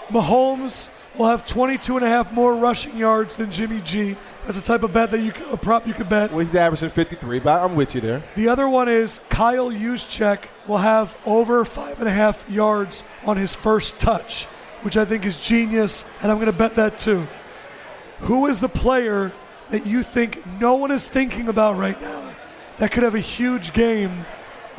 Mahomes 0.09 0.89
will 1.17 1.27
have 1.27 1.45
22 1.45 1.97
and 1.97 2.05
a 2.05 2.09
half 2.09 2.32
more 2.32 2.55
rushing 2.55 2.97
yards 2.97 3.38
than 3.38 3.51
Jimmy 3.51 3.82
G. 3.82 4.15
That's 4.45 4.57
a 4.57 4.65
type 4.65 4.84
of 4.84 4.93
bet 4.93 5.11
that 5.11 5.21
you 5.21 5.32
a 5.51 5.57
prop 5.57 5.86
you 5.88 5.93
could 5.93 6.09
bet. 6.09 6.32
Well, 6.32 6.39
he's 6.39 6.55
averaging 6.55 6.89
53, 6.89 7.39
but 7.39 7.63
I'm 7.63 7.75
with 7.75 7.93
you 7.93 8.01
there. 8.01 8.23
The 8.36 8.49
other 8.49 8.67
one 8.67 8.89
is 8.89 9.19
Kyle 9.30 9.69
Juszczyk 9.69 10.45
will 10.67 10.77
have 10.80 11.15
over 11.25 11.63
five 11.65 11.99
and 11.99 12.07
a 12.07 12.11
half 12.11 12.49
yards 12.49 13.03
on 13.25 13.38
his 13.38 13.55
first 13.55 13.99
touch, 13.99 14.45
which 14.82 14.97
I 14.97 15.05
think 15.05 15.25
is 15.25 15.39
genius, 15.39 16.05
and 16.21 16.32
I'm 16.32 16.38
going 16.38 16.51
to 16.51 16.57
bet 16.57 16.75
that 16.75 16.99
too. 16.99 17.27
Who 18.21 18.47
is 18.47 18.59
the 18.59 18.69
player 18.69 19.32
that 19.70 19.86
you 19.86 20.03
think 20.03 20.45
no 20.59 20.76
one 20.76 20.91
is 20.91 21.07
thinking 21.07 21.47
about 21.47 21.78
right 21.78 21.99
now 22.01 22.34
that 22.78 22.91
could 22.91 23.03
have 23.03 23.15
a 23.15 23.20
huge 23.20 23.74
game 23.74 24.26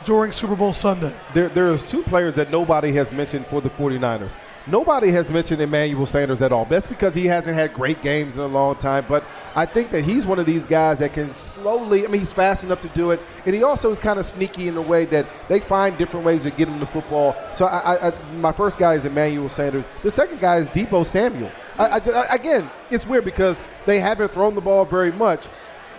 during 0.04 0.32
Super 0.32 0.56
Bowl 0.56 0.72
Sunday? 0.72 1.14
There, 1.34 1.48
there 1.48 1.72
are 1.72 1.78
two 1.78 2.02
players 2.02 2.34
that 2.34 2.50
nobody 2.50 2.92
has 2.92 3.12
mentioned 3.12 3.46
for 3.46 3.60
the 3.60 3.70
49ers. 3.70 4.34
Nobody 4.66 5.10
has 5.10 5.30
mentioned 5.30 5.62
Emmanuel 5.62 6.04
Sanders 6.04 6.42
at 6.42 6.52
all. 6.52 6.66
That's 6.66 6.86
because 6.86 7.14
he 7.14 7.26
hasn't 7.26 7.54
had 7.54 7.72
great 7.72 8.02
games 8.02 8.34
in 8.34 8.42
a 8.42 8.46
long 8.46 8.76
time. 8.76 9.06
But 9.08 9.24
I 9.54 9.64
think 9.64 9.90
that 9.90 10.04
he's 10.04 10.26
one 10.26 10.38
of 10.38 10.44
these 10.44 10.66
guys 10.66 10.98
that 10.98 11.14
can 11.14 11.32
slowly, 11.32 12.04
I 12.04 12.08
mean, 12.08 12.20
he's 12.20 12.32
fast 12.32 12.62
enough 12.62 12.80
to 12.82 12.88
do 12.88 13.10
it. 13.10 13.20
And 13.46 13.54
he 13.54 13.62
also 13.62 13.90
is 13.90 13.98
kind 13.98 14.18
of 14.18 14.26
sneaky 14.26 14.68
in 14.68 14.74
the 14.74 14.82
way 14.82 15.06
that 15.06 15.26
they 15.48 15.60
find 15.60 15.96
different 15.96 16.26
ways 16.26 16.42
to 16.42 16.50
get 16.50 16.68
him 16.68 16.78
the 16.78 16.86
football. 16.86 17.34
So 17.54 17.66
I, 17.66 18.08
I, 18.08 18.12
my 18.34 18.52
first 18.52 18.78
guy 18.78 18.94
is 18.94 19.06
Emmanuel 19.06 19.48
Sanders. 19.48 19.86
The 20.02 20.10
second 20.10 20.40
guy 20.40 20.58
is 20.58 20.68
Deebo 20.68 21.06
Samuel. 21.06 21.50
I, 21.86 21.98
I- 22.20 22.34
again, 22.34 22.70
it's 22.90 23.06
weird 23.06 23.24
because 23.24 23.62
they 23.86 23.98
haven't 24.00 24.32
thrown 24.32 24.54
the 24.54 24.60
ball 24.60 24.84
very 24.84 25.12
much. 25.12 25.46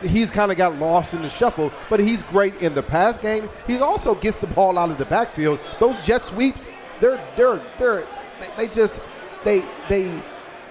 He's 0.01 0.31
kind 0.31 0.51
of 0.51 0.57
got 0.57 0.77
lost 0.79 1.13
in 1.13 1.21
the 1.21 1.29
shuffle, 1.29 1.71
but 1.89 1.99
he's 1.99 2.23
great 2.23 2.55
in 2.61 2.73
the 2.73 2.81
pass 2.81 3.19
game. 3.19 3.49
He 3.67 3.77
also 3.77 4.15
gets 4.15 4.37
the 4.39 4.47
ball 4.47 4.79
out 4.79 4.89
of 4.89 4.97
the 4.97 5.05
backfield. 5.05 5.59
Those 5.79 6.03
jet 6.03 6.23
sweeps, 6.25 6.65
they're 6.99 7.19
they're 7.35 7.61
they're 7.77 8.07
they, 8.39 8.47
they 8.65 8.67
just 8.73 8.99
they 9.43 9.63
they 9.89 10.19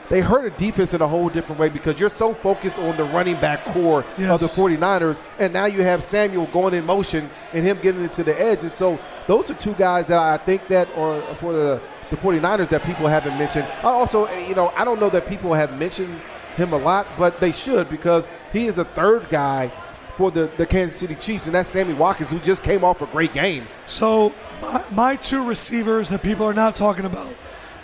they 0.09 0.21
hurt 0.21 0.45
a 0.47 0.51
defense 0.59 0.95
in 0.95 1.01
a 1.01 1.07
whole 1.07 1.29
different 1.29 1.61
way 1.61 1.69
because 1.69 2.01
you're 2.01 2.09
so 2.11 2.35
focused 2.35 2.81
on 2.81 2.97
the 2.97 3.05
running 3.05 3.37
back 3.37 3.65
core 3.67 4.05
of 4.35 4.41
the 4.41 4.47
49ers, 4.49 5.21
and 5.39 5.53
now 5.53 5.67
you 5.67 5.83
have 5.85 6.03
Samuel 6.03 6.47
going 6.47 6.75
in 6.75 6.85
motion 6.85 7.31
and 7.53 7.65
him 7.65 7.79
getting 7.81 8.03
into 8.03 8.25
the 8.25 8.35
edge. 8.41 8.63
And 8.63 8.73
so 8.73 8.99
those 9.29 9.49
are 9.53 9.55
two 9.55 9.75
guys 9.75 10.07
that 10.07 10.19
I 10.19 10.37
think 10.39 10.67
that 10.67 10.89
are 10.97 11.23
for 11.37 11.53
the 11.53 11.81
the 12.11 12.17
49ers 12.17 12.69
that 12.69 12.83
people 12.85 13.07
haven't 13.07 13.39
mentioned. 13.39 13.67
I 13.79 13.85
also, 13.85 14.29
you 14.35 14.55
know, 14.55 14.73
I 14.77 14.85
don't 14.85 15.01
know 15.01 15.11
that 15.11 15.29
people 15.29 15.55
have 15.55 15.79
mentioned 15.79 16.21
him 16.57 16.73
a 16.73 16.79
lot, 16.79 17.07
but 17.17 17.41
they 17.41 17.53
should 17.53 17.89
because 17.89 18.29
he 18.53 18.67
is 18.67 18.79
a 18.79 18.85
third 18.85 19.29
guy 19.31 19.73
for 20.17 20.31
the, 20.31 20.51
the 20.57 20.67
Kansas 20.67 20.99
City 20.99 21.15
Chiefs, 21.15 21.47
and 21.47 21.55
that's 21.55 21.71
Sammy 21.71 21.95
Watkins, 21.95 22.31
who 22.31 22.41
just 22.41 22.63
came 22.63 22.85
off 22.85 23.01
a 23.01 23.07
great 23.07 23.33
game. 23.33 23.67
So 23.87 24.35
my, 24.61 24.85
my 24.91 25.17
two 25.17 25.47
receivers 25.47 26.09
that 26.11 26.23
people 26.23 26.45
are 26.47 26.53
not 26.53 26.75
talking 26.75 27.05
about. 27.05 27.35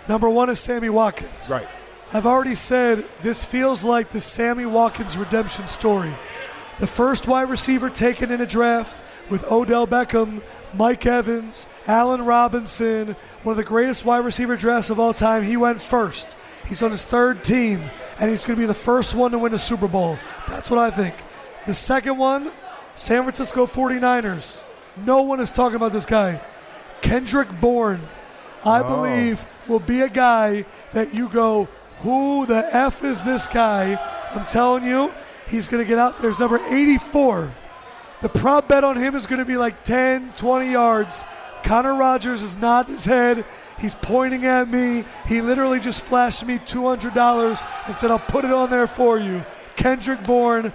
Number 0.08 0.28
one 0.28 0.50
is 0.50 0.60
Sammy 0.60 0.88
Watkins. 0.90 1.48
Right. 1.48 1.66
I've 2.12 2.26
already 2.26 2.54
said 2.54 3.06
this 3.22 3.44
feels 3.44 3.84
like 3.84 4.10
the 4.10 4.20
Sammy 4.20 4.66
Watkins 4.66 5.16
redemption 5.16 5.66
story. 5.66 6.12
The 6.78 6.86
first 6.86 7.26
wide 7.26 7.48
receiver 7.48 7.88
taken 7.88 8.30
in 8.30 8.40
a 8.40 8.46
draft 8.46 9.02
with 9.30 9.50
Odell 9.50 9.86
Beckham, 9.86 10.42
Mike 10.76 11.06
Evans, 11.06 11.66
Allen 11.86 12.24
Robinson, 12.24 13.16
one 13.42 13.52
of 13.52 13.56
the 13.56 13.64
greatest 13.64 14.04
wide 14.04 14.24
receiver 14.24 14.56
drafts 14.56 14.90
of 14.90 15.00
all 15.00 15.14
time. 15.14 15.42
He 15.42 15.56
went 15.56 15.80
first. 15.80 16.36
He's 16.68 16.82
on 16.82 16.90
his 16.90 17.04
third 17.04 17.44
team, 17.44 17.82
and 18.18 18.28
he's 18.28 18.44
going 18.44 18.56
to 18.56 18.60
be 18.60 18.66
the 18.66 18.74
first 18.74 19.14
one 19.14 19.30
to 19.30 19.38
win 19.38 19.54
a 19.54 19.58
Super 19.58 19.88
Bowl. 19.88 20.18
That's 20.48 20.70
what 20.70 20.78
I 20.78 20.90
think. 20.90 21.14
The 21.66 21.74
second 21.74 22.18
one, 22.18 22.50
San 22.94 23.22
Francisco 23.22 23.66
49ers. 23.66 24.62
No 25.04 25.22
one 25.22 25.40
is 25.40 25.50
talking 25.50 25.76
about 25.76 25.92
this 25.92 26.06
guy. 26.06 26.40
Kendrick 27.00 27.48
Bourne, 27.60 28.00
I 28.64 28.82
believe, 28.82 29.44
will 29.68 29.80
be 29.80 30.00
a 30.00 30.08
guy 30.08 30.64
that 30.92 31.14
you 31.14 31.28
go, 31.28 31.68
who 32.00 32.46
the 32.46 32.68
F 32.74 33.04
is 33.04 33.22
this 33.22 33.46
guy? 33.46 33.94
I'm 34.34 34.46
telling 34.46 34.84
you, 34.84 35.12
he's 35.48 35.68
going 35.68 35.82
to 35.84 35.88
get 35.88 35.98
out. 35.98 36.18
There's 36.18 36.40
number 36.40 36.58
84. 36.68 37.54
The 38.22 38.28
prop 38.28 38.68
bet 38.68 38.84
on 38.84 38.96
him 38.96 39.14
is 39.14 39.26
going 39.26 39.38
to 39.40 39.44
be 39.44 39.56
like 39.56 39.84
10, 39.84 40.32
20 40.36 40.70
yards. 40.70 41.22
Connor 41.62 41.94
Rogers 41.94 42.42
is 42.42 42.56
nodding 42.56 42.94
his 42.94 43.04
head. 43.04 43.44
He's 43.78 43.94
pointing 43.94 44.46
at 44.46 44.68
me. 44.68 45.04
He 45.26 45.40
literally 45.42 45.80
just 45.80 46.02
flashed 46.02 46.46
me 46.46 46.58
$200 46.58 47.66
and 47.86 47.96
said, 47.96 48.10
I'll 48.10 48.18
put 48.18 48.44
it 48.44 48.50
on 48.50 48.70
there 48.70 48.86
for 48.86 49.18
you. 49.18 49.44
Kendrick 49.76 50.22
Bourne. 50.22 50.72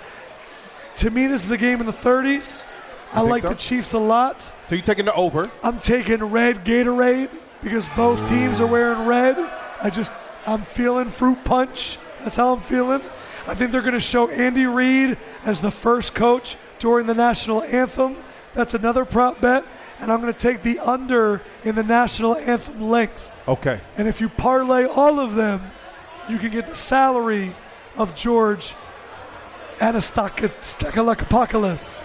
To 0.98 1.10
me, 1.10 1.28
this 1.28 1.44
is 1.44 1.52
a 1.52 1.58
game 1.58 1.80
in 1.80 1.86
the 1.86 1.92
30s. 1.92 2.64
I 3.12 3.20
think 3.20 3.30
like 3.30 3.42
so? 3.42 3.50
the 3.50 3.56
Chiefs 3.56 3.94
a 3.94 4.00
lot. 4.00 4.42
So 4.68 4.76
you're 4.76 4.84
taking 4.84 5.06
the 5.06 5.14
over. 5.14 5.46
I'm 5.64 5.80
taking 5.80 6.24
red 6.24 6.64
Gatorade 6.64 7.36
because 7.64 7.90
both 7.90 8.28
teams 8.30 8.62
are 8.62 8.68
wearing 8.68 9.06
red. 9.06 9.38
I 9.82 9.90
just 9.90 10.12
I'm 10.46 10.64
feeling 10.64 11.10
fruit 11.10 11.44
punch. 11.44 11.98
That's 12.22 12.36
how 12.36 12.54
I'm 12.54 12.62
feeling. 12.62 13.02
I 13.48 13.56
think 13.56 13.72
they're 13.72 13.82
going 13.82 13.94
to 13.94 14.00
show 14.00 14.30
Andy 14.30 14.66
Reid 14.66 15.18
as 15.44 15.62
the 15.62 15.72
first 15.72 16.14
coach 16.14 16.56
during 16.82 17.08
the 17.08 17.14
national 17.14 17.64
anthem. 17.64 18.18
That's 18.54 18.74
another 18.74 19.06
prop 19.06 19.40
bet, 19.40 19.64
and 20.02 20.12
I'm 20.12 20.20
going 20.20 20.34
to 20.34 20.40
take 20.40 20.62
the 20.62 20.78
under 20.80 21.42
in 21.64 21.76
the 21.76 21.84
national 21.84 22.36
anthem 22.36 22.90
length. 22.90 23.32
Okay. 23.48 23.80
And 23.96 24.10
if 24.10 24.20
you 24.20 24.28
parlay 24.28 24.84
all 24.84 25.22
of 25.22 25.36
them, 25.36 25.62
you 26.28 26.38
can 26.38 26.52
get 26.52 26.68
the 26.68 26.76
salary 26.76 27.56
of 27.96 28.14
George 28.16 28.74
Anastakalakapakalis. 29.78 32.04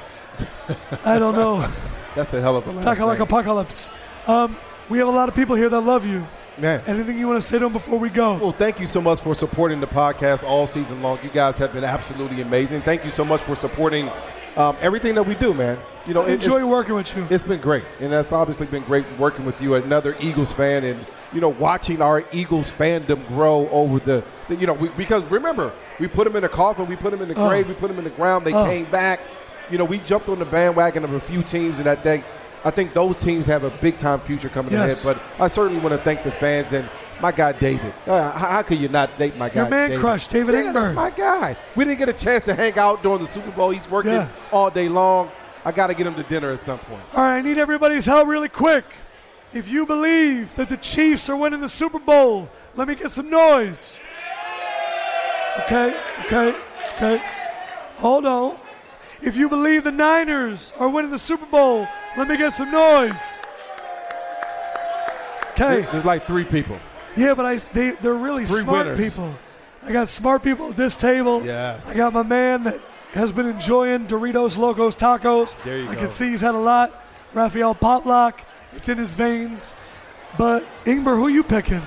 I 1.04 1.18
don't 1.18 1.34
know. 1.34 1.68
That's 2.14 2.32
a 2.32 2.40
hell 2.40 2.56
of 2.56 2.64
a 2.64 2.68
last 2.70 2.98
name. 2.98 3.20
Apocalypse. 3.20 3.90
Um, 4.26 4.56
we 4.88 4.96
have 4.98 5.08
a 5.08 5.12
lot 5.12 5.28
of 5.28 5.34
people 5.34 5.56
here 5.56 5.68
that 5.68 5.80
love 5.80 6.06
you. 6.06 6.24
Man. 6.58 6.80
Anything 6.86 7.18
you 7.18 7.26
want 7.28 7.38
to 7.38 7.46
say 7.46 7.58
to 7.58 7.64
them 7.64 7.72
before 7.72 7.98
we 7.98 8.08
go? 8.08 8.38
Well, 8.38 8.52
thank 8.52 8.80
you 8.80 8.86
so 8.86 9.02
much 9.02 9.20
for 9.20 9.34
supporting 9.34 9.80
the 9.80 9.86
podcast 9.86 10.42
all 10.42 10.66
season 10.66 11.02
long. 11.02 11.18
You 11.22 11.28
guys 11.28 11.58
have 11.58 11.74
been 11.74 11.84
absolutely 11.84 12.40
amazing. 12.40 12.80
Thank 12.80 13.04
you 13.04 13.10
so 13.10 13.26
much 13.26 13.42
for 13.42 13.54
supporting 13.54 14.08
um, 14.57 14.76
everything 14.80 15.14
that 15.14 15.24
we 15.26 15.34
do, 15.34 15.52
man. 15.54 15.78
You 16.07 16.14
know, 16.14 16.22
I 16.22 16.30
enjoy 16.30 16.64
working 16.64 16.94
with 16.94 17.14
you. 17.16 17.26
it's 17.30 17.44
been 17.44 17.61
great, 17.61 17.84
and 18.00 18.12
that's 18.12 18.32
obviously 18.32 18.66
been 18.66 18.84
great 18.84 19.04
working 19.18 19.44
with 19.44 19.61
you, 19.61 19.74
another 19.74 20.16
Eagles 20.20 20.52
fan, 20.52 20.84
and 20.84 21.04
you 21.32 21.40
know, 21.40 21.48
watching 21.48 22.00
our 22.00 22.24
Eagles 22.32 22.70
fandom 22.70 23.26
grow 23.28 23.68
over 23.70 23.98
the, 23.98 24.24
the 24.48 24.54
you 24.57 24.66
know, 24.66 24.72
we, 24.72 24.88
because 24.90 25.24
remember, 25.24 25.72
we 25.98 26.07
put 26.07 26.24
them 26.24 26.36
in 26.36 26.44
a 26.44 26.48
coffin, 26.48 26.86
we 26.86 26.94
put 26.96 27.11
them 27.11 27.20
in 27.20 27.28
the 27.28 27.34
Oh. 27.36 27.48
grave, 27.48 27.68
we 27.68 27.74
put 27.74 27.88
them 27.88 27.98
in 27.98 28.04
the 28.04 28.11
ground. 28.11 28.46
They 28.46 28.54
Oh. 28.54 28.64
came 28.64 28.84
back. 28.84 29.20
You 29.68 29.78
know, 29.78 29.84
we 29.84 29.98
jumped 29.98 30.28
on 30.28 30.38
the 30.38 30.44
bandwagon 30.44 31.02
of 31.04 31.12
a 31.12 31.20
few 31.20 31.42
teams, 31.42 31.80
and 31.80 31.88
I 31.88 31.96
think, 31.96 32.24
I 32.64 32.70
think 32.70 32.94
those 32.94 33.16
teams 33.16 33.46
have 33.46 33.64
a 33.64 33.70
big 33.70 33.96
time 33.98 34.20
future 34.20 34.48
coming 34.48 34.72
Yes. 34.72 35.04
ahead. 35.04 35.16
But 35.38 35.42
I 35.44 35.48
certainly 35.48 35.80
want 35.80 35.92
to 35.96 36.00
thank 36.02 36.22
the 36.22 36.30
fans 36.30 36.72
and 36.72 36.88
my 37.20 37.32
guy 37.32 37.52
David. 37.52 37.94
Uh, 38.06 38.30
how, 38.32 38.48
how 38.50 38.62
could 38.62 38.78
you 38.78 38.88
not 38.88 39.16
date 39.18 39.36
my 39.36 39.48
guy? 39.48 39.62
Your 39.62 39.70
man 39.70 39.90
David? 39.90 40.00
crush, 40.00 40.26
David 40.26 40.54
yeah, 40.54 40.62
Ingber. 40.72 40.94
My 40.94 41.10
guy. 41.10 41.56
We 41.74 41.84
didn't 41.84 41.98
get 41.98 42.08
a 42.08 42.12
chance 42.12 42.44
to 42.44 42.54
hang 42.54 42.78
out 42.78 43.02
during 43.02 43.20
the 43.20 43.26
Super 43.26 43.50
Bowl. 43.50 43.70
He's 43.70 43.88
working 43.88 44.12
Yeah. 44.12 44.28
all 44.52 44.70
day 44.70 44.88
long. 44.88 45.30
I 45.64 45.72
got 45.72 45.88
to 45.88 45.94
get 45.94 46.06
him 46.06 46.14
to 46.14 46.22
dinner 46.22 46.50
at 46.52 46.60
some 46.60 46.78
point. 46.78 47.02
All 47.14 47.24
right, 47.24 47.38
I 47.38 47.40
need 47.42 47.58
everybody's 47.58 48.06
help 48.06 48.28
really 48.28 48.48
quick. 48.48 48.84
If 49.52 49.68
you 49.68 49.86
believe 49.86 50.54
that 50.56 50.68
the 50.68 50.76
Chiefs 50.76 51.28
are 51.28 51.36
winning 51.36 51.60
the 51.60 51.68
Super 51.68 51.98
Bowl, 51.98 52.48
let 52.74 52.86
me 52.86 52.94
get 52.94 53.10
some 53.10 53.30
noise. 53.30 54.00
Okay, 55.60 55.98
okay, 56.26 56.54
okay. 56.96 57.22
Hold 57.96 58.26
on. 58.26 58.56
If 59.22 59.36
you 59.36 59.48
believe 59.48 59.84
the 59.84 59.90
Niners 59.90 60.72
are 60.78 60.88
winning 60.88 61.10
the 61.10 61.18
Super 61.18 61.46
Bowl, 61.46 61.88
let 62.16 62.28
me 62.28 62.36
get 62.36 62.52
some 62.52 62.70
noise. 62.70 63.38
Okay. 65.52 65.86
There's 65.90 66.04
like 66.04 66.26
three 66.26 66.44
people. 66.44 66.78
Yeah, 67.16 67.34
but 67.34 67.46
I, 67.46 67.56
they, 67.56 67.90
they're 67.92 68.14
really 68.14 68.44
Three 68.46 68.60
smart 68.60 68.86
winners. 68.86 69.10
people. 69.10 69.34
I 69.82 69.92
got 69.92 70.08
smart 70.08 70.42
people 70.42 70.70
at 70.70 70.76
this 70.76 70.96
table. 70.96 71.44
Yes. 71.44 71.90
I 71.90 71.96
got 71.96 72.12
my 72.12 72.22
man 72.22 72.64
that 72.64 72.80
has 73.14 73.32
been 73.32 73.46
enjoying 73.46 74.06
Doritos 74.06 74.58
Locos 74.58 74.96
Tacos. 74.96 75.56
There 75.64 75.78
you 75.78 75.88
I 75.88 75.94
go. 75.94 76.00
can 76.00 76.10
see 76.10 76.30
he's 76.30 76.40
had 76.40 76.54
a 76.54 76.58
lot. 76.58 76.92
Raphael 77.32 77.74
Potlock, 77.74 78.40
it's 78.72 78.88
in 78.88 78.98
his 78.98 79.14
veins. 79.14 79.74
But 80.38 80.66
Ingber, 80.84 81.16
who 81.16 81.28
you 81.28 81.42
picking? 81.42 81.82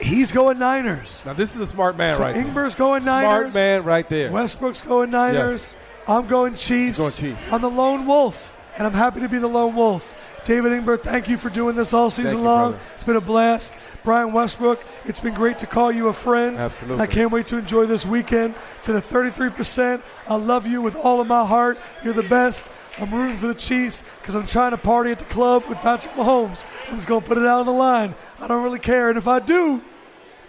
He's 0.00 0.30
going 0.32 0.58
Niners. 0.58 1.22
Now 1.26 1.32
this 1.32 1.54
is 1.54 1.60
a 1.60 1.66
smart 1.66 1.96
man 1.96 2.16
so 2.16 2.22
right 2.22 2.34
there. 2.34 2.44
Ingber's 2.44 2.74
going 2.74 3.04
Niners. 3.04 3.52
Smart 3.52 3.54
man 3.54 3.84
right 3.84 4.08
there. 4.08 4.30
Westbrook's 4.30 4.82
going 4.82 5.10
Niners. 5.10 5.74
Yes. 5.74 5.76
I'm 6.06 6.26
going 6.26 6.54
Chiefs. 6.54 6.98
Going 6.98 7.12
Chiefs. 7.36 7.52
I'm 7.52 7.60
the 7.62 7.70
lone 7.70 8.06
wolf, 8.06 8.54
and 8.76 8.86
I'm 8.86 8.92
happy 8.92 9.20
to 9.20 9.28
be 9.28 9.38
the 9.38 9.48
lone 9.48 9.74
wolf. 9.74 10.14
David 10.48 10.72
Ingber, 10.72 10.98
thank 10.98 11.28
you 11.28 11.36
for 11.36 11.50
doing 11.50 11.76
this 11.76 11.92
all 11.92 12.08
season 12.08 12.38
you, 12.38 12.42
long. 12.42 12.70
brother. 12.70 12.84
It's 12.94 13.04
been 13.04 13.16
a 13.16 13.20
blast. 13.20 13.74
Brian 14.02 14.32
Westbrook, 14.32 14.82
it's 15.04 15.20
been 15.20 15.34
great 15.34 15.58
to 15.58 15.66
call 15.66 15.92
you 15.92 16.08
a 16.08 16.12
friend. 16.14 16.56
Absolutely. 16.56 17.02
I 17.02 17.06
can't 17.06 17.30
wait 17.30 17.48
to 17.48 17.58
enjoy 17.58 17.84
this 17.84 18.06
weekend. 18.06 18.54
To 18.84 18.94
the 18.94 19.00
33%, 19.00 20.02
I 20.26 20.36
love 20.36 20.66
you 20.66 20.80
with 20.80 20.96
all 20.96 21.20
of 21.20 21.26
my 21.26 21.44
heart. 21.44 21.76
You're 22.02 22.14
the 22.14 22.22
best. 22.22 22.70
I'm 22.96 23.12
rooting 23.12 23.36
for 23.36 23.46
the 23.46 23.54
Chiefs 23.54 24.02
because 24.20 24.34
I'm 24.34 24.46
trying 24.46 24.70
to 24.70 24.78
party 24.78 25.10
at 25.10 25.18
the 25.18 25.26
club 25.26 25.66
with 25.68 25.76
Patrick 25.80 26.14
Mahomes. 26.14 26.64
I'm 26.88 26.96
just 26.96 27.08
going 27.08 27.20
to 27.20 27.28
put 27.28 27.36
it 27.36 27.44
out 27.44 27.60
on 27.60 27.66
the 27.66 27.72
line. 27.72 28.14
I 28.40 28.48
don't 28.48 28.64
really 28.64 28.78
care. 28.78 29.10
And 29.10 29.18
if 29.18 29.28
I 29.28 29.40
do, 29.40 29.82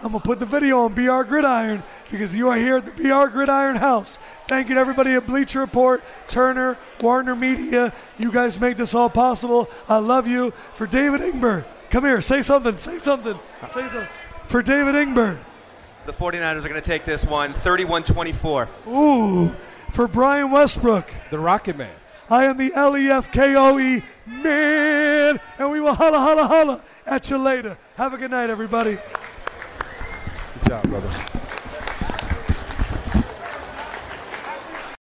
I'm 0.02 0.12
going 0.12 0.22
to 0.22 0.28
put 0.28 0.40
the 0.40 0.46
video 0.46 0.86
on 0.86 0.94
BR 0.94 1.24
Gridiron 1.24 1.84
because 2.10 2.34
you 2.34 2.48
are 2.48 2.58
here 2.58 2.78
at 2.78 2.86
the 2.86 2.92
BR 2.92 3.30
Gridiron 3.32 3.76
House. 3.76 4.18
Thank 4.48 4.70
you 4.70 4.76
to 4.76 4.80
everybody 4.82 5.12
at 5.12 5.28
Bleacher 5.28 5.60
Report, 5.60 6.02
Turner, 6.28 6.78
Warner 7.02 7.36
Media. 7.36 7.94
You 8.18 8.32
guys 8.32 8.60
make 8.62 8.78
this 8.78 8.96
all 8.96 9.10
possible. 9.10 9.70
I 9.90 9.98
love 9.98 10.26
you. 10.26 10.52
For 10.74 10.88
David 10.88 11.20
Ingber, 11.20 11.66
come 11.90 12.06
here. 12.06 12.22
Say 12.22 12.42
something. 12.42 12.78
Say 12.78 12.98
something. 12.98 13.38
Say 13.68 13.88
something. 13.90 14.08
For 14.46 14.62
David 14.62 14.96
Ingber. 14.96 15.38
The 16.06 16.14
49ers 16.14 16.64
are 16.64 16.70
going 16.70 16.76
to 16.76 16.82
take 16.82 17.04
this 17.04 17.26
one 17.26 17.52
31 17.52 18.04
24. 18.04 18.70
Ooh. 18.88 19.50
For 19.92 20.08
Brian 20.08 20.50
Westbrook. 20.50 21.12
The 21.30 21.40
Rocket 21.40 21.78
Man. 21.78 21.94
I 22.30 22.46
am 22.46 22.58
the 22.58 22.66
E 22.66 22.72
L-E-F-K-O-E 22.76 24.04
man, 24.28 25.40
and 25.58 25.72
we 25.72 25.82
will 25.82 25.96
holla, 25.96 26.20
holla, 26.20 26.46
holla 26.46 26.84
at 27.08 27.30
you 27.30 27.40
later. 27.40 27.76
Have 27.96 28.14
a 28.14 28.18
good 28.18 28.30
night, 28.30 28.52
everybody. 28.52 29.00
Good 30.62 30.70
job, 30.70 30.84
brother. 30.90 31.39